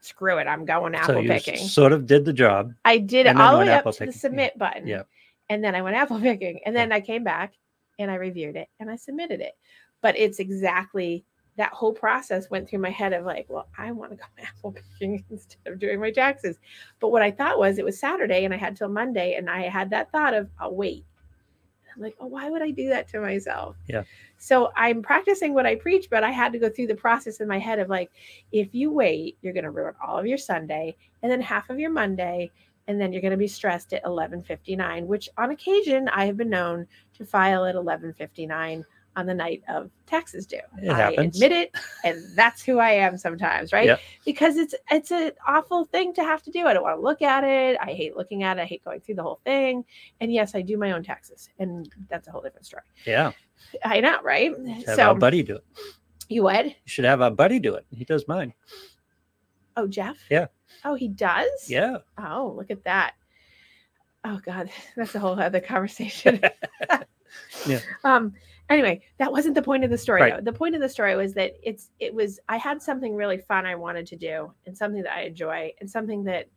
screw 0.00 0.38
it, 0.38 0.46
I'm 0.46 0.64
going 0.64 0.94
apple 0.94 1.14
so 1.14 1.20
you 1.20 1.28
picking. 1.28 1.58
sort 1.58 1.92
of 1.92 2.06
did 2.06 2.24
the 2.24 2.32
job. 2.32 2.72
I 2.84 2.98
did 2.98 3.26
it 3.26 3.36
all 3.36 3.58
the 3.58 3.66
way 3.66 3.72
up 3.72 3.84
to 3.84 3.90
the 3.90 3.92
picking. 3.92 4.06
Yeah. 4.08 4.18
submit 4.18 4.58
button. 4.58 4.86
Yeah. 4.86 5.02
And 5.50 5.62
then 5.62 5.74
I 5.74 5.82
went 5.82 5.96
apple 5.96 6.20
picking. 6.20 6.60
And 6.66 6.74
then 6.74 6.92
I 6.92 7.00
came 7.00 7.24
back 7.24 7.54
and 7.98 8.10
I 8.10 8.14
reviewed 8.14 8.56
it 8.56 8.68
and 8.80 8.90
I 8.90 8.96
submitted 8.96 9.40
it. 9.40 9.56
But 10.00 10.16
it's 10.16 10.38
exactly 10.38 11.24
that 11.56 11.72
whole 11.72 11.92
process 11.92 12.48
went 12.50 12.70
through 12.70 12.78
my 12.78 12.90
head 12.90 13.12
of 13.12 13.24
like, 13.24 13.46
well, 13.48 13.68
I 13.76 13.90
want 13.90 14.12
to 14.12 14.16
go 14.16 14.24
apple 14.42 14.72
picking 14.72 15.24
instead 15.30 15.58
of 15.66 15.78
doing 15.78 16.00
my 16.00 16.10
taxes. 16.10 16.56
But 17.00 17.08
what 17.08 17.22
I 17.22 17.30
thought 17.30 17.58
was 17.58 17.78
it 17.78 17.84
was 17.84 17.98
Saturday 17.98 18.44
and 18.44 18.54
I 18.54 18.56
had 18.56 18.76
till 18.76 18.88
Monday 18.88 19.34
and 19.34 19.50
I 19.50 19.62
had 19.62 19.90
that 19.90 20.10
thought 20.12 20.34
of 20.34 20.48
I'll 20.58 20.74
wait. 20.74 21.04
I'm 21.98 22.04
like, 22.04 22.16
oh, 22.20 22.26
why 22.26 22.48
would 22.48 22.62
I 22.62 22.70
do 22.70 22.88
that 22.90 23.08
to 23.08 23.20
myself? 23.20 23.76
Yeah. 23.88 24.04
So 24.36 24.70
I'm 24.76 25.02
practicing 25.02 25.52
what 25.52 25.66
I 25.66 25.74
preach, 25.74 26.08
but 26.10 26.22
I 26.22 26.30
had 26.30 26.52
to 26.52 26.58
go 26.58 26.68
through 26.68 26.86
the 26.86 26.94
process 26.94 27.40
in 27.40 27.48
my 27.48 27.58
head 27.58 27.80
of 27.80 27.88
like, 27.88 28.10
if 28.52 28.72
you 28.72 28.92
wait, 28.92 29.36
you're 29.42 29.52
going 29.52 29.64
to 29.64 29.70
ruin 29.70 29.94
all 30.06 30.16
of 30.16 30.26
your 30.26 30.38
Sunday 30.38 30.96
and 31.22 31.30
then 31.30 31.40
half 31.40 31.70
of 31.70 31.80
your 31.80 31.90
Monday, 31.90 32.52
and 32.86 33.00
then 33.00 33.12
you're 33.12 33.20
going 33.20 33.32
to 33.32 33.36
be 33.36 33.48
stressed 33.48 33.92
at 33.92 34.04
11:59. 34.04 35.06
Which 35.06 35.28
on 35.36 35.50
occasion 35.50 36.08
I 36.08 36.24
have 36.24 36.38
been 36.38 36.48
known 36.48 36.86
to 37.18 37.24
file 37.24 37.66
at 37.66 37.74
11:59 37.74 38.84
on 39.18 39.26
the 39.26 39.34
night 39.34 39.62
of 39.68 39.90
taxes 40.06 40.46
due. 40.46 40.60
It 40.80 40.90
I 40.90 40.96
happens. 40.96 41.36
admit 41.36 41.50
it, 41.50 41.74
and 42.04 42.24
that's 42.36 42.62
who 42.62 42.78
I 42.78 42.90
am 42.92 43.18
sometimes, 43.18 43.72
right? 43.72 43.86
Yep. 43.86 44.00
Because 44.24 44.56
it's 44.56 44.76
it's 44.92 45.10
an 45.10 45.32
awful 45.46 45.84
thing 45.84 46.14
to 46.14 46.22
have 46.22 46.40
to 46.44 46.52
do. 46.52 46.66
I 46.66 46.72
don't 46.72 46.84
want 46.84 46.96
to 46.98 47.02
look 47.02 47.20
at 47.20 47.42
it. 47.42 47.76
I 47.80 47.92
hate 47.92 48.16
looking 48.16 48.44
at 48.44 48.58
it. 48.58 48.60
I 48.60 48.64
hate 48.64 48.84
going 48.84 49.00
through 49.00 49.16
the 49.16 49.24
whole 49.24 49.40
thing. 49.44 49.84
And 50.20 50.32
yes, 50.32 50.54
I 50.54 50.62
do 50.62 50.76
my 50.78 50.92
own 50.92 51.02
taxes, 51.02 51.50
and 51.58 51.92
that's 52.08 52.28
a 52.28 52.30
whole 52.30 52.42
different 52.42 52.64
story. 52.64 52.84
Yeah. 53.04 53.32
I 53.84 53.98
know, 54.00 54.18
right? 54.22 54.52
Have 54.86 54.96
so 54.96 55.08
our 55.08 55.14
buddy 55.16 55.42
do 55.42 55.56
it. 55.56 55.64
you 56.28 56.44
what? 56.44 56.64
You 56.66 56.72
should 56.86 57.04
have 57.04 57.20
our 57.20 57.32
buddy 57.32 57.58
do 57.58 57.74
it. 57.74 57.84
He 57.90 58.04
does 58.04 58.28
mine. 58.28 58.54
Oh, 59.76 59.88
Jeff? 59.88 60.16
Yeah. 60.30 60.46
Oh, 60.84 60.94
he 60.94 61.08
does? 61.08 61.68
Yeah. 61.68 61.98
Oh, 62.18 62.54
look 62.56 62.70
at 62.70 62.84
that. 62.84 63.14
Oh 64.24 64.38
God, 64.44 64.70
that's 64.96 65.14
a 65.16 65.18
whole 65.18 65.38
other 65.40 65.60
conversation. 65.60 66.40
Yeah. 67.66 67.80
Um. 68.04 68.32
Anyway, 68.70 69.00
that 69.18 69.32
wasn't 69.32 69.54
the 69.54 69.62
point 69.62 69.82
of 69.84 69.90
the 69.90 69.96
story. 69.98 70.20
Right. 70.22 70.36
though. 70.36 70.50
The 70.52 70.56
point 70.58 70.74
of 70.74 70.80
the 70.80 70.88
story 70.88 71.16
was 71.16 71.32
that 71.34 71.52
it's 71.62 71.90
it 72.00 72.12
was 72.14 72.38
I 72.48 72.56
had 72.58 72.82
something 72.82 73.14
really 73.14 73.38
fun 73.38 73.64
I 73.64 73.74
wanted 73.74 74.06
to 74.08 74.16
do 74.16 74.52
and 74.66 74.76
something 74.76 75.02
that 75.02 75.12
I 75.14 75.22
enjoy 75.22 75.72
and 75.80 75.90
something 75.90 76.24
that 76.24 76.48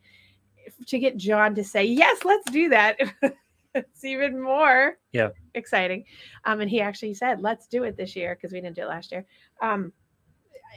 to 0.88 1.00
get 1.00 1.18
John 1.18 1.56
to 1.56 1.64
say 1.64 1.86
yes, 1.86 2.24
let's 2.26 2.50
do 2.52 2.70
that. 2.70 2.98
it's 3.76 4.04
even 4.04 4.42
more 4.42 4.98
Yeah. 5.14 5.30
exciting. 5.54 6.04
Um, 6.46 6.60
and 6.60 6.70
he 6.70 6.82
actually 6.82 7.14
said, 7.14 7.42
let's 7.42 7.68
do 7.68 7.84
it 7.84 7.96
this 7.96 8.16
year 8.16 8.36
because 8.36 8.52
we 8.52 8.60
didn't 8.62 8.76
do 8.76 8.84
it 8.84 8.88
last 8.90 9.12
year. 9.12 9.26
Um, 9.62 9.94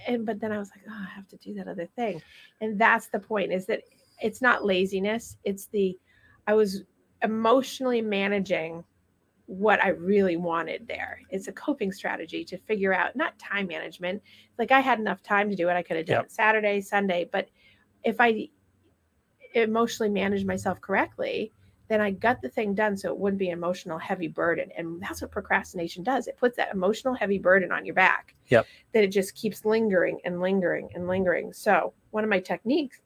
and 0.07 0.25
but 0.25 0.41
then 0.41 0.53
I 0.53 0.59
was 0.59 0.71
like, 0.71 0.85
oh, 0.89 1.05
I 1.07 1.11
have 1.15 1.27
to 1.29 1.37
do 1.39 1.55
that 1.55 1.67
other 1.69 1.87
thing. 1.97 2.23
And 2.61 2.79
that's 2.79 3.09
the 3.09 3.19
point 3.19 3.53
is 3.53 3.67
that 3.67 3.83
it's 4.23 4.41
not 4.41 4.65
laziness, 4.65 5.37
it's 5.45 5.67
the 5.67 5.99
I 6.47 6.55
was 6.55 6.85
emotionally 7.23 8.01
managing 8.03 8.85
what 9.47 9.83
I 9.83 9.89
really 9.91 10.37
wanted 10.37 10.87
there. 10.89 11.21
It's 11.31 11.49
a 11.49 11.53
coping 11.53 11.93
strategy 11.93 12.45
to 12.47 12.57
figure 12.57 12.95
out 12.95 13.15
not 13.15 13.39
time 13.39 13.67
management. 13.67 14.23
Like 14.59 14.73
I 14.73 14.81
had 14.81 14.99
enough 14.99 15.23
time 15.23 15.51
to 15.51 15.57
do 15.57 15.69
it. 15.69 15.75
I 15.75 15.83
could 15.83 15.97
have 15.99 16.07
done 16.07 16.17
Yep. 16.17 16.25
it 16.27 16.33
Saturday, 16.33 16.81
Sunday, 16.81 17.29
but 17.31 17.49
if 18.05 18.21
I 18.21 18.49
emotionally 19.55 20.11
managed 20.11 20.47
myself 20.47 20.81
correctly, 20.81 21.53
then 21.89 22.01
I 22.01 22.11
got 22.11 22.41
the 22.41 22.49
thing 22.49 22.75
done 22.75 22.97
so 22.97 23.11
it 23.11 23.19
wouldn't 23.19 23.39
be 23.39 23.51
an 23.51 23.59
emotional 23.59 23.99
heavy 23.99 24.29
burden. 24.29 24.71
And 24.77 25.01
that's 25.03 25.21
what 25.21 25.31
procrastination 25.31 26.03
does. 26.03 26.27
It 26.27 26.39
puts 26.39 26.57
that 26.57 26.73
emotional 26.73 27.13
heavy 27.15 27.39
burden 27.39 27.71
on 27.71 27.85
your 27.85 27.95
back. 27.95 28.35
Yep. 28.49 28.67
That 28.93 29.05
it 29.05 29.09
just 29.09 29.35
keeps 29.35 29.67
lingering 29.67 30.19
and 30.25 30.41
lingering 30.41 30.89
and 30.95 31.07
lingering. 31.07 31.53
So 31.53 31.93
one 32.11 32.25
of 32.25 32.31
my 32.31 32.41
techniques 32.41 33.01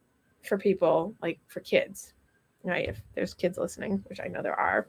for 0.45 0.57
people, 0.57 1.14
like 1.20 1.41
for 1.49 1.61
kids, 1.61 2.14
right? 2.62 2.89
If 2.89 3.03
there's 3.14 3.34
kids 3.34 3.59
listening, 3.59 4.05
which 4.09 4.20
I 4.20 4.28
know 4.28 4.43
there 4.43 4.59
are, 4.59 4.89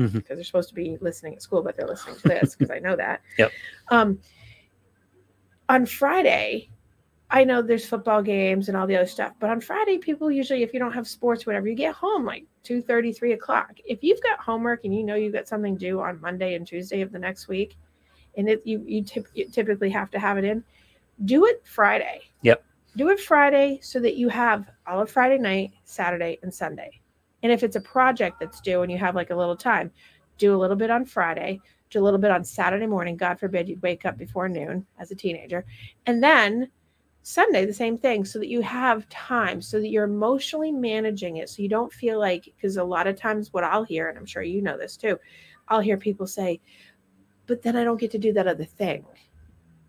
Mhm. 0.00 0.12
because 0.14 0.36
they're 0.36 0.44
supposed 0.44 0.68
to 0.70 0.74
be 0.74 0.96
listening 1.00 1.34
at 1.34 1.42
school, 1.42 1.62
but 1.62 1.76
they're 1.76 1.86
listening 1.86 2.16
to 2.16 2.28
this 2.28 2.56
because 2.56 2.70
I 2.70 2.78
know 2.78 2.96
that. 2.96 3.20
Yep. 3.38 3.52
Um, 3.90 4.18
on 5.68 5.86
Friday, 5.86 6.68
I 7.30 7.44
know 7.44 7.62
there's 7.62 7.86
football 7.86 8.22
games 8.22 8.68
and 8.68 8.76
all 8.76 8.86
the 8.88 8.96
other 8.96 9.06
stuff, 9.06 9.34
but 9.38 9.50
on 9.50 9.60
Friday, 9.60 9.98
people 9.98 10.30
usually, 10.32 10.62
if 10.64 10.72
you 10.74 10.80
don't 10.80 10.92
have 10.92 11.06
sports, 11.06 11.46
whatever, 11.46 11.68
you 11.68 11.76
get 11.76 11.94
home 11.94 12.24
like 12.24 12.44
2 12.64 12.82
3 12.82 13.32
o'clock. 13.32 13.78
If 13.84 14.02
you've 14.02 14.20
got 14.22 14.40
homework 14.40 14.84
and 14.84 14.92
you 14.94 15.04
know 15.04 15.14
you've 15.14 15.32
got 15.34 15.46
something 15.46 15.76
due 15.76 16.00
on 16.00 16.20
Monday 16.20 16.54
and 16.54 16.66
Tuesday 16.66 17.02
of 17.02 17.12
the 17.12 17.18
next 17.18 17.46
week, 17.46 17.76
and 18.36 18.48
it 18.48 18.62
you 18.64 18.82
you, 18.86 19.02
typ- 19.04 19.30
you 19.34 19.48
typically 19.48 19.90
have 19.90 20.10
to 20.10 20.18
have 20.18 20.38
it 20.38 20.44
in, 20.44 20.64
do 21.24 21.46
it 21.46 21.62
Friday. 21.64 22.22
Yep. 22.42 22.64
Do 22.96 23.10
it 23.10 23.20
Friday 23.20 23.78
so 23.80 24.00
that 24.00 24.16
you 24.16 24.28
have 24.28 24.68
all 24.88 25.00
of 25.00 25.08
Friday 25.10 25.38
night, 25.38 25.70
Saturday, 25.84 26.38
and 26.42 26.52
Sunday. 26.52 27.00
And 27.42 27.50
if 27.52 27.62
it's 27.62 27.76
a 27.76 27.80
project 27.80 28.38
that's 28.40 28.60
due 28.60 28.82
and 28.82 28.92
you 28.92 28.98
have 28.98 29.14
like 29.14 29.30
a 29.30 29.36
little 29.36 29.56
time, 29.56 29.90
do 30.38 30.54
a 30.54 30.58
little 30.58 30.76
bit 30.76 30.90
on 30.90 31.04
Friday, 31.04 31.60
do 31.90 32.00
a 32.00 32.04
little 32.04 32.18
bit 32.18 32.30
on 32.30 32.44
Saturday 32.44 32.86
morning. 32.86 33.16
God 33.16 33.38
forbid 33.38 33.68
you'd 33.68 33.82
wake 33.82 34.04
up 34.04 34.16
before 34.16 34.48
noon 34.48 34.86
as 34.98 35.10
a 35.10 35.14
teenager. 35.14 35.64
And 36.06 36.22
then 36.22 36.70
Sunday, 37.22 37.66
the 37.66 37.72
same 37.72 37.98
thing, 37.98 38.24
so 38.24 38.38
that 38.38 38.48
you 38.48 38.62
have 38.62 39.08
time, 39.10 39.60
so 39.60 39.78
that 39.80 39.88
you're 39.88 40.04
emotionally 40.04 40.72
managing 40.72 41.36
it. 41.36 41.50
So 41.50 41.62
you 41.62 41.68
don't 41.68 41.92
feel 41.92 42.18
like, 42.18 42.44
because 42.44 42.76
a 42.76 42.84
lot 42.84 43.06
of 43.06 43.16
times 43.16 43.52
what 43.52 43.64
I'll 43.64 43.84
hear, 43.84 44.08
and 44.08 44.16
I'm 44.16 44.24
sure 44.24 44.42
you 44.42 44.62
know 44.62 44.78
this 44.78 44.96
too, 44.96 45.18
I'll 45.68 45.80
hear 45.80 45.98
people 45.98 46.26
say, 46.26 46.60
but 47.46 47.62
then 47.62 47.76
I 47.76 47.84
don't 47.84 48.00
get 48.00 48.10
to 48.12 48.18
do 48.18 48.32
that 48.32 48.46
other 48.46 48.64
thing. 48.64 49.04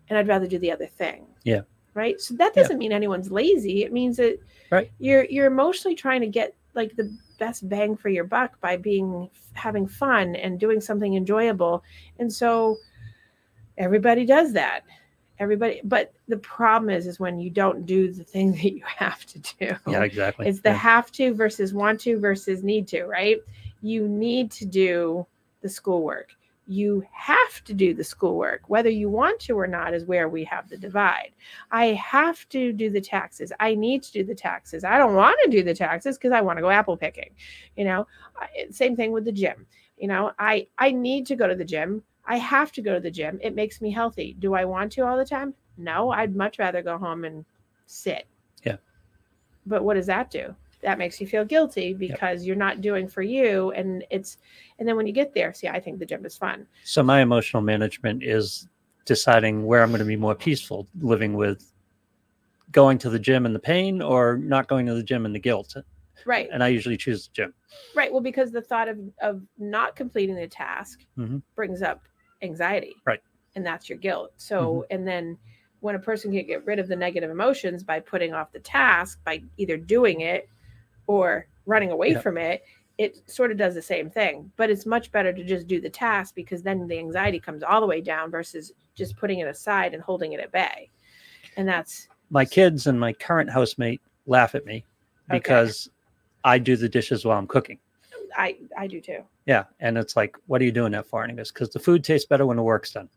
And 0.08 0.18
I'd 0.18 0.28
rather 0.28 0.46
do 0.46 0.58
the 0.58 0.72
other 0.72 0.86
thing. 0.86 1.26
Yeah. 1.44 1.62
Right. 1.94 2.20
So 2.20 2.34
that 2.34 2.54
doesn't 2.54 2.78
mean 2.78 2.92
anyone's 2.92 3.30
lazy. 3.30 3.84
It 3.84 3.92
means 3.92 4.16
that 4.16 4.38
Right. 4.70 4.90
you're 4.98 5.24
you're 5.24 5.46
emotionally 5.46 5.94
trying 5.94 6.22
to 6.22 6.26
get 6.26 6.54
like 6.74 6.96
the 6.96 7.14
best 7.42 7.68
bang 7.68 7.96
for 7.96 8.08
your 8.08 8.22
buck 8.22 8.60
by 8.60 8.76
being 8.76 9.28
having 9.54 9.84
fun 9.88 10.36
and 10.36 10.60
doing 10.60 10.80
something 10.80 11.14
enjoyable. 11.14 11.82
And 12.20 12.32
so 12.32 12.76
everybody 13.76 14.24
does 14.24 14.52
that. 14.52 14.82
Everybody 15.40 15.80
but 15.82 16.12
the 16.28 16.36
problem 16.36 16.88
is 16.88 17.04
is 17.08 17.18
when 17.18 17.40
you 17.40 17.50
don't 17.50 17.84
do 17.84 18.12
the 18.12 18.22
thing 18.22 18.52
that 18.58 18.72
you 18.72 18.84
have 18.86 19.26
to 19.26 19.38
do. 19.58 19.76
Yeah, 19.88 20.04
exactly. 20.04 20.46
It's 20.46 20.60
the 20.60 20.68
Yeah. 20.68 20.76
have 20.92 21.10
to 21.12 21.34
versus 21.34 21.74
want 21.74 21.98
to 22.02 22.16
versus 22.20 22.62
need 22.62 22.86
to, 22.88 23.06
right? 23.06 23.38
You 23.80 24.06
need 24.06 24.52
to 24.52 24.64
do 24.64 25.26
the 25.62 25.68
schoolwork. 25.68 26.28
You 26.72 27.04
have 27.12 27.62
to 27.64 27.74
do 27.74 27.92
the 27.92 28.02
schoolwork, 28.02 28.62
whether 28.68 28.88
you 28.88 29.10
want 29.10 29.38
to 29.40 29.58
or 29.58 29.66
not, 29.66 29.92
is 29.92 30.06
where 30.06 30.30
we 30.30 30.42
have 30.44 30.70
the 30.70 30.78
divide. 30.78 31.32
I 31.70 31.86
have 31.88 32.48
to 32.48 32.72
do 32.72 32.88
the 32.88 33.00
taxes. 33.00 33.52
I 33.60 33.74
need 33.74 34.02
to 34.04 34.12
do 34.12 34.24
the 34.24 34.34
taxes. 34.34 34.82
I 34.82 34.96
don't 34.96 35.14
want 35.14 35.38
to 35.44 35.50
do 35.50 35.62
the 35.62 35.74
taxes 35.74 36.16
because 36.16 36.32
I 36.32 36.40
want 36.40 36.56
to 36.56 36.62
go 36.62 36.70
apple 36.70 36.96
picking. 36.96 37.30
You 37.76 37.84
know, 37.84 38.06
same 38.70 38.96
thing 38.96 39.12
with 39.12 39.26
the 39.26 39.32
gym. 39.32 39.66
You 39.98 40.08
know, 40.08 40.32
I 40.38 40.66
I 40.78 40.92
need 40.92 41.26
to 41.26 41.36
go 41.36 41.46
to 41.46 41.54
the 41.54 41.64
gym. 41.74 42.02
I 42.24 42.38
have 42.38 42.72
to 42.72 42.80
go 42.80 42.94
to 42.94 43.00
the 43.00 43.10
gym. 43.10 43.38
It 43.42 43.54
makes 43.54 43.82
me 43.82 43.90
healthy. 43.90 44.34
Do 44.38 44.54
I 44.54 44.64
want 44.64 44.92
to 44.92 45.04
all 45.04 45.18
the 45.18 45.26
time? 45.26 45.52
No, 45.76 46.10
I'd 46.10 46.34
much 46.34 46.58
rather 46.58 46.80
go 46.80 46.96
home 46.96 47.24
and 47.24 47.44
sit. 47.86 48.26
Yeah. 48.64 48.78
But 49.66 49.84
what 49.84 49.94
does 49.94 50.06
that 50.06 50.30
do? 50.30 50.54
That 50.82 50.98
makes 50.98 51.20
you 51.20 51.26
feel 51.26 51.44
guilty 51.44 51.94
because 51.94 52.44
you're 52.44 52.56
not 52.56 52.80
doing 52.80 53.06
for 53.06 53.22
you 53.22 53.70
and 53.70 54.04
it's 54.10 54.38
and 54.78 54.88
then 54.88 54.96
when 54.96 55.06
you 55.06 55.12
get 55.12 55.32
there, 55.32 55.52
see, 55.54 55.68
I 55.68 55.78
think 55.78 56.00
the 56.00 56.06
gym 56.06 56.26
is 56.26 56.36
fun. 56.36 56.66
So 56.84 57.02
my 57.02 57.20
emotional 57.20 57.62
management 57.62 58.22
is 58.24 58.68
deciding 59.04 59.64
where 59.64 59.82
I'm 59.82 59.90
going 59.90 60.00
to 60.00 60.04
be 60.04 60.16
more 60.16 60.34
peaceful, 60.34 60.88
living 61.00 61.34
with 61.34 61.72
going 62.72 62.98
to 62.98 63.10
the 63.10 63.18
gym 63.18 63.46
and 63.46 63.54
the 63.54 63.60
pain 63.60 64.02
or 64.02 64.38
not 64.38 64.66
going 64.66 64.86
to 64.86 64.94
the 64.94 65.02
gym 65.02 65.24
and 65.24 65.34
the 65.34 65.38
guilt. 65.38 65.76
Right. 66.24 66.48
And 66.52 66.64
I 66.64 66.68
usually 66.68 66.96
choose 66.96 67.28
the 67.28 67.32
gym. 67.32 67.54
Right. 67.94 68.12
Well, 68.12 68.22
because 68.22 68.50
the 68.50 68.62
thought 68.62 68.88
of 68.88 68.98
of 69.20 69.42
not 69.58 69.94
completing 69.94 70.34
the 70.34 70.48
task 70.48 71.06
Mhm. 71.16 71.42
brings 71.54 71.80
up 71.80 72.02
anxiety. 72.42 72.96
Right. 73.06 73.20
And 73.54 73.64
that's 73.64 73.88
your 73.88 73.98
guilt. 73.98 74.32
So, 74.36 74.84
and 74.90 75.06
then 75.06 75.38
when 75.80 75.94
a 75.94 75.98
person 75.98 76.32
can 76.32 76.46
get 76.46 76.64
rid 76.64 76.78
of 76.78 76.88
the 76.88 76.96
negative 76.96 77.30
emotions 77.30 77.84
by 77.84 78.00
putting 78.00 78.32
off 78.32 78.50
the 78.52 78.60
task, 78.60 79.22
by 79.24 79.42
either 79.58 79.76
doing 79.76 80.22
it 80.22 80.48
or 81.12 81.46
running 81.66 81.90
away 81.90 82.10
Yeah. 82.12 82.20
from 82.20 82.38
it, 82.38 82.64
it 82.98 83.28
sort 83.30 83.50
of 83.50 83.56
does 83.58 83.74
the 83.74 83.82
same 83.82 84.10
thing. 84.10 84.50
But 84.56 84.70
it's 84.70 84.86
much 84.86 85.12
better 85.12 85.32
to 85.32 85.44
just 85.44 85.66
do 85.66 85.80
the 85.80 85.90
task 85.90 86.34
because 86.34 86.62
then 86.62 86.86
the 86.86 86.98
anxiety 86.98 87.38
comes 87.38 87.62
all 87.62 87.80
the 87.80 87.86
way 87.86 88.00
down 88.00 88.30
versus 88.30 88.72
just 88.94 89.16
putting 89.16 89.38
it 89.40 89.48
aside 89.48 89.94
and 89.94 90.02
holding 90.02 90.32
it 90.32 90.40
at 90.40 90.52
bay. 90.52 90.88
And 91.56 91.68
that's 91.68 92.08
My 92.30 92.44
kids 92.44 92.86
and 92.86 92.98
my 92.98 93.12
current 93.12 93.50
housemate 93.50 94.00
laugh 94.26 94.54
at 94.54 94.64
me 94.64 94.84
Okay. 95.30 95.38
because 95.38 95.90
I 96.44 96.58
do 96.58 96.76
the 96.76 96.88
dishes 96.88 97.24
while 97.24 97.38
I'm 97.38 97.46
cooking. 97.46 97.78
I 98.36 98.56
I 98.78 98.86
do 98.86 99.00
too. 99.00 99.22
Yeah. 99.46 99.64
And 99.80 99.98
it's 99.98 100.16
like, 100.16 100.36
what 100.46 100.60
are 100.62 100.64
you 100.64 100.72
doing 100.72 100.92
that 100.92 101.06
for? 101.06 101.22
And 101.22 101.30
he 101.30 101.36
goes, 101.36 101.52
because 101.52 101.70
the 101.70 101.78
food 101.78 102.02
tastes 102.02 102.26
better 102.26 102.46
when 102.46 102.56
the 102.56 102.62
work's 102.62 102.92
done. 102.92 103.08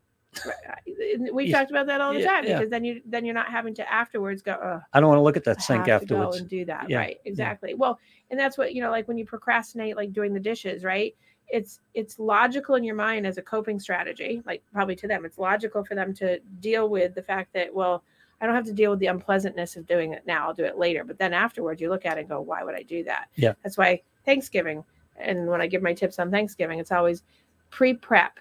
We've 1.32 1.48
Yeah. 1.48 1.60
talked 1.60 1.72
about 1.72 1.88
that 1.88 2.02
all 2.02 2.14
the 2.14 2.20
Yeah, 2.22 2.28
time 2.28 2.44
yeah. 2.46 2.54
because 2.58 2.70
then 2.70 2.84
you 2.84 3.02
then 3.06 3.26
you're 3.26 3.34
not 3.34 3.48
having 3.50 3.74
to 3.76 3.92
afterwards 3.92 4.42
go. 4.42 4.58
Oh, 4.62 4.82
I 4.94 5.00
don't 5.00 5.10
want 5.10 5.20
to 5.20 5.24
look 5.24 5.38
at 5.38 5.44
that 5.46 5.58
I 5.60 5.62
sink 5.62 5.88
have 5.88 6.02
to 6.02 6.08
go 6.08 6.16
afterwards. 6.18 6.40
and 6.42 6.50
do 6.50 6.66
that. 6.66 6.90
Yeah, 6.90 6.98
Right. 7.00 7.18
Exactly. 7.26 7.74
Well, 7.74 8.00
and 8.32 8.40
that's 8.40 8.58
what 8.58 8.74
you 8.74 8.82
know, 8.82 8.92
like 8.92 9.08
when 9.08 9.18
you 9.18 9.26
procrastinate, 9.26 9.96
like 9.96 10.14
doing 10.14 10.34
the 10.34 10.40
dishes, 10.40 10.84
right? 10.84 11.16
It's 11.48 11.80
it's 11.94 12.18
logical 12.20 12.76
in 12.76 12.84
your 12.84 12.96
mind 12.96 13.26
as 13.28 13.38
a 13.38 13.42
coping 13.42 13.80
strategy. 13.80 14.42
Like 14.46 14.64
probably 14.74 14.96
to 14.98 15.08
them, 15.08 15.26
it's 15.26 15.38
logical 15.38 15.84
for 15.84 15.96
them 15.96 16.14
to 16.16 16.40
deal 16.60 16.90
with 16.90 17.16
the 17.16 17.24
fact 17.24 17.54
that 17.54 17.74
well. 17.74 18.04
I 18.42 18.46
don't 18.46 18.54
have 18.56 18.66
to 18.66 18.74
deal 18.74 18.92
with 18.92 19.00
the 19.00 19.08
unpleasantness 19.08 19.78
of 19.78 19.88
doing 19.88 20.12
it 20.12 20.28
now. 20.28 20.46
I'll 20.50 20.54
do 20.54 20.66
it 20.66 20.78
later. 20.78 21.06
But 21.06 21.18
then 21.18 21.34
afterwards, 21.34 21.80
you 21.80 21.88
look 21.90 22.06
at 22.06 22.18
it 22.18 22.22
and 22.22 22.30
go, 22.30 22.42
why 22.42 22.64
would 22.66 22.76
I 22.76 22.82
do 22.84 23.02
that? 23.06 23.30
Yeah. 23.36 23.54
That's 23.64 23.78
why 23.78 24.02
Thanksgiving, 24.26 24.84
and 25.16 25.48
when 25.48 25.62
I 25.62 25.68
give 25.68 25.82
my 25.82 25.94
tips 25.94 26.20
on 26.20 26.30
Thanksgiving, 26.32 26.78
it's 26.80 26.92
always 26.92 27.24
pre 27.70 27.94
prep, 27.94 28.38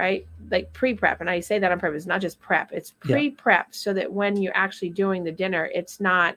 right? 0.00 0.26
Like 0.50 0.72
pre 0.72 0.94
prep. 0.94 1.20
And 1.20 1.28
I 1.28 1.40
say 1.40 1.58
that 1.58 1.70
on 1.70 1.78
purpose, 1.78 2.06
not 2.06 2.22
just 2.22 2.40
prep, 2.40 2.72
it's 2.72 2.92
pre 3.00 3.30
prep 3.30 3.74
so 3.74 3.92
that 3.92 4.10
when 4.10 4.40
you're 4.40 4.56
actually 4.56 4.88
doing 4.88 5.22
the 5.22 5.30
dinner, 5.30 5.70
it's 5.74 6.00
not 6.00 6.36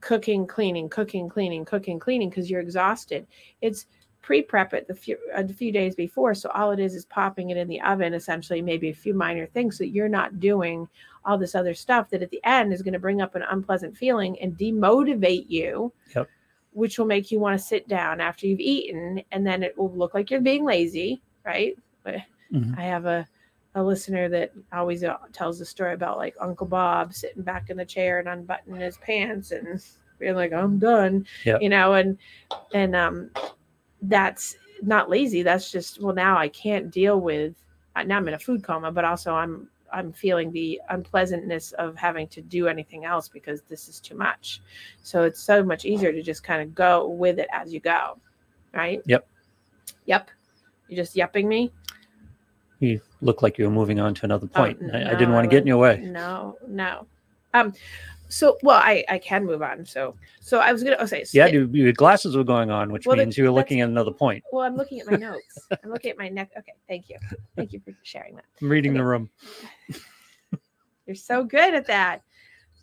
cooking, 0.00 0.46
cleaning, 0.46 0.88
cooking, 0.88 1.28
cleaning, 1.28 1.64
cooking, 1.64 1.98
cleaning 1.98 2.30
because 2.30 2.48
you're 2.48 2.60
exhausted. 2.60 3.26
It's 3.60 3.86
pre 4.22 4.40
prep 4.40 4.72
it 4.72 4.86
the 4.86 4.94
few, 4.94 5.18
uh, 5.36 5.42
a 5.42 5.48
few 5.52 5.72
days 5.72 5.96
before. 5.96 6.32
So 6.32 6.48
all 6.50 6.70
it 6.70 6.78
is 6.78 6.94
is 6.94 7.06
popping 7.06 7.50
it 7.50 7.56
in 7.56 7.66
the 7.66 7.80
oven, 7.80 8.14
essentially, 8.14 8.62
maybe 8.62 8.90
a 8.90 8.94
few 8.94 9.14
minor 9.14 9.46
things 9.46 9.78
so 9.78 9.82
that 9.82 9.90
you're 9.90 10.08
not 10.08 10.38
doing 10.38 10.88
all 11.24 11.36
this 11.36 11.56
other 11.56 11.74
stuff 11.74 12.08
that 12.10 12.22
at 12.22 12.30
the 12.30 12.40
end 12.44 12.72
is 12.72 12.82
going 12.82 12.92
to 12.92 13.00
bring 13.00 13.20
up 13.20 13.34
an 13.34 13.42
unpleasant 13.50 13.96
feeling 13.96 14.38
and 14.40 14.56
demotivate 14.56 15.46
you. 15.48 15.92
Yep. 16.14 16.28
Which 16.72 16.98
will 16.98 17.06
make 17.06 17.32
you 17.32 17.40
want 17.40 17.58
to 17.58 17.66
sit 17.66 17.88
down 17.88 18.20
after 18.20 18.46
you've 18.46 18.60
eaten, 18.60 19.22
and 19.32 19.44
then 19.44 19.62
it 19.62 19.76
will 19.76 19.90
look 19.92 20.12
like 20.12 20.30
you're 20.30 20.42
being 20.42 20.64
lazy, 20.64 21.22
right? 21.42 21.74
Mhm. 22.52 22.78
I 22.78 22.82
have 22.82 23.06
a 23.06 23.26
a 23.74 23.82
listener 23.82 24.26
that 24.30 24.52
always 24.72 25.04
uh, 25.04 25.18
tells 25.34 25.58
the 25.58 25.64
story 25.66 25.92
about 25.92 26.16
like 26.16 26.34
Uncle 26.40 26.66
Bob 26.66 27.12
sitting 27.12 27.42
back 27.42 27.68
in 27.68 27.76
the 27.76 27.84
chair 27.84 28.18
and 28.20 28.26
unbuttoning 28.28 28.80
his 28.80 28.96
pants 28.98 29.50
and 29.50 29.82
being 30.18 30.34
like, 30.34 30.52
"I'm 30.54 30.78
done," 30.78 31.26
Yep. 31.44 31.60
you 31.60 31.68
know, 31.68 31.92
and 31.92 32.16
and 32.72 32.96
um, 32.96 33.30
that's 34.02 34.56
not 34.82 35.10
lazy. 35.10 35.42
That's 35.42 35.70
just 35.70 36.00
well, 36.00 36.14
now 36.14 36.38
I 36.38 36.48
can't 36.48 36.90
deal 36.90 37.20
with. 37.20 37.54
uh, 37.96 38.02
Now 38.04 38.16
I'm 38.16 38.28
in 38.28 38.34
a 38.34 38.38
food 38.38 38.62
coma, 38.64 38.90
but 38.90 39.04
also 39.04 39.34
I'm 39.34 39.68
I'm 39.92 40.10
feeling 40.12 40.50
the 40.52 40.80
unpleasantness 40.88 41.72
of 41.72 41.96
having 41.96 42.28
to 42.28 42.40
do 42.40 42.68
anything 42.68 43.04
else 43.04 43.28
because 43.28 43.60
this 43.62 43.88
is 43.88 44.00
too 44.00 44.16
much. 44.16 44.60
So 45.02 45.22
it's 45.22 45.40
so 45.40 45.62
much 45.62 45.84
easier 45.84 46.12
to 46.12 46.22
just 46.22 46.42
kind 46.42 46.62
of 46.62 46.74
go 46.74 47.08
with 47.08 47.38
it 47.38 47.48
as 47.52 47.72
you 47.74 47.80
go, 47.80 48.18
right? 48.72 49.00
Yep. 49.06 49.26
Yep. 50.06 50.30
You're 50.88 50.96
just 51.04 51.14
yupping 51.14 51.46
me. 51.46 51.72
You 52.80 53.00
look 53.22 53.42
like 53.42 53.56
you 53.58 53.64
were 53.64 53.70
moving 53.70 53.98
on 54.00 54.14
to 54.14 54.24
another 54.24 54.48
Oh, 54.54 54.58
point. 54.62 54.78
I, 54.92 55.12
I 55.12 55.14
didn't 55.14 55.32
want 55.32 55.44
to 55.44 55.50
get 55.50 55.62
in 55.62 55.66
your 55.66 55.78
way. 55.78 55.98
No, 56.02 56.56
no. 56.68 57.06
Um, 57.54 57.72
so 58.28 58.58
well, 58.62 58.76
I 58.76 59.04
I 59.08 59.18
can 59.18 59.46
move 59.46 59.62
on. 59.62 59.86
So 59.86 60.14
so 60.40 60.58
I 60.58 60.72
was 60.72 60.82
gonna 60.82 60.96
oh, 60.98 61.06
say 61.06 61.24
so 61.24 61.38
Yeah, 61.38 61.46
the- 61.46 61.52
dude, 61.52 61.74
your 61.74 61.92
glasses 61.92 62.36
were 62.36 62.44
going 62.44 62.70
on, 62.70 62.92
which 62.92 63.06
Well, 63.06 63.16
means 63.16 63.38
you 63.38 63.44
were 63.44 63.50
looking 63.50 63.80
at 63.80 63.88
another 63.88 64.10
point. 64.10 64.44
Well, 64.52 64.64
I'm 64.64 64.76
looking 64.76 65.00
at 65.00 65.10
my 65.10 65.16
notes. 65.28 65.66
I'm 65.82 65.90
looking 65.90 66.10
at 66.10 66.18
my 66.18 66.28
neck. 66.28 66.50
Okay, 66.58 66.74
thank 66.88 67.08
you, 67.08 67.16
thank 67.54 67.72
you 67.72 67.80
for 67.84 67.94
sharing 68.02 68.34
that. 68.34 68.44
I'm 68.60 68.68
reading 68.68 68.94
the 68.94 69.04
room. 69.04 69.30
You're 71.06 71.14
so 71.16 71.44
good 71.44 71.72
at 71.74 71.86
that. 71.86 72.22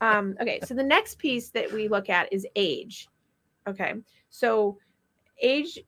Um, 0.02 0.36
okay, 0.42 0.60
so 0.64 0.74
the 0.74 0.84
next 0.84 1.18
piece 1.20 1.50
that 1.50 1.72
we 1.72 1.88
look 1.88 2.10
at 2.10 2.32
is 2.32 2.48
age. 2.56 3.10
Okay, 3.68 3.94
so 4.30 4.78
age 5.42 5.80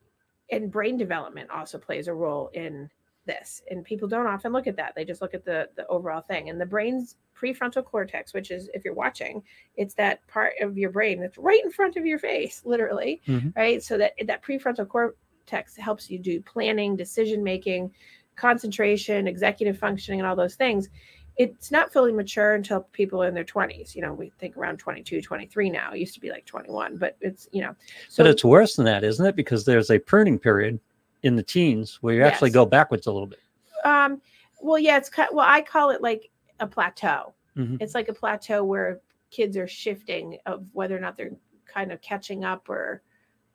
and 0.51 0.72
brain 0.72 0.97
development 0.97 1.49
also 1.49 1.78
plays 1.78 2.08
a 2.08 2.14
role 2.14 2.49
in 2.53 2.89
this, 3.26 3.61
and 3.69 3.84
people 3.84 4.07
don't 4.07 4.28
often 4.28 4.51
look 4.53 4.67
at 4.67 4.76
that. 4.78 4.93
They 4.95 5.05
just 5.05 5.21
look 5.21 5.34
at 5.34 5.45
the 5.45 5.69
the 5.76 5.86
overall 5.88 6.21
thing. 6.21 6.49
And 6.49 6.59
the 6.59 6.65
brain's 6.65 7.15
prefrontal 7.39 7.84
cortex, 7.84 8.34
which 8.34 8.51
is 8.51 8.69
if 8.73 8.86
you're 8.86 8.93
watching, 8.93 9.43
it's 9.76 9.93
that 9.95 10.26
part 10.28 10.53
of 10.61 10.78
your 10.78 10.89
brain 10.89 11.19
that's 11.19 11.38
right 11.38 11.63
in 11.63 11.71
front 11.71 11.97
of 11.97 12.05
your 12.05 12.19
face, 12.19 12.61
literally, 12.65 13.21
Mhm. 13.28 13.55
right? 13.55 13.84
So 13.84 13.97
that 13.97 14.13
that 14.26 14.43
prefrontal 14.43 14.88
cortex 14.88 15.76
helps 15.76 16.09
you 16.09 16.19
do 16.19 16.41
planning, 16.41 16.95
decision 16.95 17.43
making, 17.43 17.91
concentration, 18.36 19.28
executive 19.28 19.78
functioning, 19.78 20.19
and 20.19 20.28
all 20.28 20.36
those 20.36 20.55
things 20.55 20.89
it's 21.38 21.69
not 21.69 21.91
fully 21.91 22.13
mature 22.13 22.53
until 22.53 22.84
people 22.93 23.21
are 23.21 23.28
in 23.28 23.34
their 23.34 23.43
20s 23.43 23.93
you 23.93 24.01
know 24.01 24.13
we 24.13 24.32
think 24.39 24.55
around 24.55 24.78
22 24.78 25.21
23 25.21 25.69
now 25.69 25.91
it 25.91 25.99
used 25.99 26.13
to 26.13 26.21
be 26.21 26.30
like 26.30 26.45
21 26.45 26.95
but 26.95 27.17
it's 27.19 27.49
you 27.51 27.61
know 27.61 27.76
so 28.07 28.23
but 28.23 28.30
it's 28.30 28.45
worse 28.45 28.78
than 28.78 28.86
that, 28.86 29.03
isn't 29.03 29.26
it? 29.26 29.36
Because 29.36 29.65
there's 29.65 29.91
a 29.91 29.99
pruning 29.99 30.39
period 30.39 30.80
in 31.26 31.36
the 31.36 31.43
teens 31.43 31.97
where 32.01 32.15
you 32.15 32.23
actually 32.23 32.49
go 32.51 32.65
backwards 32.65 33.07
a 33.07 33.11
little 33.11 33.28
bit. 33.28 33.39
um 33.84 34.21
well 34.61 34.80
yeah 34.80 34.95
it's 34.97 35.09
kind 35.09 35.30
well 35.34 35.45
i 35.47 35.61
call 35.61 35.89
it 35.89 36.01
like 36.01 36.30
a 36.59 36.67
plateau 36.67 37.34
Mhm. 37.57 37.78
it's 37.82 37.95
like 37.95 38.09
a 38.09 38.13
plateau 38.13 38.63
where 38.63 38.99
kids 39.32 39.55
are 39.57 39.67
shifting 39.67 40.38
of 40.45 40.65
whether 40.73 40.95
or 40.95 40.99
not 40.99 41.15
they're 41.17 41.32
kind 41.65 41.91
of 41.91 42.01
catching 42.01 42.43
up 42.45 42.69
or 42.69 43.01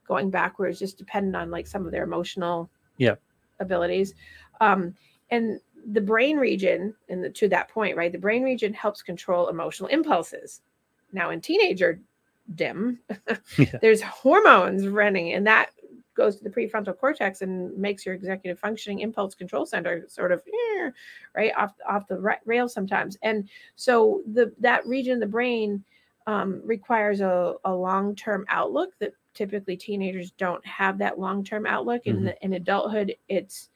going 0.06 0.30
backwards 0.30 0.78
just 0.78 0.98
depending 0.98 1.34
on 1.34 1.50
like 1.50 1.66
some 1.66 1.86
of 1.86 1.92
their 1.92 2.04
emotional 2.04 2.68
Yeah. 2.98 3.14
abilities 3.60 4.14
um 4.60 4.94
and 5.30 5.60
the 5.92 6.00
brain 6.00 6.36
region, 6.36 6.94
and 7.08 7.24
the, 7.24 7.30
to 7.30 7.48
that 7.48 7.68
point, 7.70 7.96
right? 7.96 8.12
The 8.12 8.18
brain 8.18 8.42
region 8.42 8.74
helps 8.74 9.00
control 9.00 9.48
emotional 9.48 9.88
impulses. 9.88 10.60
Now, 11.12 11.30
in 11.30 11.40
teenager 11.40 12.00
dim, 12.54 12.98
Yeah. 13.56 13.78
there's 13.80 14.02
hormones 14.02 14.86
running, 14.88 15.32
and 15.32 15.46
that 15.46 15.70
goes 16.20 16.36
to 16.36 16.44
the 16.44 16.50
prefrontal 16.50 16.96
cortex 17.02 17.40
and 17.40 17.76
makes 17.78 18.04
your 18.04 18.14
executive 18.14 18.58
functioning 18.58 19.00
impulse 19.00 19.34
control 19.34 19.64
center 19.64 20.04
sort 20.08 20.32
of 20.32 20.42
eh, 20.46 20.90
right 21.34 21.52
off 21.56 21.72
off 21.88 22.06
the 22.08 22.18
ra- 22.26 22.44
rails 22.44 22.72
sometimes. 22.74 23.16
And 23.22 23.48
so 23.76 24.22
the 24.36 24.52
that 24.60 24.86
region 24.86 25.14
of 25.14 25.20
the 25.20 25.34
brain 25.38 25.82
um, 26.26 26.60
requires 26.74 27.20
a, 27.22 27.54
a 27.64 27.74
long 27.74 28.14
term 28.14 28.44
outlook 28.48 28.90
that 28.98 29.12
typically 29.32 29.76
teenagers 29.76 30.30
don't 30.32 30.64
have 30.66 30.98
that 30.98 31.18
long 31.18 31.42
term 31.42 31.64
outlook. 31.64 32.02
In 32.06 32.16
Mhm. 32.16 32.24
the, 32.24 32.44
in 32.44 32.52
adulthood, 32.52 33.14
it's 33.28 33.70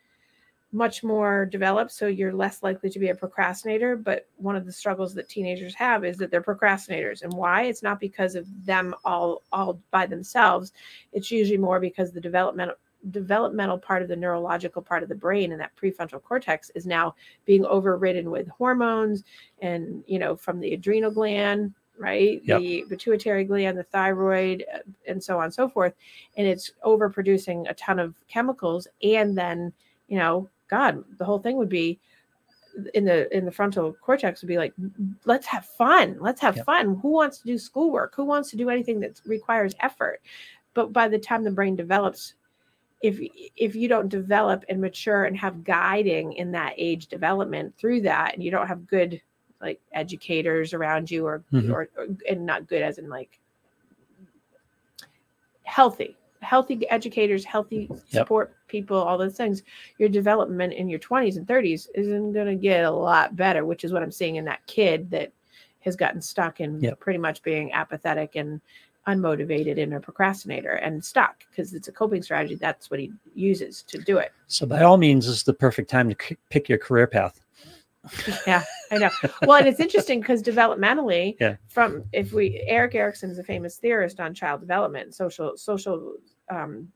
much 0.74 1.04
more 1.04 1.46
developed, 1.46 1.92
so 1.92 2.06
you're 2.08 2.32
less 2.32 2.62
likely 2.62 2.90
to 2.90 2.98
be 2.98 3.08
a 3.08 3.14
procrastinator. 3.14 3.96
But 3.96 4.28
one 4.36 4.56
of 4.56 4.66
the 4.66 4.72
struggles 4.72 5.14
that 5.14 5.28
teenagers 5.28 5.74
have 5.76 6.04
is 6.04 6.16
that 6.18 6.30
they're 6.30 6.42
procrastinators, 6.42 7.22
and 7.22 7.32
why? 7.32 7.62
It's 7.62 7.82
not 7.82 8.00
because 8.00 8.34
of 8.34 8.46
them 8.66 8.94
all 9.04 9.42
all 9.52 9.80
by 9.92 10.06
themselves. 10.06 10.72
It's 11.12 11.30
usually 11.30 11.58
more 11.58 11.78
because 11.80 12.12
the 12.12 12.20
developmental 12.20 12.74
developmental 13.10 13.78
part 13.78 14.02
of 14.02 14.08
the 14.08 14.16
neurological 14.16 14.80
part 14.82 15.02
of 15.02 15.08
the 15.08 15.14
brain 15.14 15.52
and 15.52 15.60
that 15.60 15.76
prefrontal 15.76 16.22
cortex 16.22 16.70
is 16.74 16.86
now 16.86 17.14
being 17.44 17.64
overridden 17.66 18.30
with 18.30 18.48
hormones 18.48 19.24
and 19.60 20.02
you 20.06 20.18
know 20.18 20.34
from 20.34 20.58
the 20.58 20.72
adrenal 20.72 21.10
gland 21.10 21.74
right 21.98 22.40
Yep. 22.44 22.60
the 22.60 22.84
pituitary 22.88 23.44
gland 23.44 23.76
the 23.76 23.82
thyroid 23.82 24.64
uh, 24.74 24.78
and 25.06 25.22
so 25.22 25.36
on 25.36 25.44
and 25.44 25.54
so 25.54 25.68
forth 25.68 25.92
and 26.38 26.46
it's 26.46 26.72
overproducing 26.82 27.68
a 27.68 27.74
ton 27.74 27.98
of 27.98 28.14
chemicals 28.26 28.88
and 29.02 29.36
then 29.36 29.70
you 30.08 30.18
know 30.18 30.48
god 30.68 31.02
the 31.18 31.24
whole 31.24 31.38
thing 31.38 31.56
would 31.56 31.68
be 31.68 31.98
in 32.94 33.04
the 33.04 33.34
in 33.36 33.44
the 33.44 33.52
frontal 33.52 33.92
cortex 34.00 34.42
would 34.42 34.48
be 34.48 34.58
like 34.58 34.72
let's 35.24 35.46
have 35.46 35.64
fun 35.64 36.16
let's 36.20 36.40
have 36.40 36.56
Yep. 36.56 36.66
fun 36.66 36.94
who 37.00 37.08
wants 37.10 37.38
to 37.38 37.46
do 37.46 37.56
schoolwork 37.58 38.14
who 38.16 38.24
wants 38.24 38.50
to 38.50 38.56
do 38.56 38.68
anything 38.70 38.98
that 39.00 39.20
requires 39.26 39.74
effort 39.80 40.20
but 40.74 40.92
by 40.92 41.06
the 41.08 41.18
time 41.18 41.44
the 41.44 41.50
brain 41.50 41.76
develops 41.76 42.34
if 43.02 43.20
if 43.56 43.76
you 43.76 43.86
don't 43.86 44.08
develop 44.08 44.64
and 44.68 44.80
mature 44.80 45.24
and 45.24 45.36
have 45.36 45.62
guiding 45.62 46.32
in 46.32 46.50
that 46.50 46.72
age 46.76 47.06
development 47.06 47.72
through 47.76 48.00
that 48.00 48.34
and 48.34 48.42
you 48.42 48.50
don't 48.50 48.66
have 48.66 48.86
good 48.86 49.20
like 49.60 49.80
educators 49.92 50.74
around 50.74 51.10
you 51.10 51.24
or 51.26 51.44
Mhm. 51.52 51.70
or, 51.72 51.88
or 51.96 52.06
and 52.28 52.44
not 52.44 52.66
good 52.66 52.82
as 52.82 52.98
in 52.98 53.08
like 53.08 53.38
healthy 55.64 56.16
healthy 56.44 56.88
educators 56.90 57.44
healthy 57.44 57.88
support 58.08 58.54
people 58.68 58.96
all 58.96 59.16
those 59.18 59.36
things 59.36 59.62
your 59.98 60.08
development 60.08 60.72
in 60.72 60.88
your 60.88 60.98
20s 61.00 61.36
and 61.38 61.46
30s 61.46 61.88
isn't 61.94 62.32
going 62.32 62.46
to 62.46 62.54
get 62.54 62.84
a 62.84 62.90
lot 62.90 63.34
better 63.34 63.64
which 63.64 63.82
is 63.84 63.92
what 63.92 64.02
i'm 64.02 64.12
seeing 64.12 64.36
in 64.36 64.44
that 64.44 64.64
kid 64.66 65.10
that 65.10 65.32
has 65.80 65.96
gotten 65.96 66.20
stuck 66.20 66.60
in 66.60 66.80
Yep. 66.80 67.00
pretty 67.00 67.18
much 67.18 67.42
being 67.42 67.72
apathetic 67.72 68.36
and 68.36 68.60
unmotivated 69.06 69.82
and 69.82 69.92
a 69.94 70.00
procrastinator 70.00 70.72
and 70.72 71.04
stuck 71.04 71.44
because 71.50 71.74
it's 71.74 71.88
a 71.88 71.92
coping 71.92 72.22
strategy 72.22 72.54
that's 72.54 72.90
what 72.90 73.00
he 73.00 73.12
uses 73.34 73.82
to 73.82 73.98
do 73.98 74.16
it 74.18 74.32
So 74.46 74.64
by 74.66 74.82
all 74.82 74.96
means, 74.96 75.26
this 75.26 75.36
is 75.36 75.42
the 75.42 75.52
perfect 75.52 75.90
time 75.90 76.08
to 76.08 76.14
k- 76.14 76.36
pick 76.50 76.68
your 76.68 76.78
career 76.78 77.06
path. 77.06 77.40
yeah 78.46 78.62
i 78.90 78.98
know 78.98 79.08
well 79.42 79.56
and 79.56 79.66
it's 79.66 79.80
interesting 79.80 80.20
because 80.20 80.42
developmentally 80.42 81.36
Yeah. 81.40 81.56
from 81.68 82.04
if 82.12 82.32
we 82.34 82.62
Erik 82.66 82.94
Erikson 82.94 83.30
is 83.30 83.38
a 83.38 83.42
famous 83.42 83.76
theorist 83.76 84.20
on 84.20 84.34
child 84.34 84.60
development 84.60 85.14
social 85.14 85.56
social 85.56 86.14
um 86.50 86.88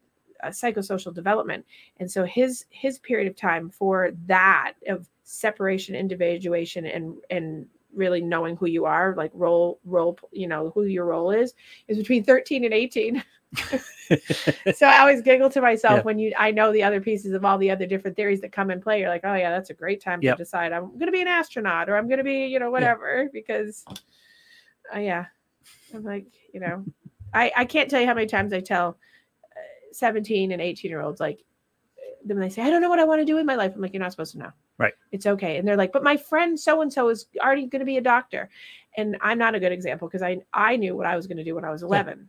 uh, 0.43 0.49
psychosocial 0.49 1.13
development 1.13 1.65
and 1.99 2.11
so 2.11 2.25
his 2.25 2.65
his 2.71 2.99
period 3.01 3.27
of 3.27 3.35
time 3.37 3.69
for 3.69 4.13
that 4.27 4.75
of 4.89 5.09
separation 5.25 5.95
individuation 5.95 6.87
and 6.87 7.17
and 7.31 7.67
really 7.93 8.21
knowing 8.21 8.57
who 8.57 8.67
you 8.67 8.85
are 8.85 9.15
like 9.17 9.31
role 9.35 9.81
role 9.85 10.17
you 10.31 10.47
know 10.47 10.71
who 10.75 10.85
your 10.85 11.07
role 11.07 11.31
is 11.31 11.55
is 11.89 11.99
between 11.99 12.23
13 12.23 12.65
and 12.65 12.75
18 12.75 13.23
so 14.75 14.87
I 14.87 14.99
always 14.99 15.23
giggle 15.23 15.49
to 15.51 15.61
myself 15.61 16.05
when 16.05 16.19
you 16.19 16.33
I 16.39 16.51
know 16.51 16.73
the 16.73 16.83
other 16.83 17.01
pieces 17.01 17.33
of 17.33 17.45
all 17.45 17.57
the 17.59 17.71
other 17.71 17.87
different 17.87 18.17
theories 18.17 18.41
that 18.43 18.53
come 18.53 18.71
in 18.71 18.81
play. 18.81 19.01
You're 19.01 19.09
like, 19.09 19.25
oh 19.25 19.35
yeah, 19.35 19.51
that's 19.51 19.71
a 19.71 19.75
great 19.75 20.03
time 20.03 20.21
Yep. 20.23 20.37
to 20.37 20.45
decide 20.45 20.73
I'm 20.73 20.93
going 20.93 21.07
to 21.07 21.13
be 21.13 21.23
an 21.23 21.29
astronaut 21.29 21.89
or 21.89 21.97
I'm 21.97 22.09
going 22.09 22.19
to 22.19 22.25
be, 22.25 22.47
you 22.47 22.59
know, 22.59 22.71
whatever. 22.71 23.29
Because, 23.33 23.85
uh, 24.95 24.99
yeah, 24.99 25.27
I'm 25.95 26.05
like, 26.05 26.27
you 26.53 26.61
know, 26.61 26.85
I 27.33 27.51
I 27.57 27.65
can't 27.65 27.89
tell 27.91 28.01
you 28.01 28.07
how 28.07 28.15
many 28.15 28.27
times 28.27 28.53
I 28.53 28.61
tell 28.61 28.99
17 29.99 30.53
and 30.53 30.63
18 30.63 30.91
year 30.91 31.01
olds 31.01 31.21
like 31.21 31.45
then 32.25 32.39
they 32.39 32.49
say, 32.49 32.63
I 32.63 32.71
don't 32.71 32.83
know 32.83 32.89
what 32.89 32.99
I 32.99 33.05
want 33.05 33.21
to 33.21 33.25
do 33.25 33.39
in 33.39 33.47
my 33.47 33.55
life. 33.55 33.73
I'm 33.75 33.81
like, 33.81 33.93
you're 33.93 34.03
not 34.03 34.11
supposed 34.11 34.33
to 34.33 34.39
know. 34.39 34.51
Right. 34.77 34.93
It's 35.13 35.27
okay. 35.27 35.57
And 35.57 35.67
they're 35.67 35.77
like, 35.77 35.93
but 35.93 36.03
my 36.03 36.17
friend 36.17 36.59
so 36.59 36.83
and 36.83 36.93
so 36.93 37.09
is 37.09 37.27
already 37.41 37.67
going 37.67 37.81
to 37.81 37.87
be 37.87 37.97
a 37.97 38.03
doctor. 38.03 38.51
And 38.97 39.17
I'm 39.21 39.39
not 39.39 39.55
a 39.55 39.61
good 39.61 39.73
example 39.73 40.09
because 40.09 40.23
I 40.23 40.39
I 40.53 40.77
knew 40.77 40.97
what 40.97 41.07
I 41.07 41.17
was 41.17 41.27
going 41.27 41.39
to 41.39 41.45
do 41.45 41.55
when 41.55 41.65
I 41.65 41.71
was 41.71 41.83
11. 41.83 42.29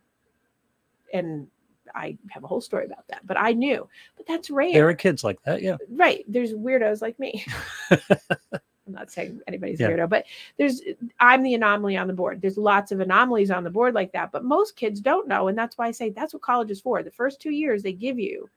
And 1.13 1.47
I 1.95 2.17
have 2.29 2.43
a 2.43 2.47
whole 2.47 2.61
story 2.61 2.85
about 2.85 3.07
that, 3.07 3.25
but 3.25 3.37
I 3.37 3.53
knew. 3.53 3.87
But 4.15 4.27
that's 4.27 4.49
rare. 4.49 4.73
There 4.73 4.87
are 4.87 4.93
kids 4.93 5.23
like 5.23 5.41
that. 5.43 5.61
Yeah. 5.61 5.77
right. 5.89 6.23
There's 6.27 6.53
weirdos 6.53 7.01
like 7.01 7.19
me. 7.19 7.45
I'm 8.89 8.95
not 8.95 9.11
saying 9.11 9.39
anybody's 9.47 9.79
Yeah. 9.79 9.89
weirdo, 9.91 10.09
but 10.09 10.25
there's 10.57 10.81
I'm 11.19 11.43
the 11.43 11.53
anomaly 11.53 11.95
on 11.95 12.07
the 12.07 12.13
board. 12.13 12.41
There's 12.41 12.57
lots 12.57 12.91
of 12.91 12.99
anomalies 12.99 13.51
on 13.51 13.63
the 13.63 13.69
board 13.69 13.93
like 13.93 14.11
that, 14.13 14.31
but 14.31 14.43
most 14.43 14.75
kids 14.75 14.99
don't 14.99 15.27
know, 15.27 15.47
and 15.47 15.57
that's 15.57 15.77
why 15.77 15.87
I 15.87 15.91
say 15.91 16.09
that's 16.09 16.33
what 16.33 16.41
college 16.41 16.71
is 16.71 16.81
for. 16.81 17.03
The 17.03 17.11
first 17.11 17.39
two 17.39 17.51
years 17.51 17.83
they 17.83 17.93
give 17.93 18.17
you 18.17 18.49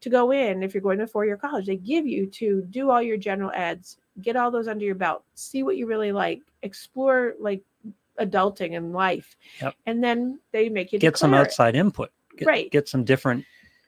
to 0.00 0.08
go 0.08 0.30
in 0.30 0.62
if 0.62 0.72
you're 0.74 0.80
going 0.82 0.98
to 0.98 1.06
four 1.06 1.26
year 1.26 1.36
college, 1.36 1.66
they 1.66 1.76
give 1.76 2.06
you 2.06 2.26
to 2.26 2.62
do 2.70 2.90
all 2.90 3.02
your 3.02 3.16
general 3.16 3.50
eds, 3.54 3.98
get 4.22 4.36
all 4.36 4.50
those 4.50 4.68
under 4.68 4.84
your 4.84 4.94
belt, 4.94 5.24
see 5.34 5.62
what 5.64 5.76
you 5.76 5.86
really 5.86 6.12
like, 6.12 6.40
explore 6.62 7.34
like 7.40 7.62
adulting 8.20 8.76
and 8.76 8.92
life, 8.92 9.36
Yep. 9.60 9.74
and 9.86 10.04
then 10.04 10.38
they 10.52 10.68
make 10.68 10.92
you 10.92 10.98
Get 11.00 11.16
some 11.18 11.34
it. 11.34 11.38
outside 11.38 11.74
input. 11.74 12.10
Get, 12.36 12.46
Right. 12.46 12.70
Get 12.70 12.88
some 12.88 13.02
different, 13.04 13.44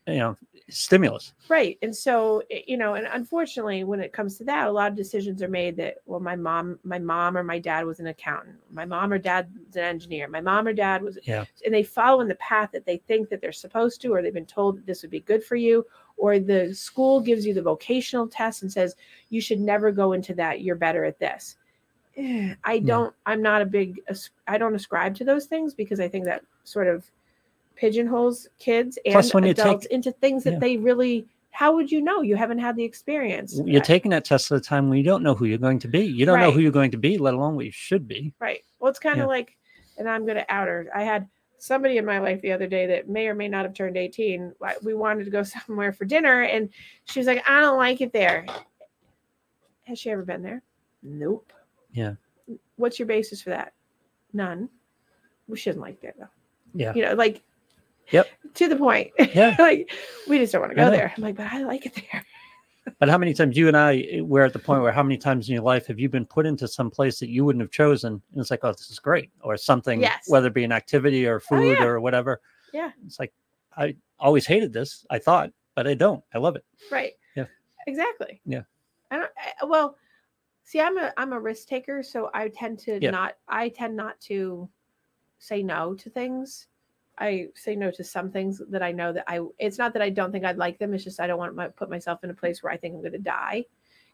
you 0.06 0.16
know, 0.18 0.36
stimulus. 0.68 1.32
Right. 1.48 1.78
And 1.82 1.94
so, 1.94 2.42
you 2.66 2.76
know, 2.76 2.94
and 2.94 3.06
unfortunately, 3.12 3.84
when 3.84 4.00
it 4.00 4.12
comes 4.12 4.38
to 4.38 4.44
that, 4.44 4.66
a 4.68 4.70
lot 4.72 4.90
of 4.90 4.96
decisions 4.96 5.42
are 5.42 5.48
made 5.48 5.76
that, 5.76 5.96
well, 6.06 6.20
my 6.20 6.36
mom, 6.36 6.78
my 6.84 6.98
mom 6.98 7.36
or 7.36 7.42
my 7.42 7.58
dad 7.58 7.84
was 7.84 8.00
an 8.00 8.06
accountant. 8.06 8.56
My 8.70 8.84
mom 8.84 9.12
or 9.12 9.18
dad 9.18 9.48
was 9.66 9.76
an 9.76 9.84
engineer. 9.84 10.28
My 10.28 10.40
mom 10.40 10.66
or 10.66 10.72
dad 10.72 11.02
was, 11.02 11.18
Yeah. 11.24 11.44
and 11.64 11.74
they 11.74 11.82
follow 11.82 12.20
in 12.20 12.28
the 12.28 12.36
path 12.36 12.70
that 12.72 12.86
they 12.86 12.98
think 12.98 13.28
that 13.28 13.40
they're 13.40 13.52
supposed 13.52 14.00
to, 14.02 14.14
or 14.14 14.22
they've 14.22 14.32
been 14.32 14.46
told 14.46 14.78
that 14.78 14.86
this 14.86 15.02
would 15.02 15.10
be 15.10 15.20
good 15.20 15.44
for 15.44 15.56
you, 15.56 15.86
or 16.16 16.38
the 16.38 16.74
school 16.74 17.20
gives 17.20 17.44
you 17.44 17.54
the 17.54 17.62
vocational 17.62 18.28
test 18.28 18.62
and 18.62 18.72
says, 18.72 18.94
you 19.30 19.40
should 19.40 19.60
never 19.60 19.90
go 19.90 20.12
into 20.12 20.34
that. 20.34 20.60
You're 20.60 20.76
better 20.76 21.04
at 21.04 21.18
this. 21.18 21.56
Eh, 22.16 22.54
I 22.64 22.78
don't, 22.78 23.14
I'm 23.24 23.40
not 23.40 23.62
a 23.62 23.66
big, 23.66 24.00
I 24.46 24.58
don't 24.58 24.74
ascribe 24.74 25.14
to 25.16 25.24
those 25.24 25.46
things 25.46 25.74
because 25.74 25.98
I 25.98 26.08
think 26.08 26.26
that 26.26 26.44
sort 26.64 26.86
of 26.86 27.10
pigeonholes 27.74 28.48
kids 28.58 28.98
and 29.04 29.12
Plus, 29.12 29.32
when 29.34 29.44
you 29.44 29.54
take- 29.54 29.64
adults 29.66 29.86
into 29.86 30.12
things 30.12 30.44
that 30.44 30.54
Yeah. 30.54 30.58
they 30.58 30.76
really 30.76 31.26
how 31.50 31.74
would 31.74 31.92
you 31.92 32.00
know 32.00 32.22
you 32.22 32.34
haven't 32.34 32.58
had 32.60 32.76
the 32.76 32.84
experience 32.84 33.60
You're 33.66 33.82
taking 33.82 34.10
that 34.12 34.24
test 34.24 34.50
at 34.50 34.56
a 34.56 34.60
time 34.60 34.88
when 34.88 34.96
you 34.96 35.04
don't 35.04 35.22
know 35.22 35.34
who 35.34 35.44
you're 35.44 35.58
going 35.58 35.78
to 35.80 35.88
be. 35.88 36.00
You 36.00 36.24
don't 36.24 36.40
know 36.40 36.50
who 36.50 36.60
you're 36.60 36.72
going 36.72 36.92
to 36.92 36.96
be, 36.96 37.18
let 37.18 37.34
alone 37.34 37.56
what 37.56 37.66
you 37.66 37.70
should 37.72 38.08
be. 38.08 38.32
right 38.40 38.62
well 38.80 38.88
it's 38.90 38.98
kind 38.98 39.16
of 39.20 39.24
Yeah. 39.24 39.36
like 39.36 39.56
and 39.98 40.08
i'm 40.08 40.24
going 40.24 40.38
to 40.38 40.50
out 40.52 40.66
her 40.68 40.88
i 40.94 41.02
had 41.02 41.28
somebody 41.58 41.98
in 41.98 42.04
my 42.06 42.18
life 42.18 42.40
the 42.40 42.50
other 42.52 42.66
day 42.66 42.86
that 42.86 43.08
may 43.08 43.28
or 43.28 43.34
may 43.34 43.48
not 43.48 43.64
have 43.66 43.74
turned 43.74 43.96
18 43.98 44.52
we 44.82 44.94
wanted 44.94 45.24
to 45.24 45.30
go 45.30 45.42
somewhere 45.66 45.92
for 45.92 46.04
dinner 46.06 46.42
and 46.42 46.70
she 47.04 47.20
was 47.20 47.26
like 47.26 47.42
i 47.48 47.60
don't 47.60 47.76
like 47.78 48.00
it 48.00 48.12
there 48.12 48.46
has 49.84 49.98
she 49.98 50.10
ever 50.10 50.22
been 50.24 50.42
there 50.42 50.62
nope 51.02 51.52
Yeah. 51.92 52.14
what's 52.76 52.98
your 52.98 53.06
basis 53.06 53.42
for 53.42 53.50
that 53.50 53.74
none 54.32 54.68
we 55.48 55.56
shouldn't 55.58 55.82
like 55.82 56.00
there 56.00 56.14
though 56.18 56.28
Yeah. 56.74 56.94
you 56.94 57.02
know 57.02 57.12
like 57.14 57.42
Yep. 58.10 58.26
to 58.54 58.68
the 58.68 58.76
point 58.76 59.10
Yeah. 59.34 59.56
like 59.58 59.90
we 60.28 60.38
just 60.38 60.52
don't 60.52 60.60
want 60.62 60.72
to 60.72 60.76
go 60.76 60.90
there 60.90 61.12
i'm 61.16 61.22
like 61.22 61.36
but 61.36 61.52
i 61.52 61.62
like 61.62 61.86
it 61.86 61.94
there 61.94 62.24
But 62.98 63.08
how 63.08 63.16
many 63.16 63.32
times 63.32 63.56
you 63.56 63.68
and 63.68 63.76
I 63.76 63.98
eh, 64.10 64.20
we're 64.22 64.44
at 64.44 64.52
the 64.52 64.58
point 64.58 64.82
where 64.82 64.90
how 64.90 65.04
many 65.04 65.16
times 65.16 65.48
in 65.48 65.54
your 65.54 65.62
life 65.62 65.86
have 65.86 66.00
you 66.00 66.08
been 66.08 66.26
put 66.26 66.46
into 66.46 66.66
some 66.66 66.90
place 66.90 67.20
that 67.20 67.28
you 67.28 67.44
wouldn't 67.44 67.60
have 67.62 67.70
chosen? 67.70 68.14
And 68.32 68.40
it's 68.40 68.50
like, 68.50 68.58
oh, 68.64 68.72
this 68.72 68.90
is 68.90 68.98
great. 68.98 69.30
Or 69.40 69.56
something, 69.56 70.00
Yes. 70.00 70.24
whether 70.26 70.48
it 70.48 70.54
be 70.54 70.64
an 70.64 70.72
activity 70.72 71.24
or 71.24 71.36
Oh, 71.36 71.40
food 71.40 71.78
yeah. 71.78 71.84
or 71.84 72.00
whatever. 72.00 72.40
Yeah. 72.72 72.90
It's 73.06 73.20
like 73.20 73.32
I 73.76 73.94
always 74.18 74.46
hated 74.46 74.72
this. 74.72 75.06
I 75.10 75.20
thought, 75.20 75.52
but 75.76 75.86
I 75.86 75.94
don't. 75.94 76.24
I 76.34 76.38
love 76.38 76.56
it. 76.56 76.64
Right. 76.90 77.12
Yeah. 77.36 77.46
Exactly. 77.86 78.40
Yeah. 78.44 78.62
I 79.12 79.16
don't. 79.18 79.30
I, 79.60 79.64
well, 79.64 79.96
see, 80.64 80.80
I'm 80.80 80.98
a 80.98 81.12
I'm 81.16 81.32
a 81.32 81.38
risk 81.40 81.68
taker, 81.68 82.02
so 82.02 82.30
I 82.34 82.48
tend 82.48 82.80
to 82.80 82.98
Yeah. 83.00 83.10
not. 83.12 83.36
I 83.46 83.68
tend 83.68 83.94
not 83.94 84.18
to 84.22 84.68
say 85.38 85.62
no 85.62 85.94
to 85.94 86.10
things. 86.10 86.66
I 87.18 87.48
say 87.54 87.76
no 87.76 87.90
to 87.90 88.04
some 88.04 88.30
things 88.30 88.60
that 88.70 88.82
I 88.82 88.92
know 88.92 89.12
that 89.12 89.24
I. 89.28 89.40
It's 89.58 89.78
not 89.78 89.92
that 89.92 90.02
I 90.02 90.10
don't 90.10 90.32
think 90.32 90.44
I'd 90.44 90.56
like 90.56 90.78
them. 90.78 90.94
It's 90.94 91.04
just 91.04 91.20
I 91.20 91.26
don't 91.26 91.38
want 91.38 91.56
to 91.56 91.68
put 91.70 91.90
myself 91.90 92.24
in 92.24 92.30
a 92.30 92.34
place 92.34 92.62
where 92.62 92.72
I 92.72 92.76
think 92.76 92.94
I'm 92.94 93.00
going 93.00 93.12
to 93.12 93.18
die. 93.18 93.64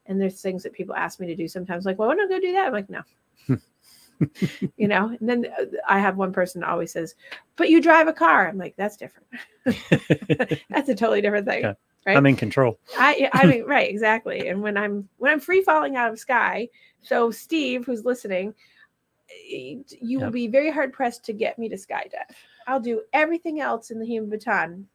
And 0.07 0.21
there's 0.21 0.41
things 0.41 0.63
that 0.63 0.73
people 0.73 0.95
ask 0.95 1.21
me 1.21 1.27
to 1.27 1.37
do 1.37 1.49
sometimes, 1.49 1.85
like, 1.85 1.99
"Well, 1.99 2.09
why 2.09 2.17
don't 2.17 2.31
I 2.31 2.35
go 2.35 2.41
do 2.41 2.53
that?" 2.53 2.67
I'm 2.67 2.73
like, 2.73 2.91
"No." 2.91 3.03
you 4.77 4.89
know. 4.89 5.17
And 5.21 5.29
then 5.29 5.47
uh, 5.59 5.65
I 5.89 5.99
have 5.99 6.17
one 6.17 6.33
person 6.33 6.65
always 6.65 6.93
says, 6.93 7.15
"But 7.57 7.71
you 7.71 7.81
drive 7.81 8.09
a 8.09 8.13
car." 8.13 8.49
I'm 8.49 8.59
like, 8.59 8.75
"That's 8.77 8.97
different. 8.97 9.29
That's 10.71 10.89
a 10.89 10.95
totally 10.95 11.21
different 11.21 11.47
thing." 11.47 11.63
Yeah. 11.63 11.75
right? 12.07 12.17
I'm 12.17 12.27
in 12.27 12.37
control. 12.37 12.79
I 12.99 13.31
I 13.33 13.47
mean 13.47 13.65
right 13.65 13.89
exactly. 13.89 14.49
And 14.49 14.63
when 14.63 14.77
I'm 14.77 15.09
when 15.19 15.33
I'm 15.33 15.41
free 15.41 15.63
falling 15.63 15.97
out 15.97 16.11
of 16.11 16.19
sky, 16.19 16.69
so 17.03 17.31
Steve, 17.31 17.87
who's 17.87 18.05
listening, 18.05 18.55
eh, 19.31 19.77
you 20.01 20.21
will 20.21 20.31
be 20.31 20.49
very 20.49 20.71
hard 20.71 20.93
pressed 20.93 21.25
to 21.27 21.33
get 21.33 21.59
me 21.59 21.69
to 21.69 21.77
skydive. 21.77 22.35
I'll 22.69 22.81
do 22.81 23.03
everything 23.13 23.61
else 23.61 23.91
in 23.91 23.99
the 23.99 24.07
human 24.07 24.31
baton, 24.31 24.87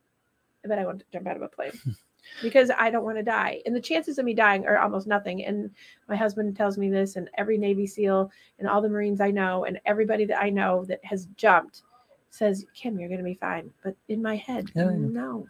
but 0.64 0.78
I 0.78 0.86
want 0.86 1.00
to 1.00 1.06
jump 1.12 1.28
out 1.28 1.36
of 1.36 1.42
a 1.42 1.48
plane 1.48 1.78
because 2.42 2.70
I 2.78 2.92
don't 2.92 3.04
want 3.04 3.18
to 3.18 3.24
die. 3.24 3.62
And 3.66 3.76
the 3.76 3.82
chances 3.82 4.20
of 4.20 4.26
me 4.26 4.36
dying 4.36 4.66
are 4.66 4.78
almost 4.78 5.08
nothing. 5.08 5.44
And 5.44 5.72
my 6.08 6.16
husband 6.16 6.56
tells 6.56 6.78
me 6.78 6.90
this, 6.90 7.16
and 7.16 7.30
every 7.38 7.58
Navy 7.58 7.88
SEAL 7.88 8.32
and 8.60 8.68
all 8.70 8.82
the 8.82 8.90
Marines 8.90 9.20
I 9.20 9.32
know, 9.32 9.66
and 9.66 9.80
everybody 9.86 10.24
that 10.26 10.42
I 10.42 10.52
know 10.52 10.86
that 10.86 11.04
has 11.04 11.26
jumped 11.36 11.82
says, 12.30 12.66
Kim, 12.76 13.00
you're 13.00 13.10
going 13.10 13.18
to 13.18 13.26
be 13.26 13.34
fine. 13.34 13.72
But 13.84 13.96
in 14.08 14.22
my 14.22 14.36
head, 14.36 14.72
Yeah, 14.76 14.90
no. 14.90 15.48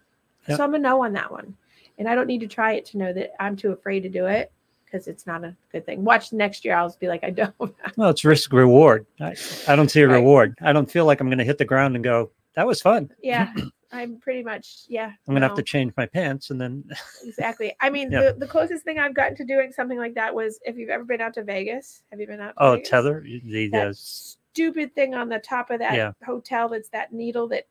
So 0.58 0.64
I'm 0.64 0.74
a 0.76 0.80
no 0.80 1.04
on 1.04 1.14
that 1.14 1.32
one. 1.32 1.56
And 1.98 2.08
I 2.08 2.16
don't 2.16 2.28
need 2.28 2.42
to 2.42 2.48
try 2.48 2.74
it 2.74 2.86
to 2.88 2.98
know 2.98 3.14
that 3.14 3.32
I'm 3.42 3.56
too 3.56 3.72
afraid 3.72 4.02
to 4.02 4.10
do 4.10 4.26
it 4.26 4.52
because 4.94 5.08
it's 5.08 5.26
not 5.26 5.44
a 5.44 5.56
good 5.72 5.86
thing. 5.86 6.04
Watch 6.04 6.32
next 6.32 6.64
year, 6.64 6.76
I'll 6.76 6.88
just 6.88 7.00
be 7.00 7.08
like, 7.08 7.24
I 7.24 7.32
don't. 7.32 7.54
Well, 7.98 8.10
it's 8.10 8.24
risk 8.24 8.54
reward. 8.54 9.06
I, 9.20 9.36
I 9.68 9.76
don't 9.76 9.90
see 9.90 10.02
a 10.02 10.08
Right. 10.08 10.16
reward. 10.16 10.56
I 10.62 10.72
don't 10.72 10.90
feel 10.90 11.06
like 11.06 11.20
I'm 11.20 11.28
going 11.28 11.40
to 11.40 11.44
hit 11.44 11.58
the 11.58 11.66
ground 11.66 11.96
and 11.96 12.04
go, 12.04 12.30
that 12.56 12.68
was 12.68 12.82
fun. 12.82 13.10
yeah, 13.24 13.52
I'm 13.92 14.18
pretty 14.20 14.44
much, 14.44 14.84
yeah. 14.88 15.08
I'm 15.28 15.34
going 15.34 15.42
to 15.42 15.48
have 15.48 15.58
to 15.58 15.64
change 15.64 15.94
my 15.98 16.06
pants. 16.06 16.52
And 16.52 16.62
then, 16.62 16.84
Exactly. 17.26 17.76
I 17.82 17.90
mean, 17.90 18.12
Yeah. 18.12 18.32
the, 18.32 18.40
the 18.40 18.48
closest 18.48 18.84
thing 18.84 19.00
I've 19.00 19.16
gotten 19.16 19.36
to 19.38 19.46
doing 19.46 19.72
something 19.72 19.98
like 19.98 20.14
that 20.16 20.34
was 20.34 20.60
if 20.64 20.78
you've 20.78 20.90
ever 20.90 21.04
been 21.04 21.22
out 21.22 21.34
to 21.36 21.44
Vegas. 21.44 22.04
Have 22.12 22.20
you 22.20 22.28
been 22.28 22.40
out? 22.42 22.54
Oh, 22.58 22.74
Vegas? 22.76 22.90
tether, 22.90 23.22
the, 23.26 23.94
stupid 23.98 24.94
thing 24.94 25.16
on 25.16 25.30
the 25.30 25.40
top 25.40 25.72
of 25.72 25.80
that 25.80 25.94
Yeah. 25.96 26.12
hotel 26.26 26.70
that's 26.70 26.90
that 26.90 27.12
needle 27.14 27.48
that 27.50 27.66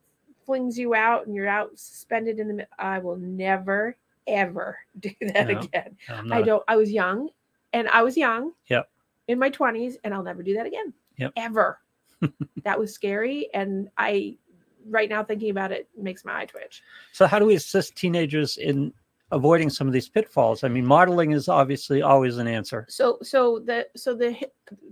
flings 0.44 0.76
you 0.76 0.94
out 0.94 1.26
and 1.26 1.34
you're 1.36 1.46
out 1.48 1.70
suspended 1.78 2.40
in 2.40 2.56
the. 2.56 2.66
I 2.78 2.98
will 2.98 3.16
never, 3.16 3.96
ever 4.26 4.78
do 5.00 5.10
that 5.20 5.48
No, 5.48 5.58
again. 5.58 5.96
I 6.30 6.42
don't. 6.42 6.62
I 6.68 6.76
was 6.76 6.90
young, 6.90 7.28
and 7.72 7.88
I 7.88 8.02
was 8.02 8.16
young. 8.16 8.52
Yep. 8.68 8.88
In 9.28 9.38
my 9.38 9.50
twenties, 9.50 9.96
and 10.04 10.12
I'll 10.12 10.22
never 10.22 10.42
do 10.42 10.54
that 10.54 10.66
again. 10.66 10.92
Yep. 11.18 11.32
Ever. 11.36 11.78
that 12.64 12.78
was 12.78 12.92
scary, 12.92 13.48
and 13.54 13.88
I, 13.98 14.36
right 14.86 15.08
now, 15.08 15.24
thinking 15.24 15.50
about 15.50 15.72
it 15.72 15.88
makes 15.96 16.24
my 16.24 16.40
eye 16.42 16.46
twitch. 16.46 16.82
So, 17.12 17.26
how 17.26 17.38
do 17.38 17.46
we 17.46 17.54
assist 17.54 17.96
teenagers 17.96 18.56
in 18.56 18.92
avoiding 19.32 19.70
some 19.70 19.86
of 19.86 19.92
these 19.92 20.08
pitfalls? 20.08 20.62
I 20.62 20.68
mean, 20.68 20.86
modeling 20.86 21.32
is 21.32 21.48
obviously 21.48 22.02
always 22.02 22.38
an 22.38 22.46
answer. 22.46 22.86
So, 22.88 23.18
so 23.22 23.58
the 23.58 23.88
so 23.96 24.14
the 24.14 24.36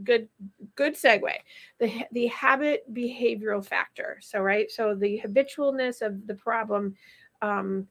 good 0.03 0.29
good 0.75 0.95
segue. 0.95 1.33
The 1.79 2.05
the 2.13 2.27
habit 2.29 2.93
behavioral 2.93 3.65
factor. 3.65 4.19
So 4.21 4.41
right. 4.41 4.71
So 4.71 4.95
the 4.95 5.21
habitualness 5.25 6.03
of 6.03 6.27
the 6.27 6.35
problem. 6.35 6.97
Um, 7.43 7.87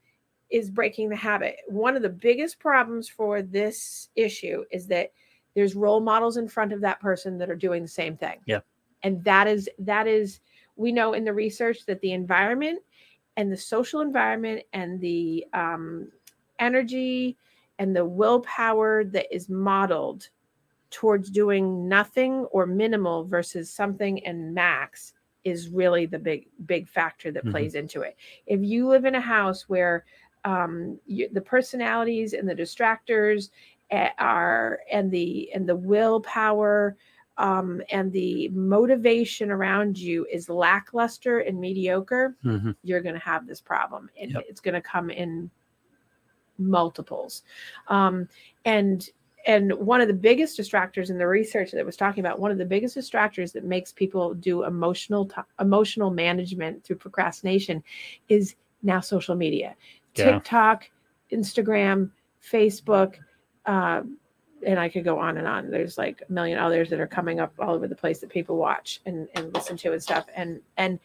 is 0.50 0.70
breaking 0.70 1.08
the 1.08 1.16
habit. 1.16 1.56
One 1.68 1.96
of 1.96 2.02
the 2.02 2.08
biggest 2.08 2.58
problems 2.58 3.08
for 3.08 3.42
this 3.42 4.08
issue 4.16 4.64
is 4.70 4.86
that 4.88 5.12
there's 5.54 5.74
role 5.74 6.00
models 6.00 6.36
in 6.36 6.48
front 6.48 6.72
of 6.72 6.80
that 6.80 7.00
person 7.00 7.38
that 7.38 7.50
are 7.50 7.56
doing 7.56 7.82
the 7.82 7.88
same 7.88 8.16
thing. 8.16 8.38
Yeah. 8.46 8.60
And 9.02 9.22
that 9.24 9.46
is 9.48 9.68
that 9.78 10.06
is 10.06 10.40
we 10.76 10.92
know 10.92 11.12
in 11.14 11.24
the 11.24 11.32
research 11.32 11.86
that 11.86 12.00
the 12.00 12.12
environment 12.12 12.80
and 13.36 13.50
the 13.50 13.56
social 13.56 14.00
environment 14.00 14.62
and 14.72 15.00
the 15.00 15.46
um, 15.52 16.10
energy 16.58 17.36
and 17.78 17.94
the 17.96 18.04
willpower 18.04 19.04
that 19.04 19.34
is 19.34 19.48
modeled 19.48 20.28
towards 20.90 21.30
doing 21.30 21.88
nothing 21.88 22.44
or 22.46 22.66
minimal 22.66 23.24
versus 23.24 23.70
something 23.70 24.24
and 24.26 24.52
max 24.52 25.12
is 25.44 25.68
really 25.68 26.04
the 26.04 26.18
big 26.18 26.48
big 26.66 26.88
factor 26.88 27.30
that 27.30 27.44
Mhm. 27.46 27.50
plays 27.50 27.74
into 27.74 28.02
it. 28.02 28.16
If 28.46 28.60
you 28.60 28.86
live 28.86 29.04
in 29.06 29.14
a 29.14 29.20
house 29.20 29.68
where 29.68 30.04
um, 30.44 30.98
you, 31.06 31.28
the 31.32 31.40
personalities 31.40 32.32
and 32.32 32.48
the 32.48 32.54
distractors 32.54 33.50
eh, 33.90 34.10
are 34.18 34.80
and 34.92 35.10
the 35.10 35.50
and 35.54 35.68
the 35.68 35.76
willpower 35.76 36.96
um, 37.38 37.80
and 37.90 38.12
the 38.12 38.48
motivation 38.50 39.50
around 39.50 39.98
you 39.98 40.26
is 40.30 40.48
lackluster 40.48 41.38
and 41.40 41.58
mediocre, 41.58 42.36
Mhm. 42.44 42.76
you're 42.82 43.00
going 43.00 43.14
to 43.14 43.20
have 43.20 43.46
this 43.46 43.60
problem, 43.60 44.10
and 44.20 44.32
Yep. 44.32 44.44
it's 44.48 44.60
going 44.60 44.74
to 44.74 44.82
come 44.82 45.08
in 45.10 45.50
multiples. 46.58 47.42
Um, 47.88 48.28
and 48.64 49.08
and 49.46 49.72
one 49.72 50.02
of 50.02 50.08
the 50.08 50.12
biggest 50.12 50.58
distractors 50.58 51.08
in 51.08 51.16
the 51.16 51.26
research 51.26 51.72
that 51.72 51.86
was 51.86 51.96
talking 51.96 52.22
about 52.22 52.38
one 52.38 52.50
of 52.50 52.58
the 52.58 52.64
biggest 52.66 52.94
distractors 52.94 53.52
that 53.52 53.64
makes 53.64 53.90
people 53.90 54.34
do 54.34 54.64
emotional 54.64 55.24
t- 55.24 55.40
emotional 55.58 56.10
management 56.10 56.84
through 56.84 56.96
procrastination 56.96 57.82
is 58.28 58.54
now 58.82 59.00
social 59.00 59.34
media 59.34 59.74
Yeah. 60.16 60.32
tiktok 60.32 60.90
instagram 61.32 62.10
facebook 62.44 63.16
uh, 63.66 64.02
and 64.66 64.78
i 64.78 64.88
could 64.88 65.04
go 65.04 65.18
on 65.18 65.36
and 65.38 65.46
on 65.46 65.70
there's 65.70 65.98
like 65.98 66.22
a 66.28 66.32
million 66.32 66.58
others 66.58 66.90
that 66.90 67.00
are 67.00 67.06
coming 67.06 67.40
up 67.40 67.52
all 67.58 67.74
over 67.74 67.86
the 67.86 67.94
place 67.94 68.20
that 68.20 68.30
people 68.30 68.56
watch 68.56 69.00
and, 69.06 69.28
and 69.34 69.54
listen 69.54 69.76
to 69.78 69.92
and 69.92 70.02
stuff 70.02 70.26
and 70.34 70.60
and 70.76 70.98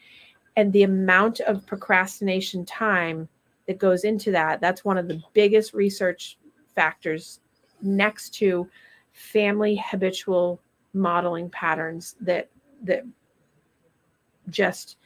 and 0.56 0.72
the 0.72 0.82
amount 0.82 1.40
of 1.40 1.66
procrastination 1.66 2.64
time 2.64 3.28
that 3.66 3.78
goes 3.78 4.04
into 4.04 4.30
that 4.30 4.60
that's 4.60 4.84
one 4.84 4.98
of 4.98 5.08
the 5.08 5.22
biggest 5.32 5.74
research 5.74 6.38
factors 6.74 7.40
next 7.82 8.30
to 8.30 8.68
family 9.12 9.82
habitual 9.90 10.60
modeling 10.92 11.48
patterns 11.50 12.16
that 12.20 12.48
that 12.82 13.04
just 14.50 14.96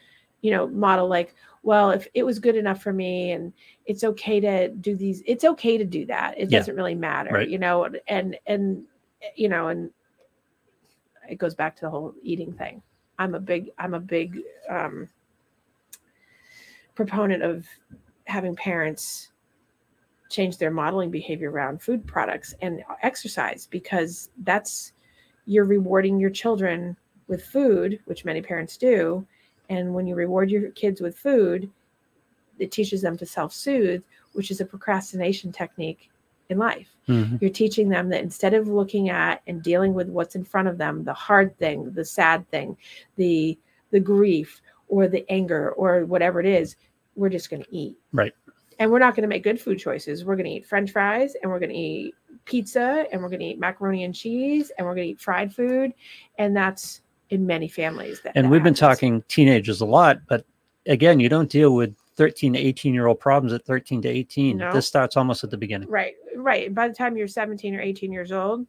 you 0.43 0.51
know 0.51 0.67
model 0.69 1.07
like 1.09 1.35
well 1.63 1.91
if 1.91 2.09
it 2.15 2.23
was 2.25 2.39
good 2.39 2.57
enough 2.57 2.83
for 2.83 2.93
me 2.93 3.33
and 3.33 3.53
it's 3.87 4.05
okay 4.05 4.41
to 4.41 4.69
do 4.69 4.97
these 4.97 5.23
it's 5.27 5.45
okay 5.45 5.77
to 5.77 5.85
do 5.85 6.07
that 6.07 6.39
it 6.39 6.51
Yeah. 6.51 6.59
doesn't 6.59 6.77
really 6.77 6.95
matter 6.95 7.31
Right. 7.33 7.49
you 7.49 7.59
know 7.59 7.89
and 8.09 8.39
and 8.47 8.85
you 9.37 9.49
know 9.49 9.69
and 9.69 9.91
it 11.29 11.37
goes 11.37 11.55
back 11.55 11.77
to 11.77 11.83
the 11.83 11.91
whole 11.91 12.15
eating 12.23 12.53
thing 12.53 12.83
i'm 13.19 13.35
a 13.35 13.41
big 13.41 13.71
i'm 13.79 13.95
a 13.95 14.01
big 14.01 14.41
um 14.69 15.09
proponent 16.95 17.43
of 17.43 17.67
having 18.25 18.55
parents 18.57 19.31
change 20.29 20.59
their 20.59 20.71
modeling 20.71 21.11
behavior 21.11 21.51
around 21.51 21.83
food 21.83 22.07
products 22.07 22.55
and 22.63 22.83
exercise 23.03 23.67
because 23.67 24.31
that's 24.45 24.93
you're 25.47 25.65
rewarding 25.65 26.21
your 26.21 26.31
children 26.31 26.97
with 27.27 27.45
food 27.45 27.99
which 28.05 28.25
many 28.25 28.41
parents 28.41 28.77
do 28.77 29.27
and 29.71 29.95
when 29.95 30.07
you 30.07 30.15
reward 30.15 30.51
your 30.51 30.71
kids 30.73 31.01
with 31.01 31.17
food 31.17 31.71
it 32.59 32.71
teaches 32.71 33.01
them 33.01 33.17
to 33.17 33.25
self-soothe 33.25 34.03
which 34.33 34.51
is 34.51 34.61
a 34.61 34.65
procrastination 34.67 35.51
technique 35.51 36.11
in 36.51 36.59
life 36.59 36.89
Mhm. 37.09 37.41
you're 37.41 37.51
teaching 37.51 37.89
them 37.89 38.09
that 38.11 38.23
instead 38.23 38.53
of 38.55 38.69
looking 38.69 39.09
at 39.09 39.41
and 39.47 39.63
dealing 39.63 39.95
with 39.95 40.09
what's 40.09 40.35
in 40.35 40.45
front 40.45 40.69
of 40.69 40.77
them 40.77 41.05
the 41.05 41.15
hard 41.15 41.57
thing 41.59 41.91
the 41.93 42.05
sad 42.05 42.47
thing 42.51 42.77
the 43.17 43.59
the 43.91 44.01
grief 44.01 44.61
or 44.89 45.09
the 45.09 45.25
anger 45.31 45.71
or 45.73 46.05
whatever 46.05 46.41
it 46.41 46.47
is 46.47 46.77
we're 47.15 47.29
just 47.31 47.49
going 47.51 47.63
to 47.63 47.75
eat 47.75 47.97
Right. 48.13 48.33
and 48.79 48.91
we're 48.91 48.99
not 48.99 49.15
going 49.15 49.23
to 49.23 49.29
make 49.29 49.43
good 49.45 49.61
food 49.61 49.79
choices 49.79 50.25
we're 50.25 50.37
going 50.37 50.47
to 50.47 50.53
eat 50.53 50.67
french 50.67 50.91
fries 50.91 51.35
and 51.41 51.51
we're 51.51 51.61
going 51.61 51.71
to 51.71 51.77
eat 51.77 52.15
pizza 52.45 53.07
and 53.13 53.23
we're 53.23 53.29
going 53.29 53.41
to 53.41 53.47
eat 53.47 53.59
macaroni 53.61 54.05
and 54.05 54.15
cheese 54.15 54.71
and 54.77 54.87
we're 54.87 54.95
going 54.95 55.07
to 55.07 55.13
eat 55.13 55.21
fried 55.21 55.55
food 55.55 55.93
and 56.39 56.57
that's 56.57 57.03
in 57.31 57.47
many 57.47 57.69
families 57.69 58.21
that 58.23 58.33
And 58.37 58.47
that 58.47 58.51
we've 58.51 58.63
been 58.63 58.75
talking 58.75 59.23
teenagers 59.29 59.81
a 59.81 59.87
lot, 59.87 60.19
but 60.29 60.45
again, 60.87 61.21
you 61.21 61.29
don't 61.29 61.49
deal 61.51 61.75
with 61.75 61.97
13 62.17 62.53
to 62.55 62.59
18 62.59 62.93
year 62.93 63.07
old 63.07 63.19
problems 63.21 63.53
at 63.53 63.65
13 63.65 64.03
to 64.03 64.09
18. 64.09 64.57
No. 64.59 64.73
This 64.73 64.87
starts 64.87 65.17
almost 65.17 65.43
at 65.45 65.51
the 65.51 65.57
beginning. 65.57 65.89
right 65.89 66.15
right 66.37 66.75
by 66.75 66.89
the 66.89 66.95
time 66.95 67.17
you're 67.17 67.29
17 67.29 67.75
or 67.75 67.81
18 67.81 68.13
years 68.13 68.33
old 68.33 68.67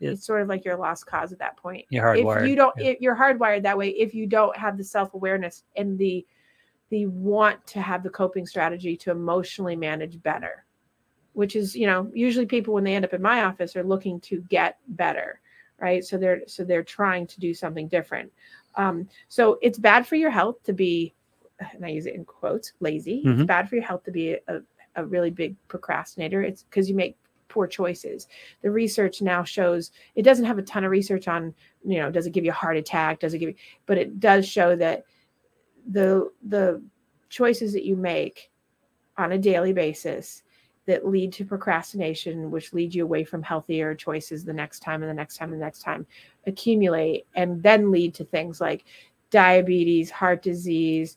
Yeah. 0.00 0.10
it's 0.10 0.26
sort 0.26 0.42
of 0.42 0.48
like 0.48 0.64
you're 0.64 0.76
lost 0.76 1.06
cause 1.06 1.32
at 1.32 1.38
that 1.38 1.56
point 1.56 1.86
You're 1.88 2.04
hardwired. 2.04 2.42
if 2.42 2.48
you 2.48 2.56
don't 2.56 2.74
yeah. 2.76 2.88
if 2.90 3.00
you're 3.00 3.16
hardwired 3.16 3.62
that 3.62 3.78
way 3.78 3.88
if 3.90 4.14
you 4.14 4.26
don't 4.26 4.54
have 4.56 4.76
the 4.76 4.84
self-awareness 4.84 5.64
and 5.76 5.98
the 5.98 6.26
the 6.90 7.06
want 7.06 7.66
to 7.68 7.80
have 7.80 8.02
the 8.02 8.10
coping 8.10 8.46
strategy 8.46 8.96
to 8.98 9.10
emotionally 9.10 9.76
manage 9.76 10.22
better 10.22 10.64
which 11.32 11.56
is 11.56 11.74
you 11.74 11.86
know 11.86 12.10
usually 12.12 12.44
people 12.46 12.74
when 12.74 12.84
they 12.84 12.94
end 12.94 13.04
up 13.04 13.14
in 13.14 13.22
my 13.22 13.44
office 13.44 13.74
are 13.76 13.84
looking 13.84 14.20
to 14.20 14.40
get 14.50 14.78
better 14.88 15.40
right? 15.80 16.04
So 16.04 16.16
they're 16.16 16.42
so 16.46 16.64
they're 16.64 16.82
trying 16.82 17.26
to 17.28 17.40
do 17.40 17.54
something 17.54 17.88
different. 17.88 18.32
Um, 18.76 19.08
so 19.28 19.58
it's 19.62 19.78
bad 19.78 20.06
for 20.06 20.16
your 20.16 20.30
health 20.30 20.62
to 20.64 20.72
be 20.72 21.14
and 21.72 21.86
i 21.86 21.88
use 21.88 22.04
it 22.06 22.14
in 22.14 22.24
quotes 22.24 22.72
lazy. 22.80 23.22
It's 23.24 23.42
Mhm. 23.42 23.46
bad 23.46 23.68
for 23.68 23.76
your 23.76 23.84
health 23.84 24.04
to 24.04 24.10
be 24.10 24.36
a, 24.48 24.60
a 24.96 25.04
really 25.06 25.30
big 25.30 25.56
procrastinator. 25.68 26.42
It's 26.42 26.64
because 26.64 26.88
you 26.88 26.94
make 26.94 27.16
poor 27.48 27.66
choices. 27.66 28.28
The 28.60 28.70
research 28.70 29.22
now 29.22 29.42
shows 29.44 29.90
it 30.14 30.22
doesn't 30.22 30.44
have 30.44 30.58
a 30.58 30.62
ton 30.62 30.84
of 30.84 30.90
research 30.90 31.28
on 31.28 31.54
you 31.84 31.98
know 31.98 32.10
does 32.10 32.26
it 32.26 32.32
give 32.32 32.44
you 32.44 32.50
a 32.50 32.54
heart 32.54 32.76
attack? 32.76 33.20
Does 33.20 33.32
it 33.34 33.38
give 33.38 33.48
you 33.50 33.54
but 33.86 33.98
it 33.98 34.20
does 34.20 34.46
show 34.46 34.76
that 34.76 35.04
the 35.90 36.30
the 36.48 36.82
choices 37.28 37.72
that 37.72 37.84
you 37.84 37.96
make 37.96 38.50
on 39.16 39.32
a 39.32 39.38
daily 39.38 39.72
basis 39.72 40.42
that 40.86 41.06
lead 41.06 41.32
to 41.32 41.44
procrastination 41.44 42.50
which 42.50 42.72
lead 42.72 42.94
you 42.94 43.02
away 43.02 43.24
from 43.24 43.42
healthier 43.42 43.94
choices 43.94 44.44
the 44.44 44.52
next 44.52 44.80
time 44.80 45.02
and 45.02 45.10
the 45.10 45.14
next 45.14 45.36
time 45.36 45.52
and 45.52 45.60
the 45.60 45.64
next 45.64 45.80
time 45.80 46.06
accumulate 46.46 47.26
and 47.34 47.62
then 47.62 47.90
lead 47.90 48.14
to 48.14 48.24
things 48.24 48.60
like 48.60 48.84
diabetes 49.30 50.10
heart 50.10 50.42
disease 50.42 51.16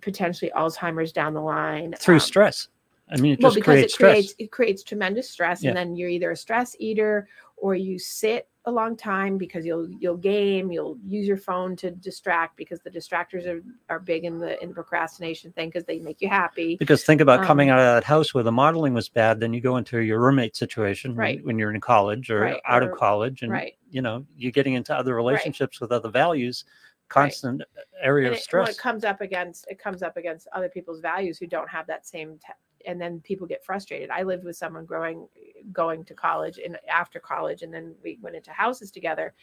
potentially 0.00 0.50
alzheimer's 0.56 1.12
down 1.12 1.34
the 1.34 1.40
line 1.40 1.94
through 1.98 2.14
um, 2.14 2.20
stress. 2.20 2.68
I 3.10 3.16
mean, 3.20 3.34
it 3.34 3.42
well 3.42 3.52
because 3.52 3.64
creates 3.74 3.92
it 3.92 3.94
stress. 3.94 4.10
creates 4.12 4.34
it 4.38 4.50
creates 4.50 4.82
tremendous 4.82 5.28
stress 5.30 5.62
Yeah. 5.62 5.70
and 5.70 5.76
then 5.76 5.96
you're 5.96 6.08
either 6.08 6.30
a 6.30 6.36
stress 6.36 6.74
eater 6.78 7.28
or 7.56 7.74
you 7.74 7.98
sit 7.98 8.48
a 8.66 8.70
long 8.70 8.96
time 8.96 9.38
because 9.38 9.66
you'll 9.66 9.88
you'll 9.98 10.16
game 10.16 10.70
you'll 10.70 10.96
use 11.04 11.26
your 11.26 11.36
phone 11.36 11.74
to 11.74 11.90
distract 11.90 12.56
because 12.56 12.78
the 12.80 12.90
distractors 12.90 13.44
are, 13.46 13.60
are 13.88 13.98
big 13.98 14.24
in 14.24 14.38
the 14.38 14.60
in 14.62 14.68
the 14.68 14.74
procrastination 14.74 15.50
thing 15.52 15.68
because 15.68 15.84
they 15.84 15.98
make 15.98 16.20
you 16.20 16.28
happy 16.28 16.76
Because 16.76 17.02
think 17.04 17.20
about 17.20 17.44
coming 17.44 17.70
Um, 17.70 17.78
out 17.78 17.80
of 17.80 17.94
that 17.96 18.04
house 18.04 18.32
where 18.34 18.44
the 18.44 18.52
modeling 18.52 18.94
was 18.94 19.08
bad, 19.08 19.40
then 19.40 19.52
you 19.52 19.60
go 19.60 19.78
into 19.78 19.98
your 19.98 20.20
roommate 20.20 20.54
situation 20.56 21.16
Right. 21.16 21.44
when, 21.44 21.58
you're 21.58 21.74
in 21.74 21.80
college 21.80 22.30
or 22.30 22.40
Right, 22.40 22.60
out 22.64 22.84
or- 22.84 22.92
of 22.92 22.98
college, 22.98 23.42
and 23.42 23.50
right 23.50 23.74
you 23.90 24.00
know 24.00 24.24
you're 24.36 24.52
getting 24.52 24.74
into 24.74 24.96
other 24.96 25.14
relationships 25.14 25.80
with 25.80 25.90
other 25.90 26.08
values. 26.10 26.64
Constant 27.08 27.62
area 28.00 28.28
and 28.28 28.34
of 28.36 28.38
it, 28.38 28.46
well, 28.52 28.64
stress. 28.64 28.70
it 28.70 28.78
comes 28.78 29.04
up 29.04 29.20
against 29.20 29.66
it 29.68 29.78
comes 29.78 30.02
up 30.02 30.16
against 30.16 30.46
other 30.52 30.68
people's 30.70 31.00
values 31.00 31.36
who 31.36 31.46
don't 31.46 31.68
have 31.68 31.86
that 31.88 32.06
same 32.06 32.38
te- 32.38 32.52
and 32.86 33.00
then 33.00 33.20
people 33.20 33.46
get 33.46 33.64
frustrated. 33.64 34.10
I 34.10 34.22
lived 34.22 34.44
with 34.44 34.56
someone 34.56 34.84
growing 34.84 35.28
going 35.72 36.04
to 36.04 36.14
college 36.14 36.58
and 36.58 36.78
after 36.88 37.20
college 37.20 37.62
and 37.62 37.72
then 37.72 37.94
we 38.02 38.18
went 38.20 38.36
into 38.36 38.50
houses 38.50 38.90
together. 38.90 39.34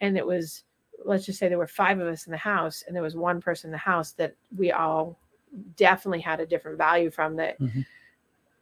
And 0.00 0.16
it 0.16 0.26
was 0.26 0.64
let's 1.04 1.24
just 1.24 1.38
say 1.38 1.48
there 1.48 1.58
were 1.58 1.66
five 1.66 1.98
of 1.98 2.06
us 2.08 2.26
in 2.26 2.30
the 2.30 2.36
house 2.36 2.84
and 2.86 2.94
there 2.94 3.02
was 3.02 3.16
one 3.16 3.40
person 3.40 3.68
in 3.68 3.72
the 3.72 3.78
house 3.78 4.12
that 4.12 4.34
we 4.56 4.70
all 4.72 5.18
definitely 5.76 6.20
had 6.20 6.40
a 6.40 6.46
different 6.46 6.76
value 6.78 7.10
from 7.10 7.36
that 7.36 7.58
Mhm. 7.58 7.84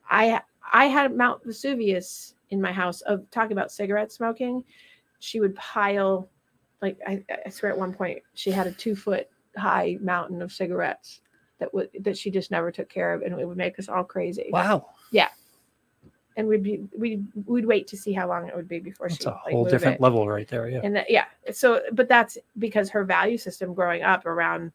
i 0.08 0.40
i 0.72 0.86
had 0.86 1.14
mount 1.14 1.44
vesuvius 1.44 2.34
in 2.50 2.60
my 2.60 2.72
house 2.72 3.00
of 3.02 3.30
talking 3.30 3.52
about 3.52 3.70
cigarette 3.72 4.12
smoking. 4.12 4.64
She 5.18 5.40
would 5.40 5.54
pile 5.56 6.28
like 6.80 6.98
I, 7.06 7.24
I 7.44 7.50
swear 7.50 7.72
at 7.72 7.78
one 7.78 7.92
point 7.92 8.22
she 8.34 8.50
had 8.50 8.66
a 8.66 8.72
two 8.72 8.94
foot 8.94 9.28
high 9.56 9.98
mountain 10.00 10.40
of 10.42 10.52
cigarettes 10.52 11.20
that 11.58 11.72
would 11.74 11.90
that 12.00 12.16
she 12.16 12.30
just 12.30 12.50
never 12.50 12.70
took 12.70 12.88
care 12.88 13.12
of 13.14 13.22
and 13.22 13.38
it 13.40 13.46
would 13.46 13.56
make 13.56 13.78
us 13.78 13.88
all 13.88 14.04
crazy 14.04 14.48
wow, 14.52 14.86
Yeah. 15.10 15.28
and 16.36 16.46
we'd 16.46 16.62
be 16.62 16.80
we'd 16.96 17.26
we'd 17.46 17.66
wait 17.66 17.86
to 17.88 17.96
see 17.96 18.12
how 18.12 18.28
long 18.28 18.46
it 18.48 18.54
would 18.54 18.68
be 18.68 18.78
before 18.78 19.08
that's 19.08 19.20
she 19.22 19.28
a 19.28 19.30
like, 19.30 19.52
whole 19.52 19.64
different 19.64 19.96
it. 19.96 20.00
level 20.00 20.28
right 20.28 20.46
there. 20.48 20.68
Yeah. 20.68 20.80
and 20.84 20.94
that, 20.96 21.10
yeah 21.10 21.24
so 21.52 21.82
but 21.92 22.08
that's 22.08 22.38
because 22.58 22.88
her 22.90 23.04
value 23.04 23.36
system 23.38 23.74
growing 23.74 24.02
up 24.02 24.24
around 24.26 24.72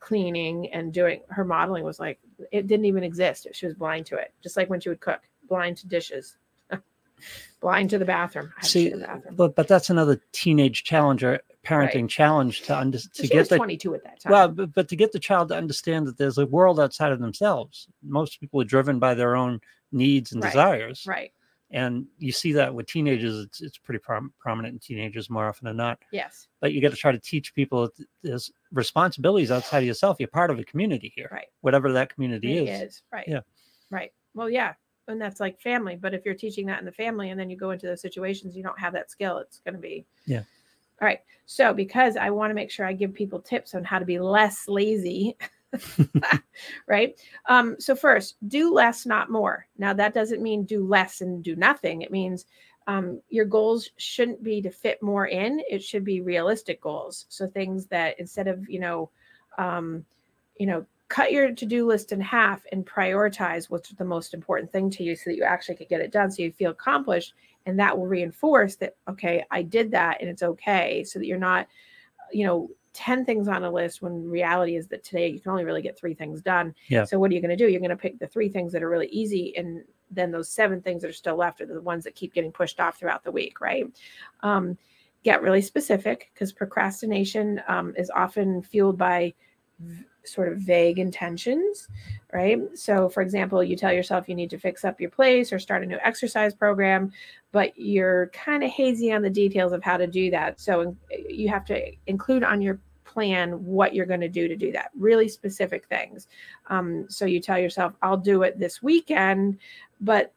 cleaning 0.00 0.72
and 0.72 0.92
doing 0.92 1.20
her 1.28 1.44
modeling 1.44 1.84
was 1.84 2.00
like 2.00 2.18
it 2.50 2.66
didn't 2.66 2.86
even 2.86 3.04
exist 3.04 3.46
she 3.52 3.66
was 3.66 3.74
blind 3.74 4.04
to 4.06 4.16
it 4.16 4.32
just 4.42 4.56
like 4.56 4.68
when 4.68 4.80
she 4.80 4.88
would 4.88 5.00
cook 5.00 5.20
blind 5.48 5.76
to 5.76 5.86
dishes 5.86 6.38
blind 7.60 7.88
to 7.90 7.98
the 7.98 8.04
bathroom 8.04 8.52
to 8.62 8.68
See, 8.68 8.88
the 8.88 8.98
bathroom. 8.98 9.36
but 9.36 9.54
but 9.54 9.68
that's 9.68 9.90
another 9.90 10.20
teenage 10.32 10.82
challenge 10.82 11.22
parenting 11.64 12.08
challenge 12.08 12.62
to 12.62 12.76
under, 12.76 12.98
to 12.98 13.26
get 13.28 13.48
the 13.48 13.56
22 13.56 13.94
at 13.94 14.04
that 14.04 14.20
time 14.20 14.32
well, 14.32 14.48
but, 14.48 14.72
but 14.74 14.88
to 14.88 14.96
get 14.96 15.12
the 15.12 15.18
child 15.18 15.48
to 15.48 15.56
understand 15.56 16.06
that 16.06 16.18
there's 16.18 16.38
a 16.38 16.46
world 16.46 16.80
outside 16.80 17.12
of 17.12 17.20
themselves. 17.20 17.86
Most 18.02 18.40
people 18.40 18.60
are 18.60 18.64
driven 18.64 18.98
by 18.98 19.14
their 19.14 19.36
own 19.36 19.60
needs 19.92 20.32
and 20.32 20.42
Right, 20.42 20.50
desires, 20.50 21.04
right 21.06 21.32
and 21.74 22.06
you 22.18 22.32
see 22.32 22.52
that 22.52 22.74
with 22.74 22.86
teenagers. 22.86 23.38
It's 23.38 23.60
it's 23.62 23.78
pretty 23.78 23.98
prom- 23.98 24.32
prominent 24.38 24.74
in 24.74 24.78
teenagers 24.78 25.30
more 25.30 25.48
often 25.48 25.66
than 25.66 25.76
not. 25.76 25.98
yes 26.10 26.48
But 26.60 26.72
you 26.72 26.82
got 26.82 26.90
to 26.90 26.96
try 26.96 27.12
to 27.12 27.18
teach 27.18 27.54
people 27.54 27.84
that 27.84 28.06
there's 28.22 28.50
responsibilities 28.72 29.50
outside 29.50 29.78
of 29.78 29.84
yourself. 29.84 30.18
You're 30.18 30.28
part 30.28 30.50
of 30.50 30.58
a 30.58 30.64
community 30.64 31.12
here, 31.14 31.28
right 31.32 31.46
whatever 31.62 31.90
that 31.92 32.12
community 32.14 32.58
It 32.58 32.68
is. 32.68 32.80
is, 32.82 33.02
right. 33.12 33.26
Yeah. 33.26 33.40
Right. 33.90 34.12
Well, 34.34 34.50
yeah. 34.50 34.74
And 35.08 35.20
that's 35.20 35.40
like 35.40 35.60
family. 35.60 35.96
But 35.96 36.14
if 36.14 36.24
you're 36.24 36.34
teaching 36.34 36.66
that 36.66 36.78
in 36.78 36.84
the 36.84 36.92
family 36.92 37.30
and 37.30 37.40
then 37.40 37.50
you 37.50 37.56
go 37.56 37.70
into 37.70 37.86
those 37.86 38.00
situations, 38.00 38.54
you 38.56 38.62
don't 38.62 38.78
have 38.78 38.92
that 38.92 39.10
skill, 39.10 39.38
it's 39.38 39.60
going 39.60 39.74
to 39.74 39.80
be. 39.80 40.04
Yeah. 40.26 40.42
All 41.02 41.06
right. 41.06 41.18
So, 41.46 41.74
because 41.74 42.16
I 42.16 42.30
want 42.30 42.50
to 42.50 42.54
make 42.54 42.70
sure 42.70 42.86
I 42.86 42.92
give 42.92 43.12
people 43.12 43.40
tips 43.40 43.74
on 43.74 43.82
how 43.82 43.98
to 43.98 44.04
be 44.04 44.20
less 44.20 44.68
lazy, 44.68 45.36
right? 46.86 47.20
Um, 47.48 47.74
so, 47.80 47.96
first, 47.96 48.36
do 48.46 48.72
less, 48.72 49.04
not 49.04 49.28
more. 49.28 49.66
Now, 49.76 49.92
that 49.94 50.14
doesn't 50.14 50.40
mean 50.40 50.62
do 50.62 50.86
less 50.86 51.20
and 51.20 51.42
do 51.42 51.56
nothing. 51.56 52.02
It 52.02 52.12
means 52.12 52.46
um, 52.86 53.20
your 53.30 53.44
goals 53.46 53.90
shouldn't 53.96 54.44
be 54.44 54.62
to 54.62 54.70
fit 54.70 55.02
more 55.02 55.26
in, 55.26 55.60
it 55.68 55.82
should 55.82 56.04
be 56.04 56.20
realistic 56.20 56.80
goals. 56.80 57.26
So, 57.28 57.48
things 57.48 57.86
that 57.86 58.20
instead 58.20 58.46
of, 58.46 58.68
you 58.70 58.78
know, 58.78 59.10
um, 59.58 60.04
you 60.56 60.66
know, 60.66 60.86
cut 61.08 61.32
your 61.32 61.52
to-do 61.52 61.84
list 61.84 62.12
in 62.12 62.20
half 62.20 62.62
and 62.70 62.86
prioritize 62.86 63.68
what's 63.68 63.90
the 63.90 64.04
most 64.04 64.32
important 64.32 64.70
thing 64.70 64.88
to 64.88 65.02
you 65.02 65.14
so 65.14 65.24
that 65.26 65.36
you 65.36 65.42
actually 65.42 65.74
can 65.74 65.86
get 65.90 66.00
it 66.00 66.10
done 66.10 66.30
so 66.30 66.42
you 66.42 66.50
feel 66.50 66.70
accomplished 66.70 67.34
and 67.66 67.78
that 67.78 67.96
will 67.96 68.06
reinforce 68.06 68.76
that 68.76 68.96
okay 69.08 69.44
i 69.50 69.62
did 69.62 69.90
that 69.90 70.20
and 70.20 70.28
it's 70.28 70.42
okay 70.42 71.04
so 71.04 71.18
that 71.18 71.26
you're 71.26 71.38
not 71.38 71.66
you 72.32 72.46
know 72.46 72.68
10 72.94 73.24
things 73.24 73.48
on 73.48 73.64
a 73.64 73.70
list 73.70 74.02
when 74.02 74.28
reality 74.28 74.76
is 74.76 74.86
that 74.88 75.02
today 75.02 75.28
you 75.28 75.40
can 75.40 75.50
only 75.50 75.64
really 75.64 75.82
get 75.82 75.98
three 75.98 76.14
things 76.14 76.42
done. 76.42 76.74
Yeah. 76.88 77.04
so 77.04 77.18
what 77.18 77.30
are 77.30 77.34
you 77.34 77.40
going 77.40 77.56
to 77.56 77.56
do? 77.56 77.70
You're 77.70 77.80
going 77.80 77.90
to 77.90 77.96
pick 77.96 78.18
the 78.18 78.26
three 78.26 78.48
things 78.48 78.72
that 78.72 78.82
are 78.82 78.88
really 78.88 79.06
easy 79.06 79.56
and 79.56 79.82
then 80.10 80.30
those 80.30 80.50
seven 80.50 80.82
things 80.82 81.02
that 81.02 81.08
are 81.08 81.14
still 81.14 81.36
left 81.36 81.60
are 81.62 81.66
the 81.66 81.80
ones 81.80 82.04
that 82.04 82.14
keep 82.14 82.34
getting 82.34 82.52
pushed 82.52 82.80
off 82.80 82.98
throughout 82.98 83.24
the 83.24 83.30
week 83.30 83.60
right? 83.60 83.86
Um, 84.40 84.76
get 85.24 85.42
really 85.42 85.62
specific 85.62 86.30
because 86.34 86.52
procrastination 86.52 87.62
um, 87.68 87.94
is 87.96 88.10
often 88.10 88.62
fueled 88.62 88.98
by 88.98 89.32
v- 89.78 90.04
sort 90.24 90.52
of 90.52 90.58
vague 90.58 90.98
intentions, 90.98 91.88
right? 92.32 92.60
So, 92.74 93.08
for 93.08 93.22
example, 93.22 93.62
you 93.62 93.76
tell 93.76 93.92
yourself 93.92 94.28
you 94.28 94.34
need 94.34 94.50
to 94.50 94.58
fix 94.58 94.84
up 94.84 95.00
your 95.00 95.10
place 95.10 95.52
or 95.52 95.58
start 95.58 95.82
a 95.82 95.86
new 95.86 95.98
exercise 96.02 96.54
program, 96.54 97.12
but 97.50 97.72
you're 97.76 98.28
kind 98.28 98.62
of 98.62 98.70
hazy 98.70 99.12
on 99.12 99.22
the 99.22 99.30
details 99.30 99.72
of 99.72 99.82
how 99.82 99.96
to 99.96 100.06
do 100.06 100.30
that. 100.30 100.60
So, 100.60 100.96
you 101.10 101.48
have 101.48 101.64
to 101.66 101.92
include 102.06 102.44
on 102.44 102.62
your 102.62 102.78
plan 103.04 103.52
what 103.64 103.94
you're 103.94 104.06
going 104.06 104.20
to 104.20 104.28
do 104.28 104.48
to 104.48 104.56
do 104.56 104.72
that, 104.72 104.90
really 104.96 105.28
specific 105.28 105.86
things. 105.86 106.28
Um, 106.68 107.06
so, 107.08 107.24
you 107.24 107.40
tell 107.40 107.58
yourself, 107.58 107.94
I'll 108.02 108.16
do 108.16 108.42
it 108.42 108.58
this 108.58 108.82
weekend, 108.82 109.58
but 110.00 110.32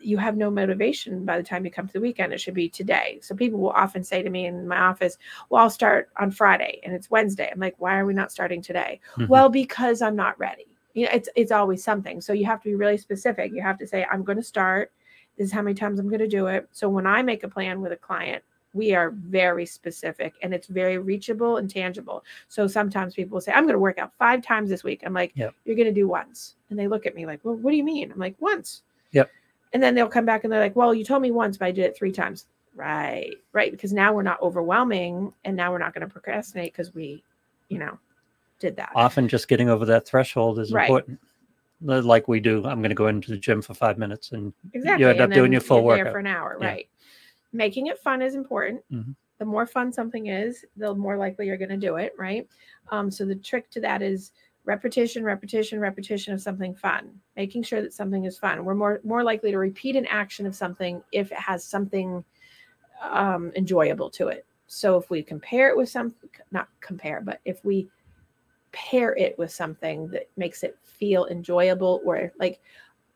you 0.00 0.18
have 0.18 0.36
no 0.36 0.50
motivation 0.50 1.24
by 1.24 1.36
the 1.38 1.42
time 1.42 1.64
you 1.64 1.70
come 1.70 1.86
to 1.86 1.92
the 1.92 2.00
weekend. 2.00 2.32
It 2.32 2.40
should 2.40 2.54
be 2.54 2.68
today. 2.68 3.18
So 3.22 3.34
people 3.34 3.58
will 3.58 3.70
often 3.70 4.04
say 4.04 4.22
to 4.22 4.30
me 4.30 4.46
in 4.46 4.68
my 4.68 4.78
office, 4.78 5.18
Well, 5.48 5.62
I'll 5.62 5.70
start 5.70 6.10
on 6.18 6.30
Friday 6.30 6.80
and 6.82 6.94
it's 6.94 7.10
Wednesday. 7.10 7.50
I'm 7.52 7.60
like, 7.60 7.74
Why 7.78 7.98
are 7.98 8.06
we 8.06 8.14
not 8.14 8.30
starting 8.32 8.60
today? 8.62 9.00
Mhm. 9.16 9.28
Well, 9.28 9.48
because 9.48 10.02
I'm 10.02 10.16
not 10.16 10.38
ready. 10.38 10.66
You 10.94 11.06
know, 11.06 11.12
it's 11.12 11.28
it's 11.36 11.52
always 11.52 11.82
something. 11.82 12.20
So 12.20 12.32
you 12.32 12.44
have 12.46 12.60
to 12.62 12.68
be 12.68 12.74
really 12.74 12.98
specific. 12.98 13.52
You 13.52 13.62
have 13.62 13.78
to 13.78 13.86
say, 13.86 14.06
I'm 14.10 14.22
going 14.22 14.38
to 14.38 14.42
start. 14.44 14.92
This 15.36 15.46
is 15.46 15.52
how 15.52 15.62
many 15.62 15.74
times 15.74 16.00
I'm 16.00 16.08
going 16.08 16.18
to 16.20 16.28
do 16.28 16.46
it. 16.48 16.68
So 16.72 16.88
when 16.88 17.06
I 17.06 17.22
make 17.22 17.44
a 17.44 17.48
plan 17.48 17.80
with 17.80 17.92
a 17.92 17.96
client, 17.96 18.42
we 18.74 18.94
are 18.94 19.10
very 19.10 19.64
specific 19.64 20.34
and 20.42 20.52
it's 20.52 20.66
very 20.66 20.98
reachable 20.98 21.56
and 21.56 21.70
tangible. 21.70 22.24
So 22.48 22.66
sometimes 22.66 23.14
people 23.14 23.40
say, 23.40 23.52
I'm 23.52 23.64
going 23.64 23.74
to 23.74 23.78
work 23.78 23.98
out 23.98 24.12
five 24.18 24.42
times 24.42 24.68
this 24.68 24.84
week. 24.84 25.02
I'm 25.06 25.14
like, 25.14 25.32
Yep. 25.36 25.54
You're 25.64 25.76
going 25.76 25.86
to 25.86 25.92
do 25.92 26.06
once. 26.08 26.56
And 26.70 26.78
they 26.78 26.86
look 26.88 27.06
at 27.06 27.14
me 27.14 27.24
like, 27.24 27.40
Well, 27.44 27.54
what 27.54 27.70
do 27.70 27.76
you 27.76 27.84
mean? 27.84 28.12
I'm 28.12 28.18
like, 28.18 28.34
Once. 28.40 28.82
Yep. 29.12 29.30
And 29.72 29.82
then 29.82 29.94
they'll 29.94 30.08
come 30.08 30.24
back 30.24 30.44
and 30.44 30.52
they're 30.52 30.60
like, 30.60 30.76
Well, 30.76 30.94
you 30.94 31.04
told 31.04 31.22
me 31.22 31.30
once, 31.30 31.56
but 31.58 31.66
I 31.66 31.72
did 31.72 31.84
it 31.84 31.96
three 31.96 32.12
times. 32.12 32.46
Right. 32.74 33.34
Right. 33.52 33.70
Because 33.70 33.92
now 33.92 34.12
we're 34.12 34.22
not 34.22 34.40
overwhelming 34.40 35.32
and 35.44 35.56
now 35.56 35.72
we're 35.72 35.78
not 35.78 35.94
going 35.94 36.06
to 36.06 36.12
procrastinate 36.12 36.72
because 36.72 36.94
we, 36.94 37.22
you 37.68 37.78
know, 37.78 37.98
did 38.60 38.76
that. 38.76 38.90
Often, 38.94 39.28
just 39.28 39.48
getting 39.48 39.68
over 39.68 39.84
that 39.86 40.06
threshold 40.06 40.58
is 40.58 40.72
Right. 40.72 40.84
important. 40.88 41.18
Li- 41.82 42.00
Like 42.00 42.28
we 42.28 42.40
do. 42.40 42.64
I'm 42.66 42.80
going 42.80 42.88
to 42.90 42.94
go 42.94 43.08
into 43.08 43.30
the 43.30 43.36
gym 43.36 43.62
for 43.62 43.74
five 43.74 43.98
minutes, 43.98 44.32
and 44.32 44.52
Exactly. 44.72 45.04
end 45.06 45.20
up 45.20 45.30
doing 45.30 45.52
your 45.52 45.60
full 45.60 45.84
workout. 45.84 46.10
for 46.12 46.18
an 46.18 46.26
hour, 46.26 46.56
Yeah. 46.60 46.66
right? 46.66 46.88
Making 47.52 47.86
it 47.86 47.98
fun 48.00 48.20
is 48.22 48.34
important. 48.34 48.82
Mhm. 48.92 49.14
The 49.38 49.44
more 49.44 49.64
fun 49.66 49.92
something 49.92 50.26
is, 50.26 50.64
the 50.76 50.92
more 50.94 51.16
likely 51.16 51.46
you're 51.46 51.56
going 51.56 51.68
to 51.70 51.76
do 51.76 51.96
it, 51.96 52.12
right? 52.18 52.48
Um, 52.90 53.10
so 53.10 53.24
the 53.24 53.36
trick 53.36 53.70
to 53.70 53.80
that 53.80 54.02
is 54.02 54.32
repetition, 54.68 55.24
repetition, 55.24 55.80
repetition 55.80 56.34
of 56.34 56.42
something 56.42 56.74
fun. 56.74 57.10
Making 57.36 57.62
sure 57.62 57.80
that 57.80 57.94
something 57.94 58.26
is 58.26 58.38
fun. 58.38 58.64
We're 58.66 58.74
more 58.74 59.00
more 59.02 59.24
likely 59.24 59.50
to 59.50 59.56
repeat 59.58 59.96
an 59.96 60.04
action 60.06 60.44
of 60.46 60.54
something 60.54 61.02
if 61.10 61.32
it 61.32 61.38
has 61.38 61.64
something 61.64 62.22
um, 63.02 63.50
enjoyable 63.56 64.10
to 64.10 64.28
it. 64.28 64.44
So 64.66 64.98
if 64.98 65.08
we 65.08 65.22
compare 65.22 65.70
it 65.70 65.76
with 65.76 65.88
some, 65.88 66.14
not 66.50 66.68
compare, 66.80 67.22
but 67.22 67.40
if 67.46 67.64
we 67.64 67.88
pair 68.72 69.16
it 69.16 69.38
with 69.38 69.50
something 69.50 70.08
that 70.08 70.28
makes 70.36 70.62
it 70.62 70.76
feel 70.82 71.24
enjoyable 71.28 72.02
or 72.04 72.30
like 72.38 72.60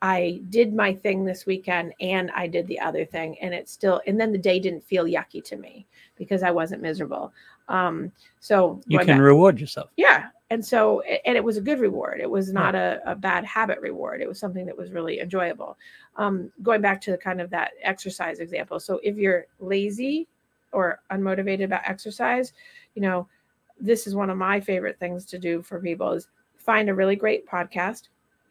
I 0.01 0.41
did 0.49 0.75
my 0.75 0.95
thing 0.95 1.27
this 1.27 1.45
weekend 1.45 1.93
and 2.01 2.31
I 2.35 2.47
did 2.47 2.67
the 2.67 2.81
other 2.81 3.05
thing 3.05 3.37
and 3.43 3.53
it 3.53 3.69
still 3.69 4.01
and 4.07 4.19
then 4.19 4.33
the 4.33 4.39
day 4.39 4.59
didn't 4.59 4.83
feel 4.83 5.05
yucky 5.05 5.45
to 5.45 5.57
me 5.57 5.87
because 6.17 6.43
I 6.43 6.51
wasn't 6.51 6.81
miserable. 6.81 7.35
Um 7.69 8.11
so 8.41 8.81
you 8.87 8.99
can 8.99 9.09
back- 9.09 9.21
reward 9.21 9.61
yourself. 9.61 9.91
yeah. 9.99 10.29
And 10.53 10.63
so 10.63 11.01
and 11.01 11.35
it 11.35 11.43
was 11.43 11.57
a 11.57 11.63
good 11.63 11.81
reward. 11.81 12.21
It 12.21 12.29
was 12.29 12.53
not 12.53 12.75
a, 12.75 13.01
a 13.07 13.15
bad 13.15 13.43
habit 13.43 13.81
reward. 13.81 14.21
It 14.21 14.29
was 14.29 14.39
something 14.39 14.67
that 14.67 14.77
was 14.77 14.93
really 14.93 15.19
enjoyable. 15.19 15.79
Um 16.17 16.53
going 16.63 16.83
back 16.83 17.01
to 17.03 17.11
the 17.11 17.17
kind 17.17 17.41
of 17.41 17.49
that 17.51 17.71
exercise 17.83 18.39
example. 18.39 18.79
So 18.79 19.01
if 19.03 19.17
you're 19.17 19.47
lazy 19.61 20.29
or 20.71 21.01
unmotivated 21.11 21.65
about 21.65 21.81
exercise, 21.87 22.53
you 22.95 23.01
know, 23.01 23.27
this 23.81 24.07
is 24.07 24.15
one 24.15 24.29
of 24.29 24.37
my 24.37 24.61
favorite 24.61 24.99
things 24.99 25.25
to 25.25 25.39
do 25.39 25.63
for 25.63 25.81
people 25.81 26.13
is 26.13 26.29
find 26.59 26.91
a 26.91 26.95
really 26.95 27.17
great 27.17 27.47
podcast, 27.47 28.09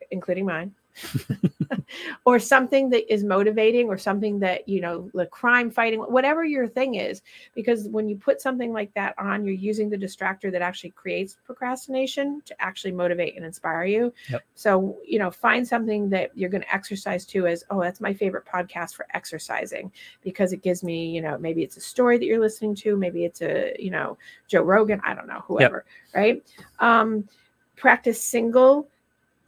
including 0.09 0.47
mine, 0.47 0.73
or 2.25 2.39
something 2.39 2.89
that 2.89 3.11
is 3.11 3.23
motivating 3.23 3.87
or 3.87 3.97
something 3.97 4.39
that 4.39 4.67
you 4.67 4.81
know 4.81 5.09
the 5.13 5.25
crime 5.25 5.69
fighting 5.69 5.99
whatever 5.99 6.43
your 6.43 6.67
thing 6.67 6.95
is 6.95 7.21
because 7.53 7.87
when 7.89 8.07
you 8.07 8.15
put 8.15 8.41
something 8.41 8.71
like 8.73 8.93
that 8.93 9.13
on 9.17 9.45
you're 9.45 9.53
using 9.53 9.89
the 9.89 9.97
distractor 9.97 10.51
that 10.51 10.61
actually 10.61 10.91
creates 10.91 11.37
procrastination 11.45 12.41
to 12.45 12.59
actually 12.61 12.91
motivate 12.91 13.35
and 13.35 13.45
inspire 13.45 13.85
you. 13.85 14.13
Yep. 14.29 14.43
so 14.55 14.97
you 15.05 15.19
know 15.19 15.31
find 15.31 15.67
something 15.67 16.09
that 16.09 16.31
you're 16.35 16.49
going 16.49 16.63
to 16.63 16.75
exercise 16.75 17.25
to 17.27 17.47
as 17.47 17.63
oh 17.69 17.81
that's 17.81 18.01
my 18.01 18.13
favorite 18.13 18.45
podcast 18.45 18.95
for 18.95 19.05
exercising 19.13 19.91
because 20.21 20.53
it 20.53 20.61
gives 20.61 20.83
me 20.83 21.09
you 21.09 21.21
know 21.21 21.37
maybe 21.37 21.63
it's 21.63 21.77
a 21.77 21.81
story 21.81 22.17
that 22.17 22.25
you're 22.25 22.39
listening 22.39 22.75
to 22.75 22.95
maybe 22.95 23.25
it's 23.25 23.41
a 23.41 23.75
you 23.79 23.91
know 23.91 24.17
joe 24.47 24.61
rogan 24.61 25.01
i 25.03 25.13
don't 25.13 25.27
know 25.27 25.43
whoever 25.47 25.85
right? 26.13 26.43
Um 26.79 27.27
practice 27.75 28.21
single 28.21 28.87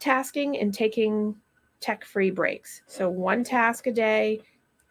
tasking 0.04 0.58
and 0.58 0.74
taking 0.74 1.34
tech 1.80 2.04
free 2.04 2.30
breaks. 2.30 2.82
So 2.86 3.08
one 3.08 3.42
task 3.42 3.86
a 3.86 3.92
day 3.92 4.40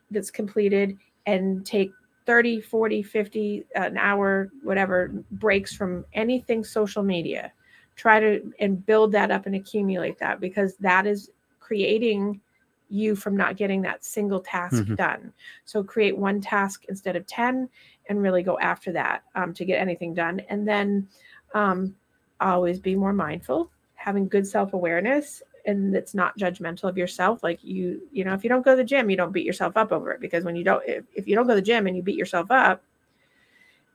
that's 0.09 0.31
completed 0.31 0.97
and 1.27 1.63
take 1.65 1.91
30, 2.25 2.61
40, 2.61 3.03
50, 3.03 3.65
an 3.75 3.97
hour, 3.97 4.49
whatever 4.63 5.11
breaks 5.31 5.75
from 5.75 6.03
anything 6.13 6.63
social 6.63 7.03
media. 7.03 7.53
Try 7.95 8.19
to 8.19 8.51
and 8.59 8.83
build 8.85 9.11
that 9.11 9.29
up 9.29 9.45
and 9.45 9.55
accumulate 9.55 10.17
that 10.17 10.39
because 10.39 10.77
that 10.77 11.05
is 11.05 11.29
creating 11.59 12.41
you 12.89 13.15
from 13.15 13.37
not 13.37 13.55
getting 13.55 13.81
that 13.83 14.03
single 14.03 14.39
task 14.39 14.83
Mhm. 14.83 14.95
done. 14.95 15.33
So 15.65 15.83
create 15.83 16.17
one 16.17 16.41
task 16.41 16.85
instead 16.89 17.15
of 17.15 17.25
10 17.27 17.69
and 18.09 18.21
really 18.21 18.41
go 18.43 18.57
after 18.59 18.91
that 18.93 19.23
um, 19.35 19.53
to 19.53 19.65
get 19.65 19.79
anything 19.79 20.13
done. 20.15 20.39
And 20.49 20.67
then 20.67 21.07
um, 21.53 21.95
always 22.39 22.79
be 22.79 22.95
more 22.95 23.13
mindful, 23.13 23.69
having 24.03 24.27
good 24.27 24.45
self 24.45 24.73
awareness 24.73 25.41
and 25.65 25.95
it's 25.95 26.13
not 26.13 26.37
judgmental 26.37 26.89
of 26.89 26.97
yourself 26.97 27.41
like 27.41 27.63
you 27.63 28.01
you 28.11 28.25
know 28.25 28.33
if 28.33 28.43
you 28.43 28.49
don't 28.49 28.65
go 28.65 28.71
to 28.71 28.77
the 28.77 28.83
gym 28.83 29.09
you 29.09 29.15
don't 29.15 29.31
beat 29.31 29.45
yourself 29.45 29.77
up 29.77 29.93
over 29.93 30.11
it 30.11 30.19
because 30.19 30.43
when 30.43 30.57
you 30.57 30.63
don't 30.63 30.83
if, 30.85 31.05
if 31.15 31.25
you 31.25 31.35
don't 31.35 31.47
go 31.47 31.53
to 31.55 31.61
the 31.61 31.65
gym 31.71 31.87
and 31.87 31.95
you 31.95 32.03
beat 32.03 32.17
yourself 32.17 32.51
up 32.51 32.83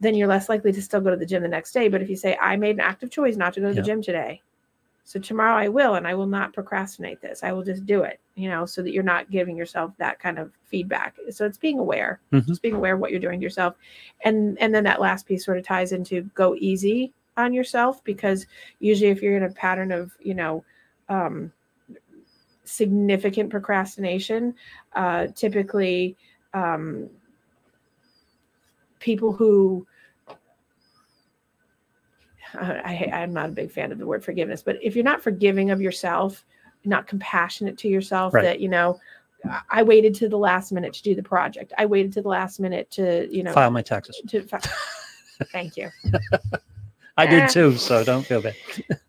then 0.00 0.14
you're 0.14 0.28
less 0.28 0.48
likely 0.48 0.72
to 0.72 0.80
still 0.80 1.00
go 1.02 1.10
to 1.10 1.16
the 1.16 1.26
gym 1.26 1.42
the 1.42 1.48
next 1.48 1.72
day. 1.72 1.88
But 1.88 2.00
if 2.00 2.08
you 2.08 2.16
say 2.16 2.38
i 2.40 2.56
made 2.56 2.76
an 2.76 2.80
active 2.80 3.10
choice 3.10 3.36
not 3.36 3.52
to 3.54 3.60
go 3.60 3.68
to 3.68 3.74
Yeah. 3.74 3.82
the 3.82 3.86
gym 3.86 4.00
today 4.02 4.40
so 5.04 5.18
tomorrow 5.20 5.56
i 5.56 5.68
will 5.68 5.94
and 5.96 6.06
i 6.06 6.14
will 6.14 6.26
not 6.26 6.54
procrastinate 6.54 7.20
this. 7.20 7.42
I 7.42 7.52
will 7.52 7.62
just 7.62 7.84
do 7.84 8.02
it 8.02 8.18
you 8.34 8.48
know 8.48 8.64
so 8.64 8.80
that 8.82 8.92
you're 8.92 9.02
not 9.14 9.30
giving 9.30 9.54
yourself 9.56 9.92
that 9.98 10.18
kind 10.20 10.38
of 10.38 10.52
feedback. 10.64 11.16
So 11.30 11.44
it's 11.44 11.58
being 11.58 11.78
aware. 11.78 12.20
Mhm. 12.32 12.46
just 12.46 12.62
being 12.62 12.74
aware 12.76 12.94
of 12.94 13.00
what 13.00 13.10
you're 13.10 13.20
doing 13.20 13.40
to 13.40 13.44
yourself. 13.44 13.74
And 14.24 14.58
and 14.58 14.74
then 14.74 14.84
that 14.84 15.02
last 15.02 15.26
piece 15.26 15.44
sort 15.44 15.58
of 15.58 15.64
ties 15.66 15.92
into 15.92 16.22
go 16.34 16.54
easy 16.56 17.12
on 17.38 17.54
yourself 17.54 18.02
because 18.04 18.46
usually 18.80 19.10
if 19.10 19.22
you're 19.22 19.36
in 19.36 19.44
a 19.44 19.50
pattern 19.50 19.92
of 19.92 20.12
you 20.20 20.34
know 20.34 20.62
um, 21.08 21.50
significant 22.64 23.48
procrastination 23.48 24.54
uh, 24.94 25.28
typically 25.34 26.16
um, 26.52 27.08
people 28.98 29.32
who 29.32 29.86
I, 32.54 33.10
I'm 33.12 33.32
not 33.32 33.50
a 33.50 33.52
big 33.52 33.70
fan 33.70 33.92
of 33.92 33.98
the 33.98 34.06
word 34.06 34.24
forgiveness, 34.24 34.62
but 34.62 34.76
if 34.82 34.96
you're 34.96 35.04
not 35.04 35.22
forgiving 35.22 35.70
of 35.70 35.80
yourself, 35.82 36.44
not 36.84 37.06
compassionate 37.06 37.76
to 37.78 37.88
yourself, 37.88 38.32
Right. 38.34 38.42
that 38.42 38.60
you 38.60 38.68
know, 38.68 38.98
I- 39.70 39.82
waited 39.82 40.14
to 40.16 40.28
the 40.30 40.38
last 40.38 40.72
minute 40.72 40.94
to 40.94 41.02
do 41.02 41.14
the 41.14 41.22
project. 41.22 41.72
I 41.76 41.84
waited 41.86 42.12
to 42.14 42.22
the 42.22 42.28
last 42.28 42.58
minute 42.58 42.90
to 42.92 43.28
you 43.30 43.42
know 43.42 43.52
File 43.52 43.70
my 43.70 43.82
taxes. 43.82 44.20
to. 44.28 44.42
fi- 44.42 44.60
Thank 45.52 45.76
you. 45.76 45.90
I 47.18 47.26
Eh. 47.26 47.30
did 47.40 47.50
too, 47.50 47.76
so 47.76 48.02
don't 48.04 48.24
feel 48.24 48.40
bad. 48.40 48.54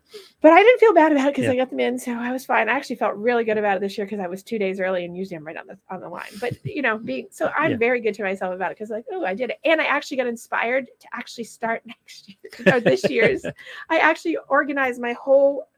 But 0.42 0.52
I 0.54 0.58
didn't 0.62 0.80
feel 0.80 0.94
bad 0.94 1.12
about 1.12 1.28
it 1.28 1.34
because 1.34 1.44
Yeah. 1.44 1.50
I 1.52 1.56
got 1.56 1.68
them 1.68 1.80
in, 1.80 1.98
so 1.98 2.12
I 2.12 2.32
was 2.32 2.46
fine. 2.46 2.70
I 2.70 2.72
actually 2.72 2.96
felt 2.96 3.14
really 3.14 3.44
good 3.44 3.58
about 3.58 3.76
it 3.76 3.80
this 3.80 3.98
year 3.98 4.06
because 4.06 4.20
I 4.20 4.26
was 4.26 4.42
two 4.42 4.58
days 4.58 4.80
early, 4.80 5.04
and 5.04 5.14
usually 5.14 5.36
I'm 5.36 5.46
right 5.46 5.54
on 5.56 5.66
the 5.66 5.76
on 5.90 6.00
the 6.00 6.08
line. 6.08 6.30
But 6.40 6.54
you 6.64 6.80
know, 6.80 6.96
being 6.96 7.26
so 7.30 7.52
I'm 7.54 7.72
Yeah. 7.72 7.76
very 7.76 8.00
good 8.00 8.14
to 8.14 8.22
myself 8.22 8.54
about 8.54 8.70
it 8.72 8.78
because 8.78 8.88
like, 8.88 9.04
oh, 9.12 9.22
I 9.22 9.34
did 9.34 9.50
it, 9.50 9.58
and 9.66 9.82
I 9.82 9.84
actually 9.84 10.16
got 10.16 10.26
inspired 10.28 10.86
to 10.98 11.06
actually 11.12 11.44
start 11.44 11.82
next 11.86 12.26
year 12.30 12.74
or 12.74 12.80
this 12.80 13.08
year's. 13.10 13.44
I 13.90 13.98
actually 13.98 14.38
organized 14.48 14.98
my 14.98 15.12
whole 15.12 15.68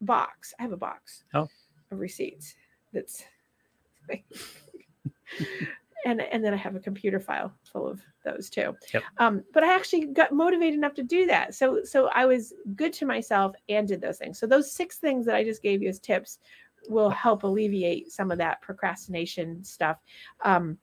box. 0.00 0.54
I 0.58 0.62
have 0.62 0.72
a 0.72 0.76
box 0.78 1.24
Oh. 1.34 1.48
of 1.90 1.98
receipts 2.00 2.54
that's 2.94 3.24
and 6.04 6.20
and 6.20 6.44
then 6.44 6.54
I 6.54 6.56
have 6.56 6.74
a 6.74 6.80
computer 6.80 7.20
file 7.20 7.52
full 7.64 7.86
of 7.86 8.00
those 8.24 8.50
too. 8.50 8.76
Yep. 8.92 9.02
Um, 9.18 9.44
but 9.52 9.64
I 9.64 9.74
actually 9.74 10.06
got 10.06 10.32
motivated 10.32 10.74
enough 10.74 10.94
to 10.94 11.02
do 11.02 11.26
that. 11.26 11.54
So 11.54 11.84
so 11.84 12.08
I 12.08 12.26
was 12.26 12.52
good 12.74 12.92
to 12.94 13.06
myself 13.06 13.54
and 13.68 13.86
did 13.86 14.00
those 14.00 14.18
things. 14.18 14.38
So 14.38 14.46
those 14.46 14.72
six 14.72 14.98
things 14.98 15.26
that 15.26 15.34
I 15.34 15.44
just 15.44 15.62
gave 15.62 15.82
you 15.82 15.88
as 15.88 15.98
tips 15.98 16.38
will 16.88 17.10
help 17.10 17.44
alleviate 17.44 18.10
some 18.10 18.30
of 18.30 18.38
that 18.38 18.60
procrastination 18.60 19.62
stuff. 19.62 19.98
Um, 20.44 20.78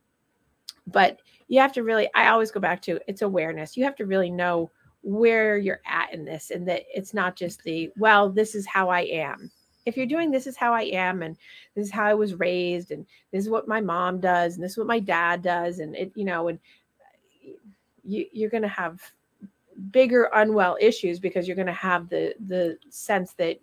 but 0.88 1.20
you 1.47 1.59
have 1.59 1.74
to 1.74 1.84
really 1.84 2.09
I 2.15 2.28
always 2.28 2.51
go 2.51 2.59
back 2.59 2.82
to 2.84 2.99
it's 3.07 3.22
awareness. 3.22 3.78
You 3.78 3.84
have 3.86 3.95
to 3.97 4.05
really 4.05 4.32
know 4.32 4.72
where 5.01 5.57
you're 5.57 5.82
at 5.86 6.13
in 6.13 6.26
this 6.26 6.51
and 6.51 6.67
that 6.67 6.84
it's 6.93 7.13
not 7.13 7.36
just 7.36 7.63
the 7.63 7.89
well 7.97 8.30
this 8.30 8.55
is 8.55 8.65
how 8.65 8.89
I 8.89 9.01
am. 9.01 9.51
If 9.86 9.97
you're 9.97 10.05
doing 10.05 10.32
this 10.32 10.47
is 10.47 10.57
how 10.57 10.73
I 10.73 10.84
am 10.84 11.23
and 11.23 11.36
this 11.75 11.88
is 11.88 11.91
how 11.91 12.05
I 12.05 12.13
was 12.13 12.36
raised 12.36 12.91
and 12.91 13.05
this 13.32 13.43
is 13.43 13.49
what 13.49 13.67
my 13.67 13.82
mom 13.82 14.19
does 14.19 14.55
and 14.55 14.63
this 14.63 14.73
is 14.73 14.77
what 14.77 14.88
my 14.88 14.99
dad 14.99 15.41
does 15.41 15.80
and 15.80 15.95
it 15.95 16.11
you 16.15 16.25
know 16.25 16.49
and 16.49 16.59
eh, 17.45 17.53
you, 18.03 18.25
you're 18.32 18.49
going 18.49 18.63
to 18.63 18.67
have 18.67 19.01
bigger 19.91 20.30
unwell 20.34 20.77
issues 20.80 21.19
because 21.19 21.47
you're 21.47 21.55
going 21.55 21.65
to 21.67 21.73
have 21.73 22.09
the 22.09 22.36
the 22.47 22.77
sense 22.89 23.34
that 23.34 23.59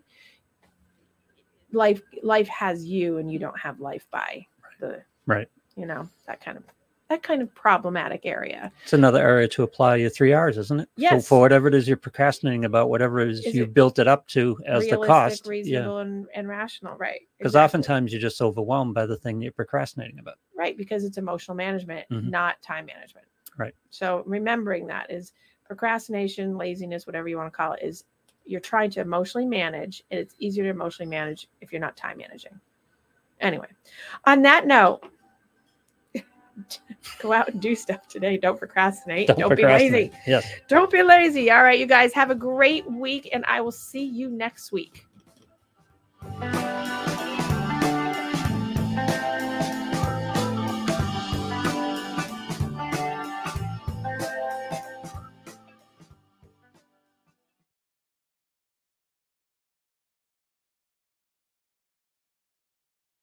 life 1.72 2.00
life 2.22 2.48
has 2.48 2.84
you 2.84 3.18
and 3.18 3.30
you 3.30 3.38
don't 3.38 3.58
have 3.58 3.80
life 3.80 4.06
by 4.10 4.46
the 4.80 5.02
Right. 5.26 5.48
you 5.76 5.86
know 5.86 6.08
that 6.26 6.40
kind 6.40 6.56
of 6.56 6.64
that 7.08 7.22
kind 7.22 7.40
of 7.40 7.54
problematic 7.54 8.22
area 8.24 8.72
It's 8.82 8.92
another 8.92 9.20
area 9.20 9.46
to 9.48 9.62
apply 9.62 9.96
your 9.96 10.10
three 10.10 10.32
R's, 10.32 10.58
isn't 10.58 10.80
it? 10.80 10.88
For- 10.96 11.00
Yes. 11.00 11.28
For, 11.28 11.40
whatever 11.40 11.68
it 11.68 11.74
is 11.74 11.86
you're 11.86 11.96
procrastinating 11.96 12.64
about, 12.64 12.88
whatever 12.90 13.20
it 13.20 13.28
is, 13.30 13.44
Is 13.46 13.54
you've 13.54 13.68
it 13.68 13.74
built 13.74 13.98
it 13.98 14.08
up 14.08 14.26
to 14.28 14.58
as 14.66 14.86
the 14.88 14.96
cost. 14.98 15.44
Yeah. 15.46 15.50
reasonable 15.50 15.98
and, 15.98 16.26
and 16.34 16.48
rational 16.48 16.96
right 16.96 17.20
Because 17.38 17.50
exactly. 17.52 17.64
oftentimes 17.64 18.12
you're 18.12 18.20
just 18.20 18.42
overwhelmed 18.42 18.94
by 18.94 19.06
the 19.06 19.16
thing 19.16 19.40
you're 19.40 19.52
procrastinating 19.52 20.18
about. 20.18 20.34
right 20.56 20.76
because 20.76 21.04
it's 21.04 21.16
emotional 21.18 21.54
management 21.56 22.06
Mhm. 22.10 22.30
not 22.30 22.60
time 22.62 22.86
management 22.86 23.26
Right. 23.56 23.74
so 23.90 24.22
remembering 24.26 24.86
that 24.88 25.10
is 25.10 25.32
procrastination 25.64 26.56
laziness 26.56 27.06
whatever 27.06 27.28
you 27.28 27.36
want 27.36 27.52
to 27.52 27.56
call 27.56 27.72
it 27.72 27.82
is 27.82 28.04
you're 28.44 28.60
trying 28.60 28.90
to 28.90 29.00
emotionally 29.00 29.46
manage 29.46 30.02
and 30.10 30.20
it's 30.20 30.34
easier 30.38 30.64
to 30.64 30.70
emotionally 30.70 31.08
manage 31.10 31.48
if 31.60 31.72
you're 31.72 31.80
not 31.80 31.96
time 31.96 32.18
managing 32.18 32.58
anyway 33.40 33.66
on 34.24 34.42
that 34.42 34.66
note 34.66 35.02
go 37.18 37.32
out 37.32 37.48
and 37.48 37.60
do 37.60 37.74
stuff 37.74 38.06
today. 38.08 38.36
Don't 38.36 38.58
procrastinate. 38.58 39.28
Don't, 39.28 39.38
be 39.38 39.46
procrastinate. 39.46 40.12
lazy. 40.12 40.12
Yes. 40.26 40.46
don't 40.68 40.90
be 40.90 41.02
lazy. 41.02 41.50
All 41.50 41.62
right 41.62 41.78
you 41.78 41.86
guys 41.86 42.12
have 42.12 42.30
a 42.30 42.34
great 42.34 42.90
week 42.90 43.28
and 43.32 43.44
i 43.46 43.60
will 43.60 43.72
see 43.72 44.04
you 44.04 44.28
next 44.28 44.72
week 44.72 45.06